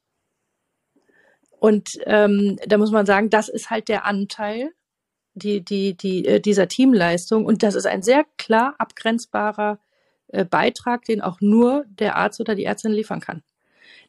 Und 1.61 1.91
ähm, 2.07 2.59
da 2.67 2.79
muss 2.79 2.91
man 2.91 3.05
sagen, 3.05 3.29
das 3.29 3.51
ist 3.51 3.69
halt 3.69 3.89
der 3.89 4.07
Anteil 4.07 4.71
die, 5.35 5.63
die, 5.65 5.95
die, 5.95 6.27
äh, 6.27 6.41
dieser 6.41 6.67
Teamleistung. 6.69 7.45
Und 7.45 7.63
das 7.63 7.75
ist 7.75 7.87
ein 7.87 8.03
sehr 8.03 8.25
klar 8.39 8.75
abgrenzbarer 8.79 9.79
äh, 10.29 10.47
Beitrag, 10.47 11.05
den 11.05 11.21
auch 11.21 11.43
nur 11.43 11.85
der 11.87 12.17
Arzt 12.17 12.41
oder 12.41 12.55
die 12.55 12.65
Ärztin 12.65 12.93
liefern 12.93 13.21
kann. 13.21 13.43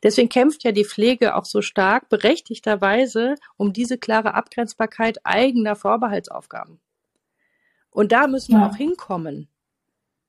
Deswegen 0.01 0.29
kämpft 0.29 0.63
ja 0.63 0.71
die 0.71 0.85
Pflege 0.85 1.35
auch 1.35 1.43
so 1.45 1.61
stark, 1.61 2.07
berechtigterweise, 2.09 3.35
um 3.57 3.73
diese 3.73 3.97
klare 3.97 4.33
Abgrenzbarkeit 4.33 5.19
eigener 5.25 5.75
Vorbehaltsaufgaben. 5.75 6.79
Und 7.91 8.13
da 8.13 8.27
müssen 8.27 8.53
wir 8.53 8.61
ja. 8.61 8.69
auch 8.69 8.77
hinkommen. 8.77 9.49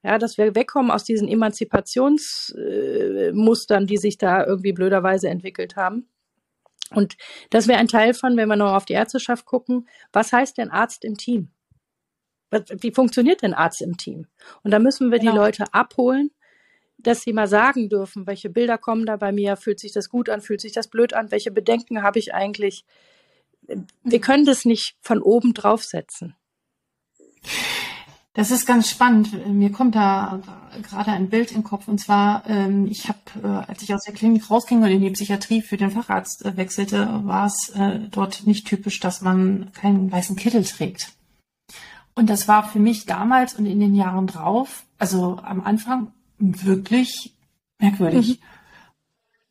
Ja, 0.03 0.18
dass 0.18 0.37
wir 0.37 0.57
wegkommen 0.57 0.91
aus 0.91 1.05
diesen 1.05 1.29
Emanzipationsmustern, 1.29 3.85
äh, 3.85 3.87
die 3.87 3.99
sich 3.99 4.18
da 4.18 4.45
irgendwie 4.45 4.73
blöderweise 4.73 5.29
entwickelt 5.29 5.77
haben. 5.77 6.09
Und 6.95 7.16
das 7.51 7.68
wäre 7.68 7.78
ein 7.78 7.88
Teil 7.88 8.14
von, 8.14 8.36
wenn 8.36 8.49
wir 8.49 8.57
noch 8.57 8.74
auf 8.74 8.84
die 8.84 8.95
Ärzteschaft 8.95 9.45
gucken, 9.45 9.88
was 10.12 10.32
heißt 10.32 10.59
denn 10.59 10.70
Arzt 10.70 11.05
im 11.05 11.16
Team? 11.16 11.51
Wie 12.51 12.93
funktioniert 12.93 13.43
denn 13.43 13.55
Arzt 13.55 13.80
im 13.80 13.97
Team? 13.97 14.26
Und 14.62 14.72
da 14.72 14.78
müssen 14.78 15.11
wir 15.11 15.18
genau. 15.18 15.32
die 15.32 15.38
Leute 15.38 15.64
abholen, 15.72 16.30
dass 16.99 17.22
sie 17.22 17.32
mal 17.32 17.49
sagen 17.49 17.88
dürfen, 17.88 18.26
welche 18.26 18.51
Bilder 18.51 18.78
kommen 18.78 19.07
da 19.07 19.16
bei 19.16 19.32
mir, 19.32 19.57
fühlt 19.57 19.80
sich 19.80 19.93
das 19.93 20.09
gut 20.09 20.28
an, 20.28 20.40
fühlt 20.40 20.61
sich 20.61 20.72
das 20.72 20.88
blöd 20.88 21.14
an, 21.14 21.30
welche 21.30 21.51
Bedenken 21.51 22.03
habe 22.03 22.18
ich 22.18 22.34
eigentlich. 22.34 22.84
Wir 23.62 23.86
mhm. 24.05 24.20
können 24.20 24.45
das 24.45 24.64
nicht 24.64 24.97
von 25.01 25.22
oben 25.22 25.55
draufsetzen. 25.55 26.36
Das 28.35 28.51
ist 28.51 28.66
ganz 28.66 28.89
spannend. 28.89 29.47
Mir 29.47 29.70
kommt 29.70 29.95
da 29.95 30.41
gerade 30.83 31.12
ein 31.12 31.28
Bild 31.28 31.53
im 31.53 31.64
Kopf. 31.64 31.87
Und 31.87 31.99
zwar, 31.99 32.49
ähm, 32.49 32.87
ich 32.87 33.09
habe, 33.09 33.18
äh, 33.43 33.70
als 33.70 33.83
ich 33.83 33.95
aus 33.95 34.05
der 34.05 34.14
Klinik 34.14 34.51
rausging 34.51 34.83
und 34.83 34.91
in 34.91 35.03
die 35.03 35.11
Psychiatrie 35.11 35.61
für 35.61 35.76
den 35.76 35.91
Facharzt 35.91 36.45
äh, 36.45 36.57
wechselte, 36.57 37.20
war 37.24 37.47
es 37.47 37.68
äh, 37.70 38.01
dort 38.11 38.47
nicht 38.47 38.66
typisch, 38.66 39.01
dass 39.01 39.20
man 39.20 39.70
keinen 39.72 40.11
weißen 40.11 40.37
Kittel 40.37 40.64
trägt. 40.64 41.12
Und 42.14 42.30
das 42.30 42.49
war 42.49 42.66
für 42.66 42.78
mich 42.78 43.05
damals 43.05 43.55
und 43.55 43.66
in 43.66 43.80
den 43.80 43.95
Jahren 43.95 44.26
drauf, 44.26 44.85
also 44.99 45.39
am 45.43 45.61
Anfang, 45.62 46.12
wirklich 46.39 47.35
merkwürdig. 47.78 48.41
Mhm. 48.41 48.45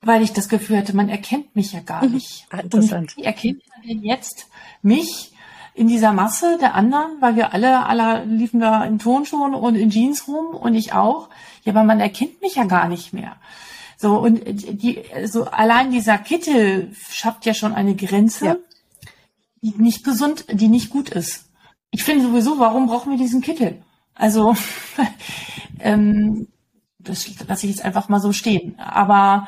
Weil 0.03 0.23
ich 0.23 0.33
das 0.33 0.49
Gefühl 0.49 0.77
hatte, 0.77 0.95
man 0.95 1.09
erkennt 1.09 1.55
mich 1.55 1.73
ja 1.73 1.81
gar 1.81 2.03
mhm. 2.03 2.13
nicht. 2.13 2.47
Ah, 2.49 2.59
interessant. 2.59 3.15
Und 3.15 3.17
wie 3.17 3.25
erkennt 3.25 3.61
man 3.69 3.87
denn 3.87 4.03
jetzt 4.03 4.47
mich 4.81 5.33
in 5.73 5.87
dieser 5.87 6.11
Masse 6.11 6.57
der 6.59 6.75
anderen, 6.75 7.21
weil 7.21 7.35
wir 7.35 7.53
alle, 7.53 7.85
alle 7.85 8.25
liefen 8.25 8.59
da 8.59 8.83
in 8.83 8.99
Turnschuhen 8.99 9.53
und 9.55 9.75
in 9.75 9.89
Jeans 9.89 10.27
rum 10.27 10.55
und 10.55 10.75
ich 10.75 10.93
auch. 10.93 11.29
Ja, 11.63 11.73
aber 11.73 11.83
man 11.83 11.99
erkennt 11.99 12.41
mich 12.41 12.55
ja 12.55 12.65
gar 12.65 12.87
nicht 12.87 13.13
mehr. 13.13 13.35
So, 13.97 14.17
und 14.17 14.41
die, 14.45 15.03
so 15.25 15.45
allein 15.45 15.91
dieser 15.91 16.17
Kittel 16.17 16.91
schafft 17.09 17.45
ja 17.45 17.53
schon 17.53 17.73
eine 17.73 17.95
Grenze, 17.95 18.45
ja. 18.45 18.55
die 19.61 19.75
nicht 19.77 20.03
gesund, 20.03 20.45
die 20.51 20.67
nicht 20.67 20.89
gut 20.89 21.09
ist. 21.09 21.45
Ich 21.91 22.03
finde 22.03 22.25
sowieso, 22.25 22.57
warum 22.57 22.87
brauchen 22.87 23.11
wir 23.11 23.17
diesen 23.17 23.41
Kittel? 23.41 23.81
Also, 24.15 24.55
ähm, 25.79 26.47
das 26.97 27.29
lasse 27.47 27.67
ich 27.67 27.75
jetzt 27.75 27.85
einfach 27.85 28.09
mal 28.09 28.19
so 28.19 28.33
stehen. 28.33 28.77
Aber 28.79 29.47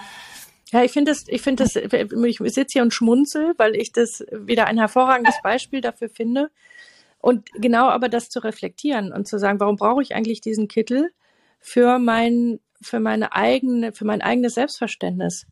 ja, 0.74 0.84
ich 0.84 0.92
finde 0.92 1.12
das, 1.12 1.26
ich 1.28 1.42
finde 1.44 1.64
das, 1.64 1.76
ich 1.76 2.40
sitze 2.40 2.74
hier 2.74 2.82
und 2.82 2.94
schmunzel, 2.94 3.54
weil 3.58 3.76
ich 3.76 3.92
das 3.92 4.26
wieder 4.32 4.66
ein 4.66 4.80
hervorragendes 4.80 5.36
Beispiel 5.44 5.82
dafür 5.82 6.10
finde. 6.10 6.50
Und 7.20 7.48
genau 7.54 7.86
aber 7.86 8.10
das 8.10 8.30
zu 8.30 8.40
reflektieren 8.40 9.14
und 9.14 9.28
zu 9.28 9.38
sagen, 9.38 9.60
warum 9.60 9.76
brauche 9.76 10.02
ich 10.02 10.16
eigentlich 10.16 10.42
diesen 10.42 10.68
Kittel 10.68 11.12
für 11.60 12.00
mein, 12.00 12.60
für 12.82 13.00
meine 13.00 13.34
eigene, 13.34 13.94
für 13.94 14.04
mein 14.04 14.24
eigenes 14.24 14.56
Selbstverständnis? 14.56 15.46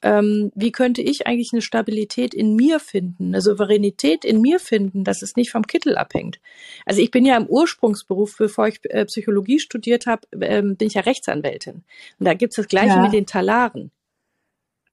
Ähm, 0.00 0.50
wie 0.54 0.72
könnte 0.72 1.02
ich 1.02 1.26
eigentlich 1.26 1.52
eine 1.52 1.62
Stabilität 1.62 2.34
in 2.34 2.56
mir 2.56 2.80
finden, 2.80 3.28
eine 3.28 3.42
Souveränität 3.42 4.24
in 4.24 4.40
mir 4.40 4.60
finden, 4.60 5.04
dass 5.04 5.20
es 5.20 5.36
nicht 5.36 5.50
vom 5.50 5.66
Kittel 5.66 5.96
abhängt? 5.96 6.40
Also 6.86 7.02
ich 7.02 7.10
bin 7.10 7.26
ja 7.26 7.36
im 7.36 7.46
Ursprungsberuf, 7.46 8.36
bevor 8.38 8.68
ich 8.68 8.80
äh, 8.84 9.04
Psychologie 9.04 9.60
studiert 9.60 10.06
habe, 10.06 10.22
ähm, 10.40 10.76
bin 10.76 10.88
ich 10.88 10.94
ja 10.94 11.02
Rechtsanwältin. 11.02 11.84
Und 12.18 12.26
da 12.26 12.32
gibt 12.32 12.52
es 12.52 12.56
das 12.56 12.68
Gleiche 12.68 12.96
ja. 12.96 13.02
mit 13.02 13.12
den 13.12 13.26
Talaren. 13.26 13.90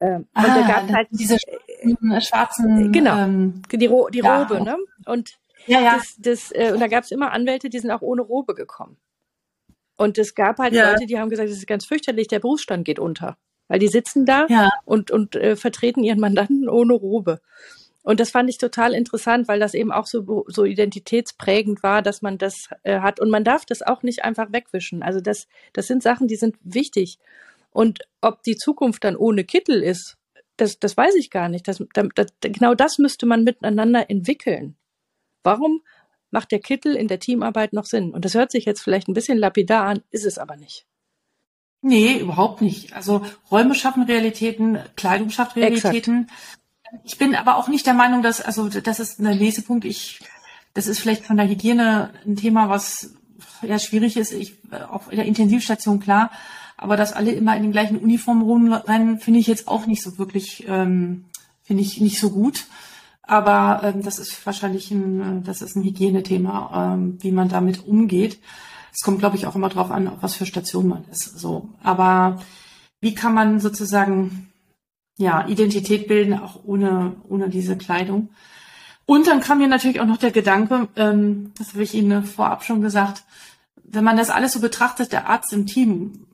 Ähm, 0.01 0.27
ah, 0.33 0.43
und 0.43 0.49
da 0.49 0.67
gab 0.67 0.91
halt 0.91 1.07
diese 1.11 1.37
schwarzen, 2.19 2.91
genau, 2.91 3.17
ähm, 3.17 3.61
die, 3.71 3.85
Ro 3.85 4.09
die 4.09 4.19
ja. 4.19 4.41
Robe, 4.41 4.63
ne? 4.63 4.75
Und 5.05 5.37
ja, 5.67 5.79
ja. 5.79 5.95
Das, 5.95 6.15
das, 6.17 6.51
äh, 6.51 6.71
und 6.73 6.79
da 6.79 6.87
gab 6.87 7.03
es 7.03 7.11
immer 7.11 7.31
Anwälte, 7.31 7.69
die 7.69 7.79
sind 7.79 7.91
auch 7.91 8.01
ohne 8.01 8.23
Robe 8.23 8.55
gekommen. 8.55 8.97
Und 9.97 10.17
es 10.17 10.33
gab 10.33 10.57
halt 10.57 10.73
ja. 10.73 10.91
Leute, 10.91 11.05
die 11.05 11.19
haben 11.19 11.29
gesagt, 11.29 11.49
das 11.49 11.57
ist 11.57 11.67
ganz 11.67 11.85
fürchterlich, 11.85 12.27
der 12.27 12.39
Berufsstand 12.39 12.83
geht 12.83 12.97
unter. 12.97 13.37
Weil 13.67 13.77
die 13.77 13.87
sitzen 13.87 14.25
da 14.25 14.47
ja. 14.49 14.71
und, 14.83 15.11
und 15.11 15.35
äh, 15.35 15.55
vertreten 15.55 16.03
ihren 16.03 16.19
Mandanten 16.19 16.67
ohne 16.67 16.93
Robe. 16.93 17.39
Und 18.03 18.19
das 18.19 18.31
fand 18.31 18.49
ich 18.49 18.57
total 18.57 18.93
interessant, 18.93 19.47
weil 19.47 19.59
das 19.59 19.75
eben 19.75 19.91
auch 19.91 20.07
so, 20.07 20.43
so 20.47 20.65
identitätsprägend 20.65 21.83
war, 21.83 22.01
dass 22.01 22.23
man 22.23 22.39
das 22.39 22.69
äh, 22.81 22.99
hat. 22.99 23.19
Und 23.19 23.29
man 23.29 23.43
darf 23.43 23.65
das 23.65 23.83
auch 23.83 24.01
nicht 24.01 24.23
einfach 24.25 24.51
wegwischen. 24.51 25.03
Also 25.03 25.21
das, 25.21 25.47
das 25.73 25.85
sind 25.85 26.01
Sachen, 26.01 26.27
die 26.27 26.35
sind 26.35 26.55
wichtig. 26.63 27.19
Und 27.71 27.99
ob 28.21 28.43
die 28.43 28.55
Zukunft 28.55 29.03
dann 29.03 29.15
ohne 29.15 29.43
Kittel 29.43 29.81
ist, 29.81 30.17
das, 30.57 30.77
das 30.77 30.95
weiß 30.95 31.15
ich 31.15 31.31
gar 31.31 31.49
nicht. 31.49 31.67
Das, 31.67 31.83
das, 31.93 32.27
genau 32.41 32.75
das 32.75 32.97
müsste 32.99 33.25
man 33.25 33.43
miteinander 33.43 34.09
entwickeln. 34.09 34.75
Warum 35.43 35.81
macht 36.29 36.51
der 36.51 36.59
Kittel 36.59 36.95
in 36.95 37.07
der 37.07 37.19
Teamarbeit 37.19 37.73
noch 37.73 37.85
Sinn? 37.85 38.11
Und 38.11 38.25
das 38.25 38.35
hört 38.35 38.51
sich 38.51 38.65
jetzt 38.65 38.81
vielleicht 38.81 39.07
ein 39.07 39.13
bisschen 39.13 39.37
lapidar 39.37 39.85
an, 39.85 40.03
ist 40.11 40.25
es 40.25 40.37
aber 40.37 40.55
nicht. 40.55 40.85
Nee, 41.81 42.19
überhaupt 42.19 42.61
nicht. 42.61 42.93
Also 42.93 43.25
Räume 43.49 43.73
schaffen 43.73 44.03
Realitäten, 44.03 44.79
Kleidung 44.95 45.31
schafft 45.31 45.55
Realitäten. 45.55 46.23
Exakt. 46.23 47.01
Ich 47.05 47.17
bin 47.17 47.35
aber 47.35 47.55
auch 47.55 47.67
nicht 47.67 47.85
der 47.85 47.93
Meinung, 47.93 48.21
dass, 48.21 48.41
also 48.41 48.69
das 48.69 48.99
ist 48.99 49.19
ein 49.19 49.37
Lesepunkt, 49.37 49.85
ich, 49.85 50.19
das 50.73 50.87
ist 50.87 50.99
vielleicht 50.99 51.25
von 51.25 51.37
der 51.37 51.47
Hygiene 51.47 52.11
ein 52.25 52.35
Thema, 52.35 52.69
was 52.69 53.15
ja 53.61 53.79
schwierig 53.79 54.17
ist. 54.17 54.31
Ich, 54.31 54.57
auf 54.89 55.07
der 55.09 55.25
Intensivstation 55.25 55.99
klar. 55.99 56.31
Aber 56.81 56.97
dass 56.97 57.13
alle 57.13 57.31
immer 57.31 57.55
in 57.55 57.61
den 57.61 57.71
gleichen 57.71 57.97
Uniformen 57.97 58.41
rumrennen, 58.41 59.19
finde 59.19 59.39
ich 59.39 59.45
jetzt 59.45 59.67
auch 59.67 59.85
nicht 59.85 60.01
so 60.01 60.17
wirklich, 60.17 60.65
ähm, 60.67 61.25
finde 61.61 61.83
ich 61.83 62.01
nicht 62.01 62.19
so 62.19 62.31
gut. 62.31 62.65
Aber 63.21 63.81
ähm, 63.83 64.01
das 64.01 64.17
ist 64.17 64.43
wahrscheinlich 64.47 64.89
ein, 64.89 65.43
das 65.43 65.61
ist 65.61 65.75
ein 65.75 65.83
Hygienethema, 65.83 66.95
ähm, 66.95 67.19
wie 67.21 67.31
man 67.31 67.49
damit 67.49 67.85
umgeht. 67.85 68.39
Es 68.91 69.01
kommt, 69.01 69.19
glaube 69.19 69.37
ich, 69.37 69.45
auch 69.45 69.55
immer 69.55 69.69
drauf 69.69 69.91
an, 69.91 70.07
auf 70.07 70.17
was 70.21 70.33
für 70.33 70.47
Station 70.47 70.87
man 70.87 71.05
ist. 71.11 71.37
So, 71.39 71.69
aber 71.83 72.41
wie 72.99 73.13
kann 73.13 73.35
man 73.35 73.59
sozusagen 73.59 74.49
ja 75.19 75.47
Identität 75.47 76.07
bilden, 76.07 76.33
auch 76.33 76.61
ohne 76.65 77.15
ohne 77.29 77.49
diese 77.49 77.77
Kleidung? 77.77 78.29
Und 79.05 79.27
dann 79.27 79.41
kam 79.41 79.59
mir 79.59 79.67
natürlich 79.67 79.99
auch 79.99 80.07
noch 80.07 80.17
der 80.17 80.31
Gedanke, 80.31 80.87
ähm, 80.95 81.51
das 81.59 81.73
habe 81.73 81.83
ich 81.83 81.93
Ihnen 81.93 82.23
vorab 82.23 82.63
schon 82.63 82.81
gesagt, 82.81 83.23
wenn 83.83 84.03
man 84.03 84.17
das 84.17 84.31
alles 84.31 84.53
so 84.53 84.59
betrachtet, 84.59 85.11
der 85.11 85.29
Arzt 85.29 85.53
im 85.53 85.67
Team, 85.67 86.25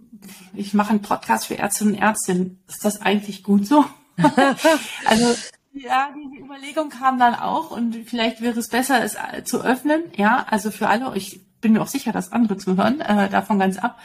ich 0.53 0.73
mache 0.73 0.91
einen 0.91 1.01
Podcast 1.01 1.47
für 1.47 1.57
Ärztinnen 1.57 1.95
und 1.95 2.01
Ärztinnen. 2.01 2.63
Ist 2.67 2.83
das 2.83 3.01
eigentlich 3.01 3.43
gut 3.43 3.65
so? 3.65 3.85
also 5.05 5.35
ja, 5.73 6.09
die 6.15 6.39
Überlegung 6.39 6.89
kam 6.89 7.19
dann 7.19 7.35
auch 7.35 7.71
und 7.71 7.95
vielleicht 8.05 8.41
wäre 8.41 8.59
es 8.59 8.69
besser, 8.69 9.03
es 9.03 9.17
zu 9.45 9.63
öffnen. 9.63 10.03
Ja, 10.15 10.45
also 10.49 10.71
für 10.71 10.87
alle. 10.87 11.15
Ich 11.15 11.41
bin 11.61 11.73
mir 11.73 11.81
auch 11.81 11.87
sicher, 11.87 12.11
dass 12.11 12.31
andere 12.31 12.57
zuhören, 12.57 13.01
äh, 13.01 13.29
davon 13.29 13.59
ganz 13.59 13.77
ab. 13.77 13.99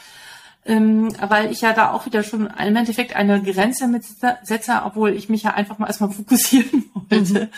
Ähm, 0.64 1.12
weil 1.20 1.50
ich 1.50 1.60
ja 1.60 1.72
da 1.72 1.90
auch 1.90 2.06
wieder 2.06 2.22
schon 2.22 2.46
im 2.46 2.76
Endeffekt 2.76 3.16
eine 3.16 3.42
Grenze 3.42 3.88
mitsetze, 3.88 4.82
obwohl 4.84 5.10
ich 5.10 5.28
mich 5.28 5.42
ja 5.42 5.54
einfach 5.54 5.78
mal 5.78 5.88
erstmal 5.88 6.10
fokussieren 6.12 6.84
wollte 6.94 7.44
mhm. 7.46 7.48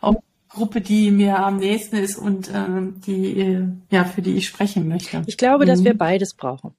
auf 0.00 0.16
die 0.16 0.56
Gruppe, 0.56 0.80
die 0.80 1.10
mir 1.10 1.40
am 1.40 1.58
nächsten 1.58 1.96
ist 1.96 2.16
und 2.16 2.50
ähm, 2.54 3.00
die, 3.06 3.38
äh, 3.38 3.66
ja, 3.90 4.04
für 4.04 4.22
die 4.22 4.36
ich 4.36 4.46
sprechen 4.46 4.88
möchte. 4.88 5.22
Ich 5.26 5.36
glaube, 5.36 5.64
mhm. 5.64 5.68
dass 5.68 5.84
wir 5.84 5.96
beides 5.96 6.32
brauchen. 6.32 6.74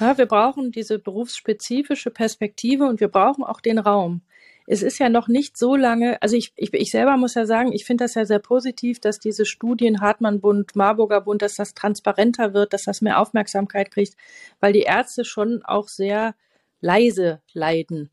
Ja, 0.00 0.18
wir 0.18 0.26
brauchen 0.26 0.72
diese 0.72 0.98
berufsspezifische 0.98 2.10
Perspektive 2.10 2.84
und 2.86 3.00
wir 3.00 3.08
brauchen 3.08 3.44
auch 3.44 3.60
den 3.60 3.78
Raum. 3.78 4.22
Es 4.66 4.82
ist 4.82 4.98
ja 4.98 5.08
noch 5.08 5.28
nicht 5.28 5.58
so 5.58 5.76
lange, 5.76 6.20
also 6.22 6.36
ich, 6.36 6.52
ich, 6.56 6.72
ich 6.72 6.90
selber 6.90 7.16
muss 7.16 7.34
ja 7.34 7.44
sagen, 7.44 7.72
ich 7.72 7.84
finde 7.84 8.04
das 8.04 8.14
ja 8.14 8.24
sehr 8.24 8.38
positiv, 8.38 8.98
dass 8.98 9.18
diese 9.18 9.44
Studien 9.44 10.00
Hartmann-Bund, 10.00 10.74
Marburger 10.74 11.20
Bund, 11.20 11.42
dass 11.42 11.56
das 11.56 11.74
transparenter 11.74 12.54
wird, 12.54 12.72
dass 12.72 12.84
das 12.84 13.02
mehr 13.02 13.20
Aufmerksamkeit 13.20 13.90
kriegt, 13.90 14.16
weil 14.60 14.72
die 14.72 14.80
Ärzte 14.80 15.24
schon 15.24 15.62
auch 15.64 15.88
sehr 15.88 16.34
leise 16.80 17.42
leiden. 17.52 18.10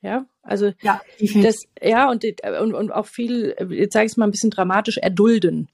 Ja, 0.00 0.26
also 0.42 0.72
ja, 0.82 1.00
das, 1.42 1.66
ja, 1.80 2.10
und, 2.10 2.24
und, 2.60 2.74
und 2.74 2.90
auch 2.90 3.06
viel, 3.06 3.54
jetzt 3.70 3.92
sage 3.92 4.06
ich 4.06 4.12
es 4.12 4.16
mal 4.16 4.26
ein 4.26 4.32
bisschen 4.32 4.50
dramatisch, 4.50 4.98
erdulden. 4.98 5.68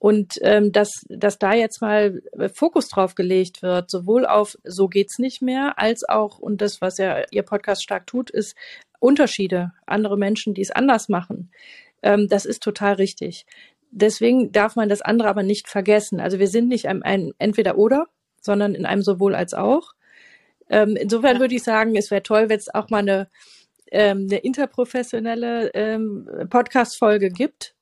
Und 0.00 0.38
ähm, 0.40 0.72
dass, 0.72 1.04
dass 1.10 1.38
da 1.38 1.52
jetzt 1.52 1.82
mal 1.82 2.22
äh, 2.32 2.48
Fokus 2.48 2.88
drauf 2.88 3.14
gelegt 3.14 3.60
wird, 3.60 3.90
sowohl 3.90 4.24
auf 4.24 4.56
so 4.64 4.88
geht's 4.88 5.18
nicht 5.18 5.42
mehr, 5.42 5.78
als 5.78 6.08
auch, 6.08 6.38
und 6.38 6.62
das, 6.62 6.80
was 6.80 6.96
ja 6.96 7.22
Ihr 7.30 7.42
Podcast 7.42 7.82
stark 7.82 8.06
tut, 8.06 8.30
ist 8.30 8.56
Unterschiede, 8.98 9.72
andere 9.86 10.16
Menschen, 10.16 10.54
die 10.54 10.62
es 10.62 10.70
anders 10.70 11.10
machen. 11.10 11.50
Ähm, 12.02 12.28
das 12.28 12.46
ist 12.46 12.62
total 12.62 12.94
richtig. 12.94 13.44
Deswegen 13.90 14.52
darf 14.52 14.74
man 14.74 14.88
das 14.88 15.02
andere 15.02 15.28
aber 15.28 15.42
nicht 15.42 15.68
vergessen. 15.68 16.18
Also 16.18 16.38
wir 16.38 16.48
sind 16.48 16.68
nicht 16.68 16.88
ein, 16.88 17.02
ein 17.02 17.32
Entweder-Oder, 17.36 18.06
sondern 18.40 18.74
in 18.74 18.86
einem 18.86 19.02
sowohl 19.02 19.34
als 19.34 19.52
auch. 19.52 19.92
Ähm, 20.70 20.96
insofern 20.96 21.40
würde 21.40 21.56
ich 21.56 21.62
sagen, 21.62 21.94
es 21.94 22.10
wäre 22.10 22.22
toll, 22.22 22.48
wenn 22.48 22.58
es 22.58 22.72
auch 22.72 22.88
mal 22.88 23.00
eine, 23.00 23.28
ähm, 23.92 24.28
eine 24.30 24.38
interprofessionelle 24.38 25.74
ähm, 25.74 26.26
Podcast-Folge 26.48 27.28
gibt, 27.28 27.74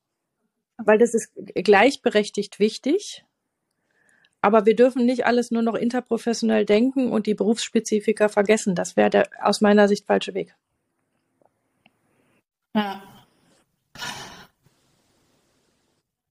weil 0.83 0.97
das 0.97 1.13
ist 1.13 1.31
gleichberechtigt 1.55 2.59
wichtig. 2.59 3.25
Aber 4.41 4.65
wir 4.65 4.75
dürfen 4.75 5.05
nicht 5.05 5.25
alles 5.25 5.51
nur 5.51 5.61
noch 5.61 5.75
interprofessionell 5.75 6.65
denken 6.65 7.11
und 7.11 7.27
die 7.27 7.33
Berufsspezifika 7.33 8.29
vergessen. 8.29 8.73
Das 8.73 8.95
wäre 8.95 9.09
der 9.09 9.29
aus 9.41 9.59
meiner 9.59 9.87
Sicht 9.87 10.05
falsche 10.05 10.33
Weg. 10.33 10.55
Ja. 12.73 13.18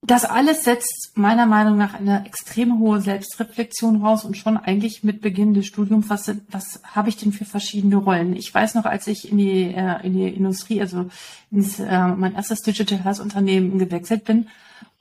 Das 0.08 0.24
alles 0.24 0.64
setzt 0.64 1.12
meiner 1.16 1.44
Meinung 1.44 1.76
nach 1.76 1.92
eine 1.92 2.24
extrem 2.24 2.78
hohe 2.78 3.00
Selbstreflexion 3.02 4.02
raus 4.02 4.24
und 4.24 4.38
schon 4.38 4.56
eigentlich 4.56 5.04
mit 5.04 5.20
Beginn 5.20 5.52
des 5.52 5.66
Studiums, 5.66 6.08
was, 6.08 6.32
was 6.50 6.80
habe 6.82 7.10
ich 7.10 7.18
denn 7.18 7.30
für 7.30 7.44
verschiedene 7.44 7.96
Rollen? 7.96 8.34
Ich 8.34 8.52
weiß 8.52 8.74
noch, 8.74 8.86
als 8.86 9.06
ich 9.06 9.30
in 9.30 9.36
die, 9.36 9.64
äh, 9.64 10.06
in 10.06 10.14
die 10.14 10.28
Industrie, 10.28 10.80
also 10.80 11.10
ins, 11.50 11.78
äh, 11.78 12.06
mein 12.08 12.34
erstes 12.34 12.62
Digital 12.62 13.04
Health 13.04 13.20
Unternehmen 13.20 13.78
gewechselt 13.78 14.24
bin 14.24 14.48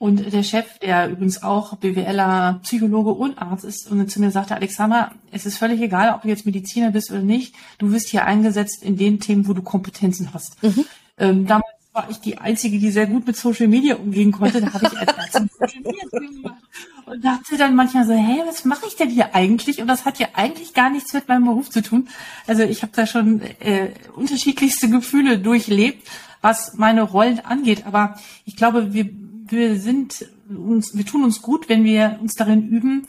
Und 0.00 0.32
der 0.32 0.42
Chef, 0.44 0.78
der 0.78 1.08
übrigens 1.08 1.42
auch 1.42 1.76
BWLer, 1.76 2.60
Psychologe 2.62 3.10
und 3.10 3.38
Arzt 3.38 3.64
ist, 3.64 3.90
und 3.90 4.08
zu 4.10 4.20
mir 4.20 4.30
sagte, 4.30 4.54
Alexander, 4.54 5.12
es 5.32 5.46
ist 5.46 5.58
völlig 5.58 5.80
egal, 5.80 6.14
ob 6.14 6.22
du 6.22 6.28
jetzt 6.28 6.46
Mediziner 6.46 6.92
bist 6.92 7.10
oder 7.10 7.22
nicht, 7.22 7.54
du 7.78 7.90
wirst 7.92 8.08
hier 8.08 8.24
eingesetzt 8.24 8.82
in 8.82 8.96
den 8.96 9.20
Themen, 9.20 9.48
wo 9.48 9.54
du 9.54 9.62
Kompetenzen 9.62 10.32
hast. 10.34 10.62
Mhm. 10.62 10.84
Ähm, 11.18 11.46
damals 11.46 11.77
war 11.98 12.10
ich 12.10 12.18
die 12.18 12.38
Einzige, 12.38 12.78
die 12.78 12.90
sehr 12.90 13.06
gut 13.06 13.26
mit 13.26 13.36
Social 13.36 13.66
Media 13.66 13.96
umgehen 13.96 14.30
konnte. 14.30 14.60
Da 14.60 14.72
habe 14.72 14.86
ich 14.86 14.96
Ärztin 14.96 15.50
Social 15.58 15.82
Media 15.82 16.08
gemacht 16.12 16.62
und 17.06 17.24
dachte 17.24 17.56
dann 17.56 17.74
manchmal 17.74 18.06
so, 18.06 18.12
hey, 18.12 18.42
was 18.46 18.64
mache 18.64 18.86
ich 18.86 18.94
denn 18.94 19.10
hier 19.10 19.34
eigentlich? 19.34 19.80
Und 19.80 19.88
das 19.88 20.04
hat 20.04 20.20
ja 20.20 20.28
eigentlich 20.34 20.74
gar 20.74 20.90
nichts 20.90 21.12
mit 21.12 21.26
meinem 21.26 21.46
Beruf 21.46 21.70
zu 21.70 21.82
tun. 21.82 22.08
Also 22.46 22.62
ich 22.62 22.82
habe 22.82 22.92
da 22.94 23.06
schon 23.06 23.40
äh, 23.60 23.90
unterschiedlichste 24.14 24.88
Gefühle 24.88 25.40
durchlebt, 25.40 26.06
was 26.40 26.74
meine 26.74 27.02
Rollen 27.02 27.40
angeht. 27.40 27.84
Aber 27.84 28.14
ich 28.44 28.56
glaube, 28.56 28.94
wir 28.94 29.10
wir 29.50 29.78
sind 29.80 30.26
uns, 30.48 30.96
wir 30.96 31.04
tun 31.04 31.24
uns 31.24 31.42
gut, 31.42 31.68
wenn 31.68 31.84
wir 31.84 32.18
uns 32.20 32.34
darin 32.34 32.68
üben, 32.68 33.06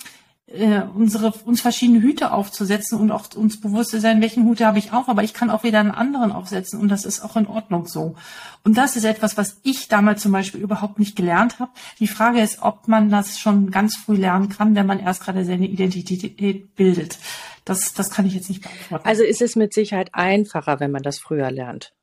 äh, 0.51 0.81
unsere 0.95 1.31
uns 1.45 1.61
verschiedene 1.61 2.01
Hüte 2.01 2.31
aufzusetzen 2.31 2.99
und 2.99 3.11
auch 3.11 3.33
uns 3.35 3.59
bewusst 3.61 3.91
zu 3.91 3.99
sein, 3.99 4.21
welchen 4.21 4.45
Hut 4.45 4.61
habe 4.61 4.79
ich 4.79 4.91
auf, 4.93 5.07
aber 5.07 5.23
ich 5.23 5.33
kann 5.33 5.49
auch 5.49 5.63
wieder 5.63 5.79
einen 5.79 5.91
anderen 5.91 6.31
aufsetzen 6.31 6.79
und 6.79 6.89
das 6.89 7.05
ist 7.05 7.21
auch 7.21 7.35
in 7.35 7.47
Ordnung 7.47 7.87
so. 7.87 8.15
Und 8.63 8.77
das 8.77 8.95
ist 8.95 9.03
etwas, 9.03 9.37
was 9.37 9.59
ich 9.63 9.87
damals 9.87 10.21
zum 10.21 10.31
Beispiel 10.31 10.61
überhaupt 10.61 10.99
nicht 10.99 11.15
gelernt 11.15 11.59
habe. 11.59 11.71
Die 11.99 12.07
Frage 12.07 12.41
ist, 12.41 12.61
ob 12.61 12.87
man 12.87 13.09
das 13.09 13.39
schon 13.39 13.71
ganz 13.71 13.95
früh 13.95 14.15
lernen 14.15 14.49
kann, 14.49 14.75
wenn 14.75 14.85
man 14.85 14.99
erst 14.99 15.23
gerade 15.23 15.45
seine 15.45 15.67
Identität 15.67 16.75
bildet. 16.75 17.17
Das, 17.65 17.93
das 17.93 18.09
kann 18.09 18.25
ich 18.25 18.33
jetzt 18.33 18.49
nicht 18.49 18.63
beantworten. 18.63 19.07
Also 19.07 19.23
ist 19.23 19.41
es 19.41 19.55
mit 19.55 19.73
Sicherheit 19.73 20.09
einfacher, 20.13 20.79
wenn 20.79 20.91
man 20.91 21.03
das 21.03 21.19
früher 21.19 21.51
lernt. 21.51 21.93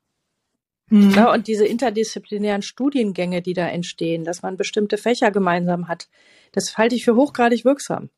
Mhm. 0.88 1.10
Ja, 1.10 1.32
und 1.32 1.48
diese 1.48 1.66
interdisziplinären 1.66 2.62
Studiengänge, 2.62 3.42
die 3.42 3.54
da 3.54 3.66
entstehen, 3.66 4.24
dass 4.24 4.42
man 4.42 4.56
bestimmte 4.56 4.98
Fächer 4.98 5.32
gemeinsam 5.32 5.88
hat, 5.88 6.08
das 6.52 6.78
halte 6.78 6.94
ich 6.94 7.04
für 7.04 7.16
hochgradig 7.16 7.64
wirksam. 7.64 8.10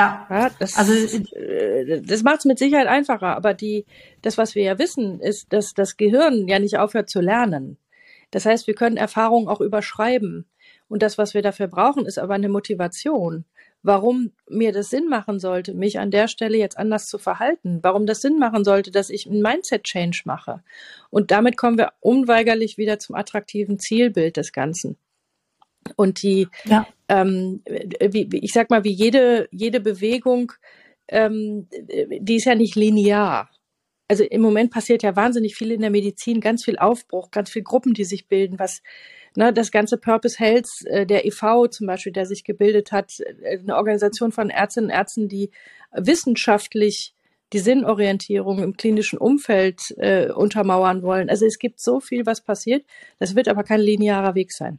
Ja, 0.00 0.26
ja 0.30 0.50
das, 0.58 0.76
also 0.76 0.92
äh, 1.36 2.00
das 2.02 2.22
macht 2.22 2.40
es 2.40 2.44
mit 2.44 2.58
Sicherheit 2.58 2.86
einfacher. 2.86 3.36
Aber 3.36 3.54
die, 3.54 3.86
das, 4.22 4.38
was 4.38 4.54
wir 4.54 4.62
ja 4.62 4.78
wissen, 4.78 5.20
ist, 5.20 5.52
dass 5.52 5.74
das 5.74 5.96
Gehirn 5.96 6.48
ja 6.48 6.58
nicht 6.58 6.78
aufhört 6.78 7.10
zu 7.10 7.20
lernen. 7.20 7.78
Das 8.30 8.46
heißt, 8.46 8.66
wir 8.66 8.74
können 8.74 8.96
Erfahrungen 8.96 9.48
auch 9.48 9.60
überschreiben. 9.60 10.46
Und 10.88 11.02
das, 11.02 11.18
was 11.18 11.34
wir 11.34 11.42
dafür 11.42 11.68
brauchen, 11.68 12.06
ist 12.06 12.18
aber 12.18 12.34
eine 12.34 12.48
Motivation 12.48 13.44
warum 13.82 14.32
mir 14.48 14.72
das 14.72 14.90
Sinn 14.90 15.08
machen 15.08 15.38
sollte, 15.38 15.74
mich 15.74 15.98
an 15.98 16.10
der 16.10 16.28
Stelle 16.28 16.58
jetzt 16.58 16.78
anders 16.78 17.06
zu 17.06 17.18
verhalten, 17.18 17.80
warum 17.82 18.06
das 18.06 18.20
Sinn 18.20 18.38
machen 18.38 18.64
sollte, 18.64 18.90
dass 18.90 19.10
ich 19.10 19.26
einen 19.26 19.42
Mindset-Change 19.42 20.22
mache. 20.24 20.62
Und 21.10 21.30
damit 21.30 21.56
kommen 21.56 21.78
wir 21.78 21.92
unweigerlich 22.00 22.78
wieder 22.78 22.98
zum 22.98 23.14
attraktiven 23.16 23.78
Zielbild 23.78 24.36
des 24.36 24.52
Ganzen. 24.52 24.96
Und 25.96 26.22
die, 26.22 26.48
ja. 26.64 26.86
Ähm, 27.10 27.62
wie, 27.66 28.28
ich 28.40 28.52
sag 28.52 28.70
mal, 28.70 28.84
wie 28.84 28.92
jede, 28.92 29.48
jede 29.50 29.80
Bewegung, 29.80 30.52
ähm, 31.08 31.68
die 31.70 32.36
ist 32.36 32.44
ja 32.44 32.54
nicht 32.54 32.76
linear. 32.76 33.50
Also 34.06 34.24
im 34.24 34.40
Moment 34.40 34.70
passiert 34.70 35.02
ja 35.02 35.16
wahnsinnig 35.16 35.56
viel 35.56 35.72
in 35.72 35.80
der 35.80 35.90
Medizin, 35.90 36.40
ganz 36.40 36.64
viel 36.64 36.78
Aufbruch, 36.78 37.30
ganz 37.30 37.50
viel 37.50 37.62
Gruppen, 37.62 37.94
die 37.94 38.04
sich 38.04 38.28
bilden, 38.28 38.58
was 38.58 38.82
ne, 39.36 39.52
das 39.52 39.72
ganze 39.72 39.98
Purpose 39.98 40.38
Health, 40.38 40.68
äh, 40.86 41.04
der 41.04 41.26
EV 41.26 41.68
zum 41.70 41.88
Beispiel, 41.88 42.12
der 42.12 42.26
sich 42.26 42.44
gebildet 42.44 42.92
hat, 42.92 43.18
äh, 43.20 43.58
eine 43.58 43.76
Organisation 43.76 44.30
von 44.30 44.50
Ärztinnen 44.50 44.90
und 44.90 44.96
Ärzten, 44.96 45.28
die 45.28 45.50
wissenschaftlich 45.92 47.14
die 47.52 47.58
Sinnorientierung 47.58 48.62
im 48.62 48.76
klinischen 48.76 49.18
Umfeld 49.18 49.94
äh, 49.98 50.30
untermauern 50.30 51.02
wollen. 51.02 51.28
Also 51.28 51.46
es 51.46 51.58
gibt 51.58 51.80
so 51.80 51.98
viel, 51.98 52.24
was 52.24 52.40
passiert. 52.40 52.84
Das 53.18 53.34
wird 53.34 53.48
aber 53.48 53.64
kein 53.64 53.80
linearer 53.80 54.36
Weg 54.36 54.52
sein. 54.52 54.78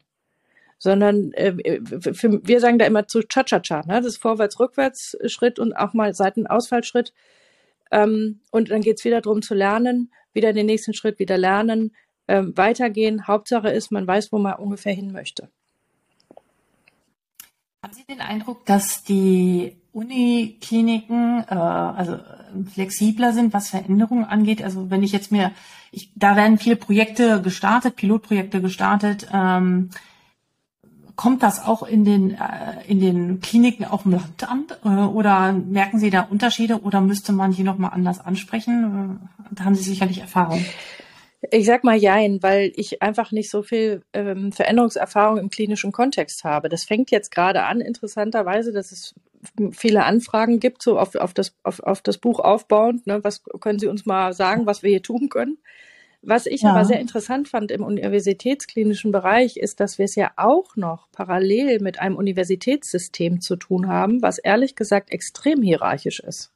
Sondern 0.83 1.31
äh, 1.33 1.79
für, 2.11 2.41
wir 2.43 2.59
sagen 2.59 2.79
da 2.79 2.85
immer 2.85 3.07
zu 3.07 3.21
Cha-Cha-Cha, 3.21 3.83
ne? 3.85 4.01
das 4.01 4.07
ist 4.07 4.17
Vorwärts-Rückwärts-Schritt 4.17 5.59
und 5.59 5.73
auch 5.73 5.93
mal 5.93 6.15
Seitenausfallschritt. 6.15 7.13
Ähm, 7.91 8.39
und 8.49 8.71
dann 8.71 8.81
geht's 8.81 9.05
wieder 9.05 9.21
darum 9.21 9.43
zu 9.43 9.53
lernen, 9.53 10.11
wieder 10.33 10.53
den 10.53 10.65
nächsten 10.65 10.95
Schritt 10.95 11.19
wieder 11.19 11.37
lernen, 11.37 11.91
ähm, 12.27 12.57
weitergehen. 12.57 13.27
Hauptsache 13.27 13.69
ist, 13.69 13.91
man 13.91 14.07
weiß, 14.07 14.31
wo 14.31 14.39
man 14.39 14.55
ungefähr 14.55 14.93
hin 14.93 15.11
möchte. 15.11 15.49
Haben 17.83 17.93
Sie 17.93 18.05
den 18.05 18.21
Eindruck, 18.21 18.65
dass 18.65 19.03
die 19.03 19.77
Unikliniken 19.91 21.43
äh, 21.47 21.53
also 21.53 22.17
flexibler 22.73 23.33
sind, 23.33 23.53
was 23.53 23.69
Veränderungen 23.69 24.25
angeht? 24.25 24.63
Also 24.63 24.89
wenn 24.89 25.03
ich 25.03 25.11
jetzt 25.11 25.31
mir, 25.31 25.51
ich, 25.91 26.11
da 26.15 26.35
werden 26.35 26.57
viele 26.57 26.75
Projekte 26.75 27.39
gestartet, 27.39 27.97
Pilotprojekte 27.97 28.61
gestartet. 28.61 29.27
Ähm, 29.31 29.91
kommt 31.21 31.43
das 31.43 31.63
auch 31.63 31.83
in 31.83 32.03
den 32.03 32.31
äh, 32.31 32.37
in 32.87 32.99
den 32.99 33.41
Kliniken 33.41 33.85
auf 33.85 34.03
dem 34.03 34.13
Land 34.13 34.43
an 34.49 34.65
äh, 34.83 34.87
oder 34.87 35.53
merken 35.53 35.99
Sie 35.99 36.09
da 36.09 36.21
Unterschiede 36.21 36.81
oder 36.81 36.99
müsste 36.99 37.31
man 37.31 37.51
die 37.51 37.61
noch 37.61 37.77
mal 37.77 37.89
anders 37.89 38.19
ansprechen? 38.19 39.19
Äh, 39.21 39.55
da 39.55 39.65
haben 39.65 39.75
Sie 39.75 39.83
sicherlich 39.83 40.17
Erfahrung. 40.17 40.65
Ich 41.51 41.67
sag 41.67 41.83
mal 41.83 41.95
jein, 41.95 42.41
weil 42.41 42.71
ich 42.75 43.03
einfach 43.03 43.31
nicht 43.31 43.51
so 43.51 43.61
viel 43.61 44.01
ähm, 44.13 44.51
Veränderungserfahrung 44.51 45.37
im 45.37 45.51
klinischen 45.51 45.91
Kontext 45.91 46.43
habe. 46.43 46.69
Das 46.69 46.85
fängt 46.85 47.11
jetzt 47.11 47.29
gerade 47.29 47.65
an, 47.65 47.81
interessanterweise, 47.81 48.73
dass 48.73 48.91
es 48.91 49.13
viele 49.73 50.05
Anfragen 50.05 50.59
gibt, 50.59 50.81
so 50.81 50.97
auf, 50.97 51.13
auf, 51.13 51.35
das, 51.35 51.55
auf, 51.61 51.81
auf 51.81 52.01
das 52.01 52.17
Buch 52.17 52.39
aufbauend. 52.39 53.05
Ne? 53.05 53.23
Was 53.23 53.43
können 53.59 53.77
Sie 53.77 53.87
uns 53.87 54.07
mal 54.07 54.33
sagen, 54.33 54.65
was 54.65 54.81
wir 54.81 54.89
hier 54.89 55.03
tun 55.03 55.29
können? 55.29 55.59
Was 56.23 56.45
ich 56.45 56.61
ja. 56.61 56.69
aber 56.69 56.85
sehr 56.85 56.99
interessant 56.99 57.47
fand 57.47 57.71
im 57.71 57.83
universitätsklinischen 57.83 59.11
Bereich, 59.11 59.57
ist, 59.57 59.79
dass 59.79 59.97
wir 59.97 60.05
es 60.05 60.15
ja 60.15 60.31
auch 60.37 60.75
noch 60.75 61.07
parallel 61.11 61.79
mit 61.81 61.99
einem 61.99 62.15
Universitätssystem 62.15 63.41
zu 63.41 63.55
tun 63.55 63.87
haben, 63.87 64.21
was 64.21 64.37
ehrlich 64.37 64.75
gesagt 64.75 65.11
extrem 65.11 65.63
hierarchisch 65.63 66.19
ist. 66.19 66.51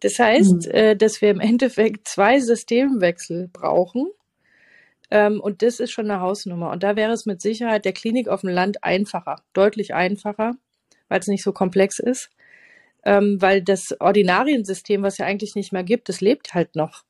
Das 0.00 0.18
heißt, 0.18 0.66
mhm. 0.66 0.72
äh, 0.72 0.96
dass 0.96 1.22
wir 1.22 1.30
im 1.30 1.40
Endeffekt 1.40 2.08
zwei 2.08 2.40
Systemwechsel 2.40 3.48
brauchen. 3.52 4.08
Ähm, 5.12 5.40
und 5.40 5.62
das 5.62 5.78
ist 5.78 5.92
schon 5.92 6.10
eine 6.10 6.20
Hausnummer. 6.20 6.70
Und 6.70 6.82
da 6.82 6.96
wäre 6.96 7.12
es 7.12 7.26
mit 7.26 7.40
Sicherheit 7.40 7.84
der 7.84 7.92
Klinik 7.92 8.28
auf 8.28 8.40
dem 8.40 8.50
Land 8.50 8.82
einfacher, 8.82 9.36
deutlich 9.52 9.94
einfacher, 9.94 10.52
weil 11.08 11.20
es 11.20 11.28
nicht 11.28 11.44
so 11.44 11.52
komplex 11.52 11.98
ist. 12.00 12.30
Ähm, 13.04 13.40
weil 13.40 13.62
das 13.62 13.94
Ordinariensystem, 13.98 15.02
was 15.02 15.18
ja 15.18 15.26
eigentlich 15.26 15.54
nicht 15.54 15.72
mehr 15.72 15.84
gibt, 15.84 16.08
das 16.08 16.20
lebt 16.20 16.52
halt 16.52 16.76
noch. 16.76 17.04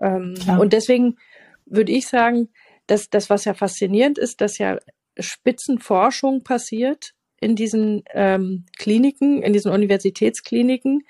Ähm, 0.00 0.34
und 0.58 0.72
deswegen 0.72 1.16
würde 1.66 1.92
ich 1.92 2.06
sagen, 2.08 2.48
dass 2.86 3.10
das, 3.10 3.30
was 3.30 3.44
ja 3.44 3.54
faszinierend 3.54 4.18
ist, 4.18 4.40
dass 4.40 4.58
ja 4.58 4.78
Spitzenforschung 5.18 6.42
passiert 6.42 7.14
in 7.40 7.54
diesen 7.54 8.02
ähm, 8.12 8.64
Kliniken, 8.78 9.42
in 9.42 9.52
diesen 9.52 9.72
Universitätskliniken, 9.72 11.02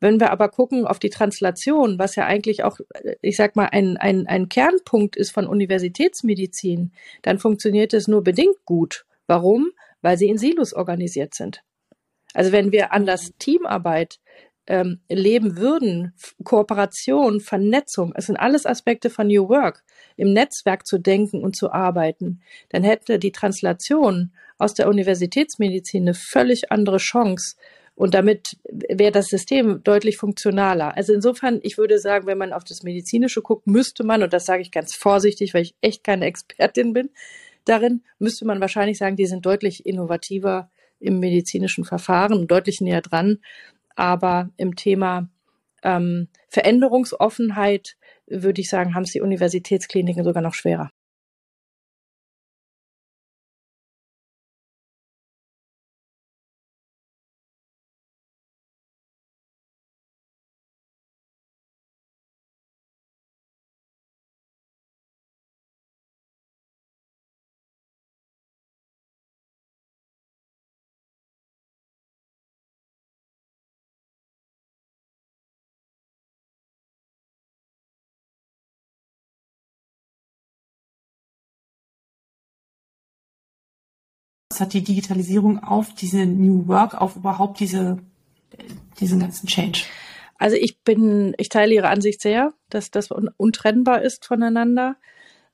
wenn 0.00 0.20
wir 0.20 0.30
aber 0.30 0.48
gucken 0.48 0.86
auf 0.86 0.98
die 0.98 1.10
Translation, 1.10 1.98
was 1.98 2.16
ja 2.16 2.26
eigentlich 2.26 2.64
auch, 2.64 2.78
ich 3.22 3.36
sag 3.36 3.56
mal, 3.56 3.66
ein, 3.66 3.96
ein, 3.96 4.26
ein 4.26 4.48
Kernpunkt 4.48 5.16
ist 5.16 5.30
von 5.30 5.46
Universitätsmedizin, 5.46 6.92
dann 7.22 7.38
funktioniert 7.38 7.94
es 7.94 8.06
nur 8.06 8.22
bedingt 8.22 8.64
gut. 8.64 9.06
Warum? 9.26 9.70
Weil 10.02 10.18
sie 10.18 10.28
in 10.28 10.38
Silos 10.38 10.74
organisiert 10.74 11.34
sind. 11.34 11.62
Also 12.34 12.52
wenn 12.52 12.72
wir 12.72 12.92
anders 12.92 13.32
Teamarbeit 13.38 14.18
ähm, 14.66 15.00
leben 15.08 15.56
würden, 15.56 16.14
Kooperation, 16.44 17.40
Vernetzung, 17.40 18.12
es 18.16 18.26
sind 18.26 18.36
alles 18.36 18.66
Aspekte 18.66 19.10
von 19.10 19.28
New 19.28 19.48
Work, 19.48 19.84
im 20.16 20.32
Netzwerk 20.32 20.86
zu 20.86 20.98
denken 20.98 21.42
und 21.42 21.56
zu 21.56 21.72
arbeiten, 21.72 22.40
dann 22.70 22.82
hätte 22.82 23.18
die 23.18 23.32
Translation 23.32 24.32
aus 24.58 24.74
der 24.74 24.88
Universitätsmedizin 24.88 26.02
eine 26.02 26.14
völlig 26.14 26.72
andere 26.72 26.98
Chance 26.98 27.56
und 27.96 28.12
damit 28.12 28.58
wäre 28.68 29.10
das 29.10 29.26
System 29.26 29.82
deutlich 29.82 30.18
funktionaler. 30.18 30.96
Also 30.96 31.14
insofern, 31.14 31.60
ich 31.62 31.78
würde 31.78 31.98
sagen, 31.98 32.26
wenn 32.26 32.38
man 32.38 32.52
auf 32.52 32.62
das 32.62 32.82
Medizinische 32.82 33.40
guckt, 33.40 33.66
müsste 33.66 34.04
man, 34.04 34.22
und 34.22 34.34
das 34.34 34.44
sage 34.44 34.60
ich 34.60 34.70
ganz 34.70 34.94
vorsichtig, 34.94 35.54
weil 35.54 35.62
ich 35.62 35.74
echt 35.80 36.04
keine 36.04 36.26
Expertin 36.26 36.92
bin, 36.92 37.08
darin 37.64 38.02
müsste 38.18 38.44
man 38.44 38.60
wahrscheinlich 38.60 38.98
sagen, 38.98 39.16
die 39.16 39.26
sind 39.26 39.46
deutlich 39.46 39.86
innovativer 39.86 40.70
im 41.00 41.20
medizinischen 41.20 41.84
Verfahren 41.84 42.46
deutlich 42.46 42.82
näher 42.82 43.00
dran. 43.00 43.38
Aber 43.96 44.50
im 44.56 44.76
Thema 44.76 45.28
ähm, 45.82 46.28
Veränderungsoffenheit 46.48 47.96
würde 48.26 48.60
ich 48.60 48.68
sagen, 48.68 48.94
haben 48.94 49.02
es 49.02 49.12
die 49.12 49.20
Universitätskliniken 49.20 50.24
sogar 50.24 50.42
noch 50.42 50.54
schwerer. 50.54 50.90
Einfluss 84.56 84.60
hat 84.60 84.72
die 84.72 84.82
Digitalisierung 84.82 85.62
auf 85.62 85.94
diese 85.94 86.26
New 86.26 86.66
Work, 86.68 86.94
auf 86.94 87.16
überhaupt 87.16 87.60
diese, 87.60 87.98
diesen 89.00 89.20
ganzen 89.20 89.46
Change? 89.46 89.84
Also 90.38 90.56
ich 90.56 90.80
bin, 90.82 91.34
ich 91.38 91.48
teile 91.48 91.74
Ihre 91.74 91.88
Ansicht 91.88 92.20
sehr, 92.20 92.52
dass 92.68 92.90
das 92.90 93.10
untrennbar 93.10 94.02
ist 94.02 94.26
voneinander. 94.26 94.96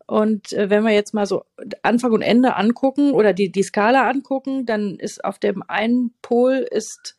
Und 0.07 0.53
äh, 0.53 0.69
wenn 0.71 0.85
wir 0.85 0.93
jetzt 0.93 1.15
mal 1.15 1.27
so 1.27 1.45
Anfang 1.83 2.13
und 2.13 2.23
Ende 2.23 2.57
angucken 2.57 3.13
oder 3.13 3.33
die, 3.33 3.51
die 3.51 3.63
Skala 3.63 4.09
angucken, 4.09 4.67
dann 4.67 4.97
ist 4.97 5.25
auf 5.25 5.39
dem 5.39 5.63
einen 5.69 6.13
Pol 6.23 6.67
ist 6.71 7.17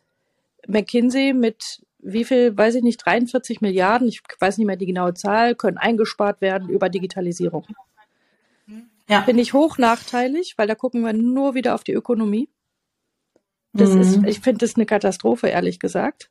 McKinsey 0.67 1.33
mit 1.33 1.81
wie 2.05 2.25
viel, 2.25 2.57
weiß 2.57 2.75
ich 2.75 2.83
nicht, 2.83 2.97
43 2.97 3.61
Milliarden, 3.61 4.09
ich 4.09 4.21
weiß 4.39 4.57
nicht 4.57 4.67
mehr 4.67 4.75
die 4.75 4.85
genaue 4.85 5.13
Zahl, 5.13 5.55
können 5.55 5.77
eingespart 5.77 6.41
werden 6.41 6.67
über 6.67 6.89
Digitalisierung. 6.89 7.65
Ja. 9.09 9.23
Finde 9.23 9.41
ich 9.41 9.53
hoch 9.53 9.77
nachteilig, 9.77 10.53
weil 10.57 10.67
da 10.67 10.75
gucken 10.75 11.01
wir 11.01 11.13
nur 11.13 11.55
wieder 11.55 11.75
auf 11.75 11.83
die 11.83 11.93
Ökonomie. 11.93 12.49
Das 13.73 13.93
mhm. 13.93 14.01
ist, 14.01 14.19
ich 14.25 14.39
finde 14.39 14.59
das 14.59 14.75
eine 14.75 14.85
Katastrophe, 14.85 15.47
ehrlich 15.47 15.79
gesagt. 15.79 16.29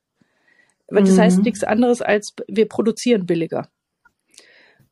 Weil 0.89 1.05
das 1.05 1.17
mhm. 1.17 1.21
heißt 1.21 1.43
nichts 1.43 1.65
anderes 1.65 2.03
als 2.03 2.35
wir 2.49 2.69
produzieren 2.69 3.27
billiger. 3.27 3.69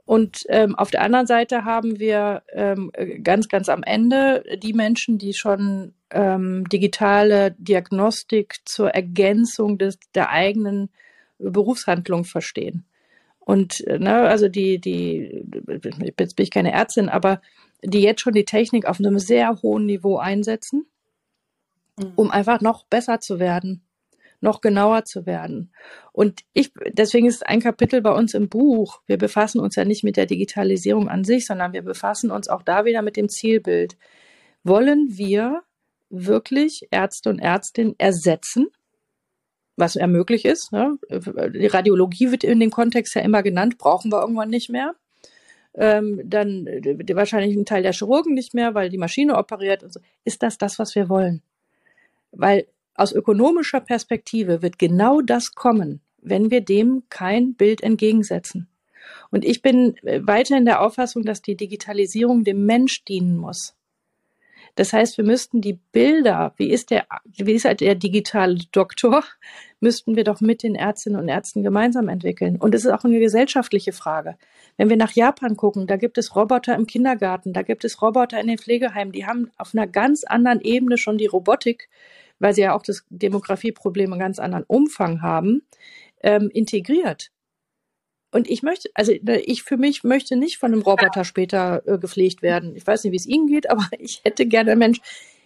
Und 0.05 0.45
ähm, 0.49 0.75
auf 0.75 0.91
der 0.91 1.03
anderen 1.03 1.29
Seite 1.29 1.65
haben 1.65 2.01
wir 2.01 2.43
ähm, 2.53 2.91
ganz, 3.23 3.49
ganz 3.49 3.69
am 3.69 3.85
Ende 3.85 4.43
die 4.61 4.73
Menschen, 4.73 5.19
die 5.19 5.35
schon 5.35 5.95
ähm, 6.11 6.69
digitale 6.69 7.55
Diagnostik 7.59 8.57
zur 8.65 8.91
Ergänzung 8.91 9.79
des, 9.79 10.01
der 10.15 10.31
eigenen 10.31 10.91
Berufshandlung 11.39 12.25
verstehen. 12.25 12.87
Und 13.39 13.87
äh, 13.87 14.01
ne, 14.01 14.23
also 14.23 14.49
die, 14.49 14.81
die, 14.81 15.45
jetzt 16.19 16.35
bin 16.35 16.45
ich 16.45 16.51
keine 16.51 16.73
Ärztin, 16.73 17.09
aber 17.09 17.41
die 17.83 18.03
jetzt 18.03 18.21
schon 18.21 18.35
die 18.35 18.45
Technik 18.45 18.87
auf 18.87 18.99
einem 18.99 19.19
sehr 19.19 19.63
hohen 19.63 19.87
Niveau 19.87 20.19
einsetzen, 20.19 20.87
mhm. 21.99 22.13
um 22.17 22.31
einfach 22.31 22.61
noch 22.61 22.85
besser 22.87 23.21
zu 23.21 23.39
werden 23.39 23.83
noch 24.41 24.61
genauer 24.61 25.05
zu 25.05 25.27
werden. 25.27 25.73
Und 26.13 26.41
ich, 26.53 26.73
deswegen 26.89 27.27
ist 27.27 27.47
ein 27.47 27.61
Kapitel 27.61 28.01
bei 28.01 28.13
uns 28.13 28.35
im 28.35 28.49
Buch. 28.49 29.03
Wir 29.07 29.19
befassen 29.19 29.61
uns 29.61 29.77
ja 29.77 29.85
nicht 29.85 30.03
mit 30.03 30.17
der 30.17 30.27
Digitalisierung 30.27 31.09
an 31.09 31.25
sich, 31.25 31.47
sondern 31.47 31.73
wir 31.73 31.83
befassen 31.83 32.31
uns 32.31 32.49
auch 32.49 32.63
da 32.63 32.85
wieder 32.85 33.03
mit 33.03 33.17
dem 33.17 33.29
Zielbild. 33.29 33.97
Wollen 34.65 35.09
wir 35.11 35.63
wirklich 36.09 36.89
Ärzte 36.91 37.31
und 37.31 37.39
Ärztinnen 37.39 37.95
ersetzen? 37.99 38.69
Was 39.77 39.95
ja 39.95 40.07
möglich 40.07 40.45
ist. 40.45 40.73
Ne? 40.73 40.99
Die 41.11 41.67
Radiologie 41.67 42.31
wird 42.31 42.45
in 42.45 42.61
dem 42.61 42.71
Kontext 42.71 43.15
ja 43.15 43.23
immer 43.23 43.43
genannt, 43.43 43.79
brauchen 43.79 44.11
wir 44.11 44.21
irgendwann 44.21 44.51
nicht 44.51 44.69
mehr. 44.69 44.95
Ähm, 45.75 46.21
dann 46.25 46.67
äh, 46.67 47.15
wahrscheinlich 47.15 47.57
ein 47.57 47.65
Teil 47.65 47.83
der 47.83 47.93
Chirurgen 47.93 48.35
nicht 48.35 48.55
mehr, 48.55 48.75
weil 48.75 48.89
die 48.89 48.99
Maschine 48.99 49.37
operiert 49.37 49.83
und 49.83 49.93
so. 49.93 50.01
Ist 50.25 50.43
das 50.43 50.59
das, 50.59 50.79
was 50.79 50.95
wir 50.95 51.09
wollen? 51.09 51.43
Weil 52.33 52.67
aus 52.95 53.13
ökonomischer 53.13 53.81
Perspektive 53.81 54.63
wird 54.63 54.79
genau 54.79 55.21
das 55.21 55.55
kommen, 55.55 56.01
wenn 56.21 56.51
wir 56.51 56.61
dem 56.61 57.05
kein 57.09 57.55
Bild 57.55 57.83
entgegensetzen. 57.83 58.69
Und 59.31 59.45
ich 59.45 59.63
bin 59.63 59.97
äh, 60.03 60.21
weiterhin 60.25 60.65
der 60.65 60.83
Auffassung, 60.83 61.23
dass 61.23 61.43
die 61.43 61.57
Digitalisierung 61.57 62.45
dem 62.45 62.67
Mensch 62.67 63.05
dienen 63.05 63.37
muss. 63.37 63.75
Das 64.75 64.93
heißt, 64.93 65.17
wir 65.19 65.25
müssten 65.25 65.61
die 65.61 65.79
Bilder, 65.93 66.55
wie 66.57 66.71
ist 66.71 66.91
der, 66.91 67.07
wie 67.25 67.53
ist 67.53 67.65
halt 67.65 67.81
der 67.81 67.95
digitale 67.95 68.59
Doktor, 68.73 69.25
müssten 69.81 70.17
wir 70.17 70.25
doch 70.25 70.41
mit 70.41 70.63
den 70.63 70.75
Ärztinnen 70.75 71.21
und 71.21 71.29
Ärzten 71.29 71.63
gemeinsam 71.63 72.09
entwickeln. 72.09 72.57
Und 72.57 72.75
es 72.75 72.85
ist 72.85 72.93
auch 72.93 73.05
eine 73.05 73.19
gesellschaftliche 73.19 73.93
Frage. 73.93 74.37
Wenn 74.77 74.89
wir 74.89 74.97
nach 74.97 75.13
Japan 75.13 75.57
gucken, 75.57 75.87
da 75.87 75.97
gibt 75.97 76.19
es 76.19 76.37
Roboter 76.37 76.75
im 76.75 76.87
Kindergarten, 76.87 77.53
da 77.53 77.63
gibt 77.63 77.85
es 77.85 78.01
Roboter 78.01 78.41
in 78.41 78.47
den 78.47 78.59
Pflegeheimen, 78.59 79.13
die 79.13 79.27
haben 79.27 79.51
auf 79.57 79.75
einer 79.75 79.87
ganz 79.87 80.25
anderen 80.25 80.61
Ebene 80.61 80.99
schon 80.99 81.19
die 81.19 81.27
Robotik 81.27 81.89
weil 82.41 82.55
sie 82.55 82.63
ja 82.63 82.75
auch 82.75 82.83
das 82.83 83.05
Demografieproblem 83.11 84.13
einen 84.13 84.21
ganz 84.21 84.41
anderen 84.41 84.65
Umfang 84.65 85.23
haben, 85.23 85.63
ähm, 86.23 86.51
integriert. 86.53 87.31
Und 88.33 88.49
ich 88.49 88.63
möchte, 88.63 88.91
also 88.95 89.13
ne, 89.23 89.41
ich 89.41 89.63
für 89.63 89.77
mich 89.77 90.05
möchte 90.05 90.37
nicht 90.37 90.59
von 90.59 90.73
einem 90.73 90.83
Roboter 90.83 91.25
später 91.25 91.83
äh, 91.87 91.99
gepflegt 91.99 92.43
werden. 92.43 92.77
Ich 92.77 92.87
weiß 92.87 93.05
nicht, 93.05 93.13
wie 93.13 93.17
es 93.17 93.27
Ihnen 93.27 93.47
geht, 93.47 93.71
aber 93.71 93.87
ich 93.99 94.21
hätte 94.25 94.47
gerne, 94.47 94.77
Mensch, 94.77 95.01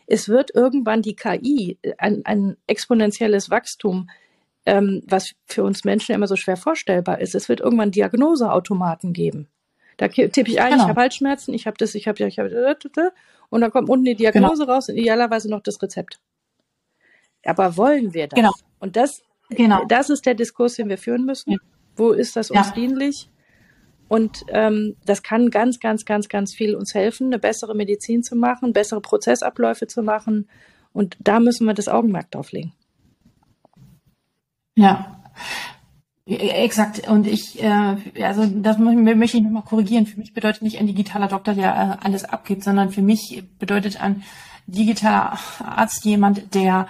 es 0.07 0.29
wird 0.29 0.55
irgendwann 0.55 1.03
die 1.03 1.17
KI, 1.17 1.79
äh, 1.83 1.95
ein, 1.99 2.23
ein 2.25 2.57
exponentielles 2.67 3.51
Wachstum, 3.51 4.11
ähm, 4.67 5.03
was 5.07 5.33
für 5.47 5.63
uns 5.63 5.85
Menschen 5.85 6.15
immer 6.15 6.27
so 6.27 6.37
schwer 6.37 6.57
vorstellbar 6.57 7.21
ist. 7.21 7.35
Es 7.35 7.49
wird 7.49 7.61
irgendwann 7.61 7.91
Diagnoseautomaten 7.91 9.13
geben. 9.13 9.49
Da 9.97 10.09
tippe 10.09 10.51
ich 10.51 10.61
ein, 10.61 10.73
genau. 10.73 10.83
ich 10.83 10.89
habe 10.89 11.01
Halsschmerzen, 11.01 11.55
ich 11.55 11.67
habe 11.67 11.77
das, 11.79 11.95
ich 11.95 12.09
habe, 12.09 12.27
ich 12.27 12.39
habe, 12.39 12.83
und 13.51 13.61
dann 13.61 13.71
kommt 13.71 13.89
unten 13.89 14.05
die 14.05 14.17
Diagnose 14.17 14.63
genau. 14.63 14.75
raus 14.75 14.89
und 14.89 14.97
idealerweise 14.97 15.49
noch 15.49 15.61
das 15.61 15.81
Rezept. 15.81 16.19
Aber 17.45 17.77
wollen 17.77 18.13
wir 18.15 18.27
das? 18.27 18.37
Genau. 18.37 18.53
Und 18.81 18.97
das, 18.97 19.23
genau. 19.51 19.85
das 19.87 20.11
ist 20.11 20.27
der 20.27 20.35
Diskurs, 20.35 20.75
den 20.75 20.89
wir 20.89 20.99
führen 20.99 21.25
müssen. 21.25 21.53
Ja. 21.53 21.59
Wo 21.97 22.11
ist 22.11 22.37
das 22.37 22.51
uns 22.51 22.69
ja. 22.69 22.75
dienlich? 22.75 23.31
Und 24.09 24.45
ähm, 24.49 24.97
das 25.07 25.23
kann 25.23 25.51
ganz, 25.51 25.81
ganz, 25.81 26.05
ganz, 26.05 26.29
ganz 26.29 26.55
viel 26.55 26.75
uns 26.75 26.95
helfen, 26.95 27.29
eine 27.29 27.39
bessere 27.39 27.75
Medizin 27.75 28.23
zu 28.23 28.37
machen, 28.37 28.73
bessere 28.73 29.01
Prozessabläufe 29.01 29.87
zu 29.87 30.03
machen. 30.03 30.49
Und 30.93 31.17
da 31.21 31.41
müssen 31.41 31.67
wir 31.67 31.75
das 31.75 31.89
Augenmerk 31.89 32.31
drauf 32.31 32.53
legen. 32.53 32.73
Ja, 34.77 35.21
Exakt. 36.27 37.07
Und 37.07 37.27
ich, 37.27 37.63
äh, 37.63 37.97
also 38.23 38.47
das 38.47 38.79
möchte 38.79 39.37
ich 39.37 39.43
nochmal 39.43 39.63
korrigieren. 39.63 40.07
Für 40.07 40.19
mich 40.19 40.33
bedeutet 40.33 40.63
nicht 40.63 40.79
ein 40.79 40.87
digitaler 40.87 41.29
Doktor, 41.29 41.53
der 41.53 41.99
äh, 42.01 42.05
alles 42.07 42.25
abgibt, 42.25 42.65
sondern 42.65 42.91
für 42.91 43.03
mich 43.03 43.45
bedeutet 43.59 44.01
ein 44.01 44.23
digitaler 44.67 45.39
Arzt 45.59 46.07
jemand, 46.07 46.55
der 46.55 46.87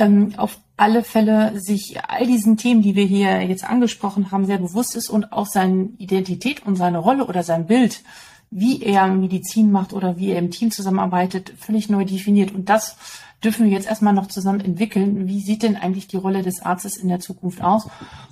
ähm, 0.00 0.34
auf 0.36 0.58
alle 0.76 1.04
Fälle 1.04 1.60
sich 1.60 1.98
all 2.08 2.26
diesen 2.26 2.56
Themen, 2.56 2.80
die 2.82 2.96
wir 2.96 3.04
hier 3.04 3.42
jetzt 3.42 3.64
angesprochen 3.64 4.30
haben, 4.30 4.46
sehr 4.46 4.58
bewusst 4.58 4.96
ist 4.96 5.10
und 5.10 5.32
auch 5.32 5.46
seine 5.46 5.90
Identität 5.98 6.66
und 6.66 6.76
seine 6.76 6.98
Rolle 6.98 7.26
oder 7.26 7.42
sein 7.42 7.66
Bild, 7.66 8.02
wie 8.50 8.82
er 8.82 9.06
Medizin 9.08 9.70
macht 9.70 9.92
oder 9.92 10.18
wie 10.18 10.30
er 10.30 10.38
im 10.38 10.50
Team 10.50 10.70
zusammenarbeitet, 10.70 11.52
völlig 11.58 11.90
neu 11.90 12.04
definiert. 12.04 12.52
Und 12.52 12.70
das 12.70 12.96
dürfen 13.42 13.66
wir 13.66 13.72
jetzt 13.72 13.88
erstmal 13.88 14.12
noch 14.12 14.26
zusammen 14.26 14.60
entwickeln. 14.60 15.26
Wie 15.26 15.40
sieht 15.40 15.62
denn 15.62 15.76
eigentlich 15.76 16.08
die 16.08 16.16
Rolle 16.16 16.42
des 16.42 16.60
Arztes 16.60 16.96
in 16.96 17.08
der 17.08 17.20
Zukunft 17.20 17.62
aus? 17.62 17.88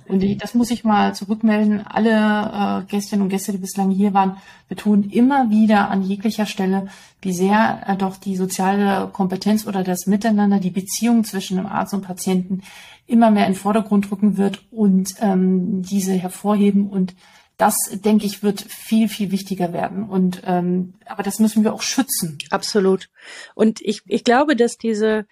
Und 0.07 0.23
das 0.41 0.53
muss 0.53 0.71
ich 0.71 0.83
mal 0.83 1.15
zurückmelden. 1.15 1.85
Alle 1.87 2.83
äh, 2.83 2.85
Gästinnen 2.85 3.23
und 3.23 3.29
Gäste, 3.29 3.51
die 3.51 3.57
bislang 3.57 3.89
hier 3.89 4.13
waren, 4.13 4.37
betonen 4.67 5.09
immer 5.09 5.49
wieder 5.49 5.89
an 5.89 6.03
jeglicher 6.03 6.45
Stelle, 6.45 6.87
wie 7.21 7.33
sehr 7.33 7.81
äh, 7.87 7.95
doch 7.95 8.17
die 8.17 8.35
soziale 8.35 9.09
Kompetenz 9.11 9.65
oder 9.65 9.83
das 9.83 10.05
Miteinander, 10.05 10.59
die 10.59 10.69
Beziehung 10.69 11.23
zwischen 11.23 11.57
dem 11.57 11.65
Arzt 11.65 11.93
und 11.93 12.01
Patienten 12.01 12.61
immer 13.07 13.31
mehr 13.31 13.47
in 13.47 13.53
den 13.53 13.59
Vordergrund 13.59 14.11
rücken 14.11 14.37
wird 14.37 14.61
und 14.71 15.15
ähm, 15.21 15.81
diese 15.81 16.13
hervorheben 16.13 16.87
und 16.87 17.15
das, 17.59 17.75
denke 17.91 18.25
ich, 18.25 18.41
wird 18.41 18.61
viel, 18.61 19.09
viel 19.09 19.31
wichtiger 19.31 19.73
werden. 19.73 20.07
Und 20.07 20.41
ähm, 20.45 20.93
aber 21.05 21.23
das 21.23 21.39
müssen 21.39 21.65
wir 21.65 21.73
auch 21.73 21.81
schützen. 21.81 22.37
Absolut. 22.49 23.09
Und 23.53 23.81
ich, 23.81 24.01
ich 24.05 24.23
glaube, 24.23 24.55
dass 24.55 24.77
diese, 24.77 25.25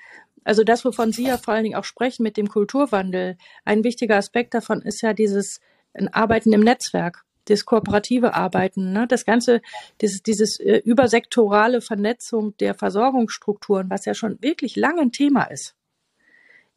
also 0.43 0.65
das, 0.65 0.83
wovon 0.83 1.13
Sie 1.13 1.23
ja 1.23 1.37
vor 1.37 1.53
allen 1.53 1.63
Dingen 1.63 1.77
auch 1.77 1.85
sprechen 1.85 2.23
mit 2.23 2.35
dem 2.35 2.49
Kulturwandel, 2.49 3.37
ein 3.63 3.85
wichtiger 3.85 4.17
Aspekt 4.17 4.53
davon 4.53 4.81
ist 4.81 5.01
ja 5.01 5.13
dieses 5.13 5.61
Arbeiten 6.11 6.51
im 6.51 6.61
Netzwerk 6.61 7.23
das 7.45 7.63
kooperative 7.63 8.33
Arbeiten, 8.33 8.91
ne? 8.91 9.07
das 9.07 9.23
ganze, 9.23 9.61
dieses, 10.01 10.21
dieses 10.21 10.59
äh, 10.59 10.81
übersektorale 10.83 11.79
Vernetzung 11.79 12.57
der 12.57 12.73
Versorgungsstrukturen, 12.73 13.89
was 13.89 14.03
ja 14.03 14.13
schon 14.13 14.37
wirklich 14.41 14.75
lange 14.75 14.99
ein 14.99 15.13
Thema 15.13 15.43
ist. 15.43 15.73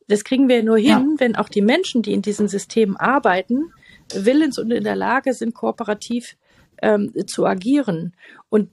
Das 0.06 0.22
kriegen 0.22 0.48
wir 0.48 0.62
nur 0.62 0.78
hin, 0.78 0.86
ja. 0.86 1.06
wenn 1.18 1.34
auch 1.34 1.48
die 1.48 1.60
Menschen, 1.60 2.02
die 2.02 2.12
in 2.12 2.22
diesen 2.22 2.46
Systemen 2.46 2.96
arbeiten, 2.96 3.72
willens 4.14 4.58
und 4.58 4.70
in 4.70 4.84
der 4.84 4.96
Lage 4.96 5.34
sind, 5.34 5.54
kooperativ 5.54 6.36
ähm, 6.82 7.12
zu 7.26 7.46
agieren. 7.46 8.14
Und, 8.48 8.70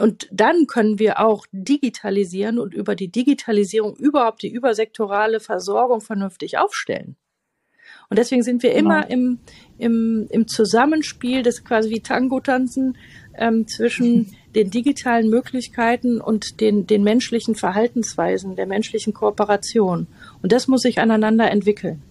und 0.00 0.28
dann 0.32 0.66
können 0.66 0.98
wir 0.98 1.20
auch 1.20 1.46
digitalisieren 1.52 2.58
und 2.58 2.74
über 2.74 2.94
die 2.94 3.08
Digitalisierung 3.08 3.96
überhaupt 3.96 4.42
die 4.42 4.52
übersektorale 4.52 5.40
Versorgung 5.40 6.00
vernünftig 6.00 6.58
aufstellen. 6.58 7.16
Und 8.08 8.18
deswegen 8.18 8.42
sind 8.42 8.62
wir 8.62 8.74
immer 8.74 9.02
genau. 9.02 9.12
im, 9.12 9.38
im, 9.78 10.26
im 10.30 10.48
Zusammenspiel, 10.48 11.42
das 11.42 11.64
quasi 11.64 11.90
wie 11.90 12.00
Tango-Tanzen 12.00 12.96
ähm, 13.36 13.66
zwischen 13.68 14.34
den 14.54 14.70
digitalen 14.70 15.28
Möglichkeiten 15.28 16.20
und 16.20 16.60
den, 16.60 16.86
den 16.86 17.04
menschlichen 17.04 17.54
Verhaltensweisen, 17.54 18.56
der 18.56 18.66
menschlichen 18.66 19.12
Kooperation. 19.12 20.08
Und 20.42 20.52
das 20.52 20.66
muss 20.66 20.82
sich 20.82 20.98
aneinander 20.98 21.50
entwickeln. 21.50 22.02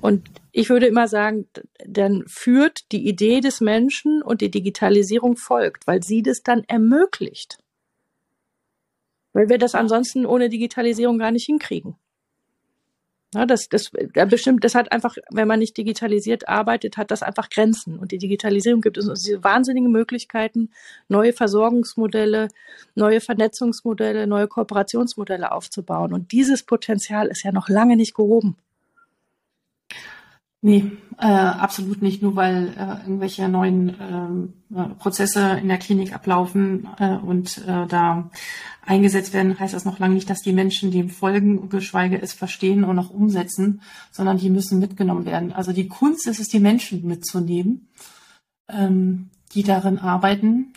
Und 0.00 0.28
ich 0.56 0.70
würde 0.70 0.86
immer 0.86 1.08
sagen, 1.08 1.48
dann 1.84 2.22
führt 2.28 2.92
die 2.92 3.08
Idee 3.08 3.40
des 3.40 3.60
Menschen 3.60 4.22
und 4.22 4.40
die 4.40 4.52
Digitalisierung 4.52 5.36
folgt, 5.36 5.88
weil 5.88 6.04
sie 6.04 6.22
das 6.22 6.44
dann 6.44 6.62
ermöglicht. 6.68 7.58
Weil 9.32 9.48
wir 9.48 9.58
das 9.58 9.74
ansonsten 9.74 10.24
ohne 10.24 10.48
Digitalisierung 10.48 11.18
gar 11.18 11.32
nicht 11.32 11.46
hinkriegen. 11.46 11.96
Ja, 13.34 13.46
das, 13.46 13.68
das, 13.68 13.90
bestimmt, 14.30 14.62
das 14.62 14.76
hat 14.76 14.92
einfach, 14.92 15.16
wenn 15.32 15.48
man 15.48 15.58
nicht 15.58 15.76
digitalisiert 15.76 16.48
arbeitet, 16.48 16.98
hat 16.98 17.10
das 17.10 17.24
einfach 17.24 17.50
Grenzen. 17.50 17.98
Und 17.98 18.12
die 18.12 18.18
Digitalisierung 18.18 18.80
gibt 18.80 18.96
uns 18.96 19.24
diese 19.24 19.42
wahnsinnigen 19.42 19.90
Möglichkeiten, 19.90 20.70
neue 21.08 21.32
Versorgungsmodelle, 21.32 22.46
neue 22.94 23.20
Vernetzungsmodelle, 23.20 24.28
neue 24.28 24.46
Kooperationsmodelle 24.46 25.50
aufzubauen. 25.50 26.12
Und 26.12 26.30
dieses 26.30 26.62
Potenzial 26.62 27.26
ist 27.26 27.42
ja 27.42 27.50
noch 27.50 27.68
lange 27.68 27.96
nicht 27.96 28.14
gehoben. 28.14 28.56
Nee, 30.66 30.92
äh, 31.18 31.26
absolut 31.26 32.00
nicht. 32.00 32.22
Nur 32.22 32.36
weil 32.36 32.68
äh, 32.68 33.02
irgendwelche 33.02 33.50
neuen 33.50 33.94
ähm, 34.00 34.52
äh, 34.74 34.94
Prozesse 34.94 35.58
in 35.60 35.68
der 35.68 35.76
Klinik 35.76 36.14
ablaufen 36.14 36.88
äh, 36.98 37.16
und 37.16 37.58
äh, 37.68 37.86
da 37.86 38.30
eingesetzt 38.80 39.34
werden, 39.34 39.60
heißt 39.60 39.74
das 39.74 39.84
noch 39.84 39.98
lange 39.98 40.14
nicht, 40.14 40.30
dass 40.30 40.40
die 40.40 40.54
Menschen 40.54 40.90
dem 40.90 41.10
folgen, 41.10 41.68
geschweige 41.68 42.18
es 42.18 42.32
verstehen 42.32 42.82
und 42.82 42.98
auch 42.98 43.10
umsetzen, 43.10 43.82
sondern 44.10 44.38
die 44.38 44.48
müssen 44.48 44.78
mitgenommen 44.78 45.26
werden. 45.26 45.52
Also 45.52 45.72
die 45.72 45.86
Kunst 45.86 46.26
ist 46.26 46.40
es, 46.40 46.48
die 46.48 46.60
Menschen 46.60 47.06
mitzunehmen, 47.06 47.90
ähm, 48.70 49.28
die 49.52 49.64
darin 49.64 49.98
arbeiten 49.98 50.72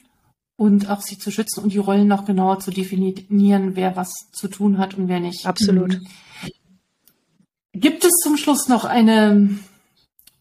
und 0.57 0.89
auch 0.89 0.99
sie 0.99 1.17
zu 1.17 1.31
schützen 1.31 1.63
und 1.63 1.71
die 1.71 1.77
Rollen 1.77 2.09
noch 2.09 2.25
genauer 2.25 2.59
zu 2.59 2.71
definieren, 2.71 3.77
wer 3.77 3.95
was 3.95 4.11
zu 4.33 4.49
tun 4.49 4.79
hat 4.79 4.95
und 4.95 5.07
wer 5.07 5.21
nicht. 5.21 5.45
Absolut. 5.45 6.01
Gibt 7.71 8.03
es 8.03 8.11
zum 8.21 8.35
Schluss 8.35 8.67
noch 8.67 8.83
eine 8.83 9.59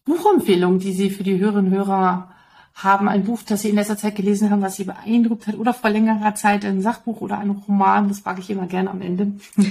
Buchempfehlung, 0.07 0.79
die 0.79 0.93
Sie 0.93 1.09
für 1.11 1.23
die 1.23 1.37
Hörerinnen 1.37 1.71
und 1.71 1.77
Hörer 1.77 2.33
haben? 2.73 3.09
Ein 3.09 3.25
Buch, 3.25 3.41
das 3.45 3.61
Sie 3.61 3.69
in 3.69 3.75
letzter 3.75 3.97
Zeit 3.97 4.15
gelesen 4.15 4.49
haben, 4.49 4.61
was 4.61 4.77
Sie 4.77 4.85
beeindruckt 4.85 5.47
hat 5.47 5.55
oder 5.55 5.73
vor 5.73 5.89
längerer 5.89 6.33
Zeit 6.33 6.65
ein 6.65 6.81
Sachbuch 6.81 7.21
oder 7.21 7.37
ein 7.37 7.51
Roman? 7.51 8.07
Das 8.07 8.21
frage 8.21 8.39
ich 8.41 8.49
immer 8.49 8.67
gerne 8.67 8.89
am 8.89 9.01
Ende. 9.01 9.33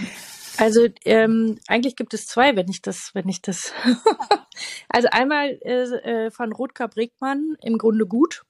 Also 0.59 0.87
ähm, 1.05 1.59
eigentlich 1.67 1.97
gibt 1.97 2.15
es 2.15 2.27
zwei, 2.27 2.57
wenn 2.57 2.69
ich 2.71 2.81
das, 2.81 3.11
wenn 3.13 3.29
ich 3.29 3.43
das. 3.43 3.75
also 4.89 5.09
einmal 5.11 5.51
äh, 5.61 6.31
von 6.31 6.51
Rutger 6.51 6.89
Brickmann 6.89 7.59
im 7.61 7.77
Grunde 7.77 8.07
gut. 8.07 8.43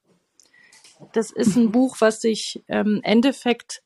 Das 1.15 1.33
ist 1.33 1.57
ein 1.57 1.73
Buch, 1.73 1.97
was 1.99 2.21
sich 2.21 2.63
ähm, 2.69 3.01
Endeffekt 3.03 3.83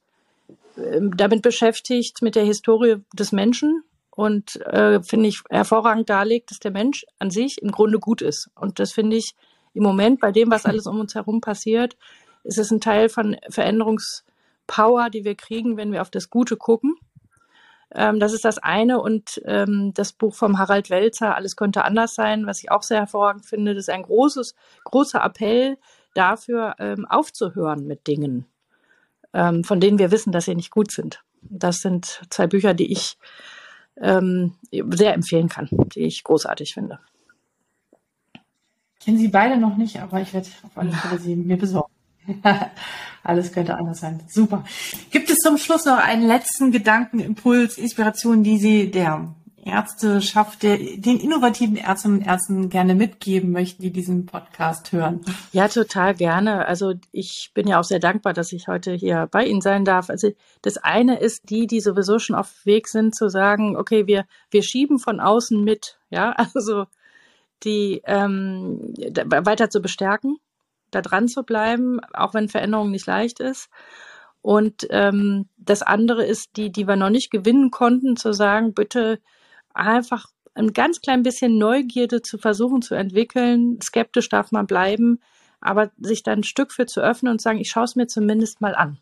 äh, 0.77 1.01
damit 1.17 1.41
beschäftigt 1.41 2.21
mit 2.21 2.35
der 2.35 2.45
Historie 2.45 2.97
des 3.15 3.33
Menschen 3.33 3.85
und 4.21 4.57
äh, 4.67 5.03
finde 5.03 5.31
ich 5.31 5.41
hervorragend 5.49 6.11
darlegt, 6.11 6.51
dass 6.51 6.59
der 6.59 6.73
Mensch 6.73 7.07
an 7.19 7.31
sich 7.31 7.63
im 7.63 7.71
Grunde 7.71 7.99
gut 7.99 8.21
ist. 8.21 8.51
Und 8.55 8.79
das 8.79 8.93
finde 8.93 9.17
ich 9.17 9.35
im 9.73 9.83
Moment 9.83 10.21
bei 10.21 10.31
dem, 10.31 10.51
was 10.51 10.67
alles 10.67 10.87
um 10.87 11.01
uns 11.01 11.15
herum 11.15 11.41
passiert, 11.41 11.97
ist 12.45 12.59
es 12.59 12.71
ein 12.71 12.83
Teil 12.83 13.09
von 13.09 13.39
Veränderungspower, 13.49 15.09
die 15.09 15.25
wir 15.25 15.37
kriegen, 15.37 15.79
wenn 15.79 15.91
wir 15.91 16.03
auf 16.03 16.11
das 16.11 16.29
Gute 16.29 16.59
gucken. 16.59 16.97
Ähm, 17.95 18.21
das 18.21 18.35
ist 18.35 18.45
das 18.45 18.59
eine. 18.59 19.01
Und 19.01 19.41
ähm, 19.47 19.93
das 19.95 20.13
Buch 20.13 20.35
vom 20.35 20.59
Harald 20.59 20.91
Welzer, 20.91 21.35
Alles 21.35 21.57
könnte 21.57 21.87
anders 21.87 22.15
sein, 22.15 22.47
was 22.47 22.63
ich 22.63 22.71
auch 22.71 22.83
sehr 22.83 22.99
hervorragend 22.99 23.47
finde, 23.47 23.75
das 23.75 23.85
ist 23.85 23.91
ein 23.91 24.03
großes, 24.03 24.55
großer 24.85 25.25
Appell 25.25 25.79
dafür, 26.13 26.75
ähm, 26.79 27.07
aufzuhören 27.07 27.87
mit 27.87 28.07
Dingen, 28.07 28.45
ähm, 29.33 29.65
von 29.65 29.81
denen 29.81 29.99
wir 29.99 30.11
wissen, 30.11 30.31
dass 30.31 30.45
sie 30.45 30.55
nicht 30.55 30.71
gut 30.71 30.91
sind. 30.91 31.23
Das 31.41 31.81
sind 31.81 32.21
zwei 32.29 32.47
Bücher, 32.47 32.75
die 32.75 32.93
ich 32.93 33.17
ähm, 34.01 34.55
sehr 34.71 35.15
empfehlen 35.15 35.49
kann, 35.49 35.69
die 35.95 36.01
ich 36.01 36.25
großartig 36.25 36.75
finde. 36.75 36.99
Ich 38.99 39.07
kenne 39.07 39.19
sie 39.19 39.29
beide 39.29 39.57
noch 39.57 39.77
nicht, 39.77 40.01
aber 40.01 40.21
ich 40.21 40.33
werde 40.35 40.49
auf 40.63 40.77
alle 40.77 40.93
Fälle 40.93 41.19
sie 41.19 41.37
mir 41.37 41.57
besorgen. 41.57 41.93
Alles 43.23 43.53
könnte 43.53 43.77
anders 43.77 44.01
sein. 44.01 44.23
Super. 44.29 44.65
Gibt 45.11 45.31
es 45.31 45.39
zum 45.39 45.59
Schluss 45.59 45.85
noch 45.85 45.99
einen 45.99 46.27
letzten 46.27 46.71
Gedanken, 46.71 47.21
Impuls, 47.21 47.77
Inspiration, 47.77 48.43
die 48.43 48.59
Sie 48.59 48.91
der 48.91 49.35
Ärzteschaft, 49.65 50.63
der, 50.63 50.79
den 50.79 51.21
innovativen 51.21 51.77
Ärztinnen 51.77 52.19
und 52.19 52.27
Ärzten 52.27 52.71
gerne 52.71 52.95
mitgeben 52.95 53.53
möchten, 53.53 53.83
die 53.83 53.93
diesen 53.93 54.27
Podcast 54.27 54.93
hören? 54.93 55.21
Ja, 55.53 55.69
total 55.69 56.15
gerne. 56.15 56.67
Also 56.67 56.95
ich 57.13 57.51
bin 57.55 57.69
ja 57.69 57.79
auch 57.79 57.85
sehr 57.85 57.99
dankbar, 57.99 58.33
dass 58.33 58.53
ich 58.53 58.69
heute 58.69 58.93
hier 58.93 59.29
bei 59.31 59.45
Ihnen 59.45 59.61
sein 59.61 59.85
darf. 59.85 60.11
Also 60.11 60.31
das 60.63 60.79
eine 60.79 61.19
ist 61.19 61.51
die, 61.51 61.67
die 61.67 61.81
sowieso 61.81 62.19
schon 62.19 62.37
auf 62.37 62.65
Weg 62.65 62.89
sind, 62.89 63.15
zu 63.15 63.29
sagen, 63.29 63.77
okay, 63.77 64.07
wir, 64.07 64.25
wir 64.51 64.63
schieben 64.63 64.99
von 64.99 65.21
außen 65.21 65.63
mit, 65.63 65.99
ja, 66.11 66.33
also 66.55 66.87
die 67.63 68.01
ähm, 68.07 68.95
weiter 69.27 69.69
zu 69.69 69.81
bestärken, 69.81 70.39
da 70.91 71.03
dran 71.03 71.29
zu 71.29 71.43
bleiben, 71.43 72.01
auch 72.15 72.35
wenn 72.35 72.49
Veränderung 72.49 72.91
nicht 72.91 73.07
leicht 73.07 73.41
ist. 73.41 73.69
Und 74.43 74.87
ähm, 74.89 75.49
das 75.59 75.83
andere 75.83 76.25
ist 76.25 76.57
die, 76.57 76.73
die 76.73 76.89
wir 76.89 76.97
noch 76.97 77.11
nicht 77.11 77.31
gewinnen 77.31 77.71
konnten, 77.71 78.17
zu 78.17 78.33
sagen, 78.33 78.73
bitte 78.73 79.21
einfach 79.75 80.27
ein 80.55 80.73
ganz 80.73 81.01
klein 81.01 81.23
bisschen 81.23 81.59
Neugierde 81.59 82.23
zu 82.23 82.39
versuchen 82.39 82.83
zu 82.83 82.95
entwickeln. 82.95 83.79
Skeptisch 83.83 84.29
darf 84.29 84.53
man 84.53 84.67
bleiben, 84.67 85.21
aber 85.61 85.91
sich 85.99 86.23
dann 86.23 86.41
ein 86.41 86.45
Stück 86.45 86.73
für 86.73 86.87
zu 86.87 87.01
öffnen 87.01 87.33
und 87.33 87.41
sagen, 87.41 87.59
ich 87.59 87.71
schaue 87.71 87.85
es 87.85 87.97
mir 87.97 88.07
zumindest 88.07 88.61
mal 88.61 88.75
an. 88.75 88.99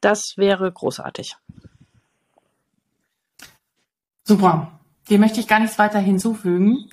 Das 0.00 0.36
wäre 0.36 0.70
großartig. 0.70 1.36
Super. 4.24 4.80
Dem 5.08 5.20
möchte 5.20 5.40
ich 5.40 5.48
gar 5.48 5.58
nichts 5.58 5.78
weiter 5.78 5.98
hinzufügen. 5.98 6.88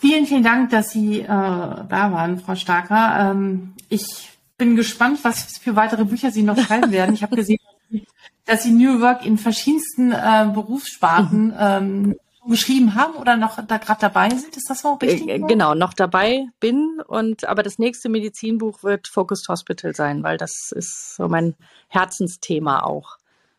Vielen, 0.00 0.26
vielen 0.26 0.42
Dank, 0.42 0.70
dass 0.70 0.90
Sie 0.90 1.20
äh, 1.20 1.26
da 1.26 1.88
waren, 1.88 2.38
Frau 2.40 2.54
Starker. 2.54 3.30
Ähm, 3.30 3.74
ich 3.88 4.30
bin 4.56 4.76
gespannt, 4.76 5.20
was 5.22 5.58
für 5.58 5.76
weitere 5.76 6.04
Bücher 6.04 6.30
Sie 6.30 6.42
noch 6.42 6.58
schreiben 6.58 6.92
werden. 6.92 7.14
Ich 7.14 7.22
habe 7.22 7.36
gesehen, 7.36 7.58
dass 8.44 8.62
Sie 8.62 8.72
New 8.72 9.00
Work 9.00 9.24
in 9.24 9.38
verschiedensten 9.38 10.12
äh, 10.12 10.50
Berufssparten 10.52 11.46
mhm. 11.46 11.54
ähm, 11.58 12.16
geschrieben 12.46 12.94
haben 12.94 13.14
oder 13.14 13.36
noch 13.36 13.64
da 13.66 13.78
gerade 13.78 14.00
dabei 14.00 14.28
sind. 14.30 14.56
Ist 14.56 14.68
das 14.68 14.82
so 14.82 14.94
richtig? 14.94 15.28
Äh, 15.28 15.38
genau, 15.40 15.74
noch 15.74 15.94
dabei 15.94 16.46
bin 16.60 17.00
und 17.06 17.46
aber 17.46 17.62
das 17.62 17.78
nächste 17.78 18.08
Medizinbuch 18.08 18.82
wird 18.82 19.08
Focused 19.08 19.48
Hospital 19.48 19.94
sein, 19.94 20.22
weil 20.22 20.36
das 20.36 20.72
ist 20.72 21.16
so 21.16 21.28
mein 21.28 21.54
Herzensthema 21.88 22.80
auch. 22.80 23.16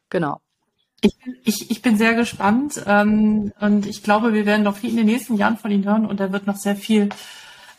Genau. 0.10 0.40
Ich, 1.02 1.16
ich, 1.44 1.72
ich 1.72 1.82
bin 1.82 1.98
sehr 1.98 2.14
gespannt 2.14 2.82
ähm, 2.86 3.52
und 3.60 3.86
ich 3.86 4.02
glaube, 4.02 4.34
wir 4.34 4.46
werden 4.46 4.64
noch 4.64 4.78
viel 4.78 4.92
in 4.92 4.98
den 4.98 5.06
nächsten 5.08 5.36
Jahren 5.36 5.58
von 5.58 5.72
Ihnen 5.72 5.86
hören 5.86 6.06
und 6.06 6.20
da 6.20 6.32
wird 6.32 6.48
noch 6.48 6.56
sehr 6.56 6.76
viel 6.76 7.10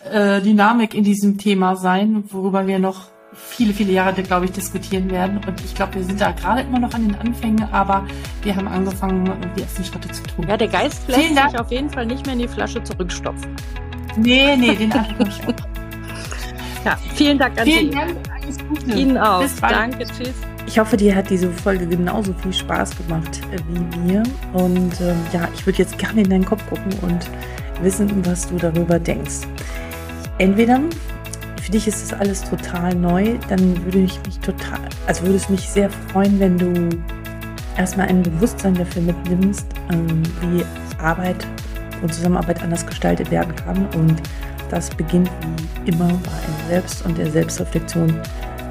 äh, 0.05 0.41
Dynamik 0.41 0.95
in 0.95 1.05
diesem 1.05 1.39
Thema 1.39 1.77
sein, 1.77 2.25
worüber 2.31 2.67
wir 2.67 2.79
noch 2.79 3.09
viele, 3.37 3.73
viele 3.73 3.93
Jahre, 3.93 4.23
glaube 4.23 4.47
ich, 4.47 4.53
diskutieren 4.53 5.11
werden. 5.11 5.39
Und 5.47 5.61
ich 5.65 5.75
glaube, 5.75 5.95
wir 5.95 6.05
sind 6.05 6.21
da 6.21 6.33
gerade 6.33 6.63
immer 6.63 6.79
noch 6.79 6.93
an 6.95 7.07
den 7.09 7.15
Anfängen, 7.17 7.63
aber 7.73 8.07
wir 8.43 8.55
haben 8.55 8.69
angefangen, 8.69 9.31
die 9.57 9.63
ersten 9.63 9.85
Schritte 9.85 10.11
zu 10.11 10.23
tun. 10.23 10.47
Ja, 10.49 10.57
der 10.57 10.69
Geist 10.69 11.09
lässt 11.09 11.35
sich 11.35 11.59
auf 11.61 11.71
jeden 11.71 11.91
Fall 11.91 12.07
nicht 12.07 12.25
mehr 12.27 12.35
in 12.35 12.41
die 12.41 12.49
Flasche 12.49 12.83
zurückstopfen. 12.83 13.55
Nee, 14.17 14.57
nee, 14.57 14.75
den 14.75 14.91
ich 14.91 14.95
auch. 14.95 15.55
Ja, 16.85 16.97
vielen 17.17 17.37
Dank 17.37 17.59
an 17.59 17.65
vielen 17.65 17.91
Sie. 17.91 17.99
Dank, 17.99 18.17
alles 18.41 18.59
Gute. 18.69 18.97
Ihnen 18.97 19.19
auch. 19.19 19.45
Danke, 19.61 20.05
tschüss. 20.05 20.35
Ich 20.69 20.79
hoffe, 20.79 20.97
dir 20.97 21.17
hat 21.17 21.29
diese 21.31 21.51
Folge 21.51 21.85
genauso 21.85 22.33
viel 22.35 22.53
Spaß 22.53 22.97
gemacht 22.97 23.41
äh, 23.53 23.59
wie 23.69 24.13
mir. 24.13 24.23
Und 24.53 25.01
äh, 25.01 25.15
ja, 25.33 25.49
ich 25.53 25.67
würde 25.67 25.79
jetzt 25.79 25.99
gerne 25.99 26.23
in 26.23 26.31
deinen 26.31 26.45
Kopf 26.45 26.65
gucken 26.69 26.93
und 27.03 27.29
wissen, 27.83 28.25
was 28.25 28.49
du 28.49 28.57
darüber 28.57 29.01
denkst. 29.01 29.49
Entweder 30.39 30.81
für 31.67 31.73
dich 31.73 31.89
ist 31.89 32.13
das 32.13 32.21
alles 32.21 32.45
total 32.45 32.95
neu, 32.95 33.39
dann 33.49 33.85
würde 33.85 33.99
ich 33.99 34.21
mich 34.25 34.39
total, 34.39 34.79
also 35.09 35.23
würde 35.23 35.35
es 35.35 35.49
mich 35.49 35.69
sehr 35.69 35.91
freuen, 35.91 36.39
wenn 36.39 36.57
du 36.57 36.97
erstmal 37.77 38.07
ein 38.07 38.23
Bewusstsein 38.23 38.75
dafür 38.75 39.03
mitnimmst, 39.03 39.67
ähm, 39.91 40.23
wie 40.41 40.65
Arbeit 41.03 41.45
und 42.03 42.15
Zusammenarbeit 42.15 42.63
anders 42.63 42.87
gestaltet 42.87 43.33
werden 43.33 43.53
kann. 43.57 43.85
Und 43.97 44.23
das 44.71 44.91
beginnt 44.91 45.29
wie 45.85 45.91
immer 45.91 46.07
bei 46.07 46.31
einem 46.31 46.69
selbst 46.69 47.05
und 47.05 47.19
der 47.19 47.33
Selbstreflexion. 47.33 48.15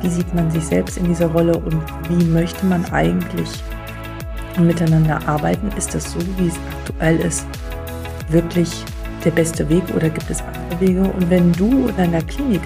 Wie 0.02 0.10
sieht 0.10 0.34
man 0.34 0.50
sich 0.50 0.64
selbst 0.64 0.96
in 0.96 1.04
dieser 1.04 1.28
Rolle 1.28 1.58
und 1.58 1.84
wie 2.08 2.24
möchte 2.24 2.66
man 2.66 2.86
eigentlich 2.94 3.50
miteinander 4.58 5.20
arbeiten? 5.28 5.70
Ist 5.76 5.94
das 5.94 6.14
so, 6.14 6.20
wie 6.38 6.48
es 6.48 6.56
aktuell 6.80 7.20
ist, 7.20 7.46
wirklich 8.30 8.72
der 9.26 9.32
beste 9.32 9.68
Weg 9.68 9.84
oder 9.94 10.10
gibt 10.10 10.30
es 10.30 10.42
andere 10.42 10.80
Wege? 10.80 11.02
Und 11.02 11.30
wenn 11.30 11.52
du 11.52 11.90
in 11.90 11.98
deiner 11.98 12.22
Klinik 12.22 12.62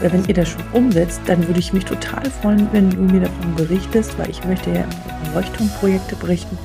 oder 0.00 0.12
wenn 0.12 0.24
ihr 0.26 0.34
das 0.34 0.48
schon 0.48 0.62
umsetzt, 0.72 1.20
dann 1.26 1.46
würde 1.46 1.60
ich 1.60 1.72
mich 1.72 1.84
total 1.84 2.24
freuen, 2.30 2.68
wenn 2.72 2.90
du 2.90 3.00
mir 3.00 3.20
davon 3.20 3.54
berichtest, 3.54 4.18
weil 4.18 4.30
ich 4.30 4.44
möchte 4.44 4.70
ja 4.70 4.80
über 4.80 5.34
Leuchtturmprojekte 5.34 6.16
berichten. 6.16 6.58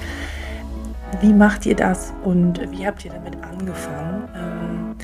Wie 1.21 1.33
macht 1.33 1.65
ihr 1.65 1.75
das 1.75 2.13
und 2.23 2.59
wie 2.71 2.85
habt 2.85 3.05
ihr 3.05 3.11
damit 3.11 3.37
angefangen, 3.43 4.23
ähm, 4.35 4.95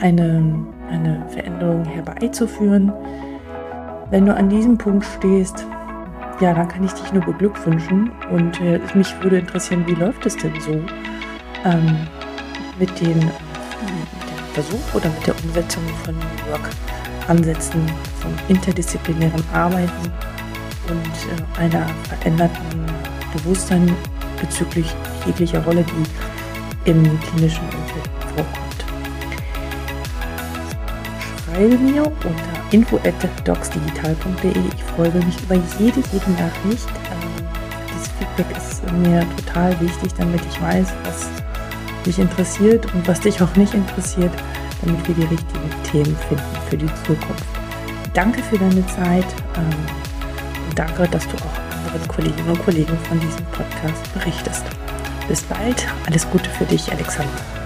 eine, 0.00 0.66
eine 0.90 1.26
Veränderung 1.30 1.84
herbeizuführen? 1.84 2.92
Wenn 4.10 4.26
du 4.26 4.34
an 4.34 4.48
diesem 4.48 4.78
Punkt 4.78 5.04
stehst, 5.18 5.66
ja, 6.40 6.52
dann 6.52 6.68
kann 6.68 6.84
ich 6.84 6.92
dich 6.92 7.12
nur 7.12 7.24
beglückwünschen 7.24 8.12
und 8.30 8.60
äh, 8.60 8.78
mich 8.94 9.12
würde 9.22 9.38
interessieren, 9.38 9.84
wie 9.86 9.94
läuft 9.94 10.24
es 10.26 10.36
denn 10.36 10.52
so 10.60 10.72
ähm, 11.64 11.96
mit, 12.78 13.00
den, 13.00 13.16
mit 13.16 13.24
dem 13.24 13.32
Versuch 14.52 14.94
oder 14.94 15.08
mit 15.08 15.26
der 15.26 15.34
Umsetzung 15.42 15.82
von 16.04 16.14
New 16.14 16.52
Work? 16.52 16.70
Ansätzen 17.28 17.80
vom 18.20 18.32
interdisziplinären 18.48 19.42
Arbeiten 19.52 20.12
und 20.88 21.60
äh, 21.60 21.60
einer 21.60 21.86
veränderten 22.08 22.86
Bewusstsein 23.32 23.94
bezüglich 24.40 24.86
jeglicher 25.26 25.62
Rolle, 25.64 25.84
die 25.84 26.90
im 26.90 27.02
klinischen 27.20 27.64
Umfeld 27.64 28.08
vorkommt. 28.34 28.84
Schreibe 31.44 31.78
mir 31.78 32.04
unter 32.06 32.56
info.docsdigital.de. 32.70 34.50
Ich 34.50 34.84
freue 34.94 35.12
mich 35.24 35.42
über 35.42 35.54
jede, 35.78 36.00
jede 36.12 36.30
Nachricht. 36.32 36.88
Ähm, 37.10 37.46
dieses 37.90 38.08
Feedback 38.18 38.56
ist 38.56 38.82
mir 38.92 39.26
total 39.36 39.80
wichtig, 39.80 40.12
damit 40.18 40.40
ich 40.44 40.60
weiß, 40.60 40.88
was 41.04 41.28
dich 42.04 42.18
interessiert 42.18 42.92
und 42.94 43.06
was 43.08 43.20
dich 43.20 43.40
auch 43.42 43.56
nicht 43.56 43.74
interessiert, 43.74 44.32
damit 44.82 45.06
wir 45.08 45.14
die 45.14 45.22
richtigen 45.22 45.82
Themen 45.90 46.16
finden 46.28 46.56
für 46.68 46.76
die 46.76 46.94
Zukunft. 47.06 47.44
Danke 48.14 48.42
für 48.42 48.58
deine 48.58 48.86
Zeit 48.86 49.26
ähm, 49.56 50.68
und 50.68 50.78
danke, 50.78 51.06
dass 51.08 51.26
du 51.28 51.36
auch 51.36 51.86
anderen 51.86 52.08
Kolleginnen 52.08 52.48
und 52.48 52.64
Kollegen 52.64 52.96
von 53.08 53.20
diesem 53.20 53.44
Podcast 53.46 54.14
berichtest. 54.14 54.64
Bis 55.28 55.42
bald, 55.42 55.86
alles 56.06 56.28
Gute 56.30 56.48
für 56.50 56.64
dich, 56.64 56.90
Alexander. 56.90 57.65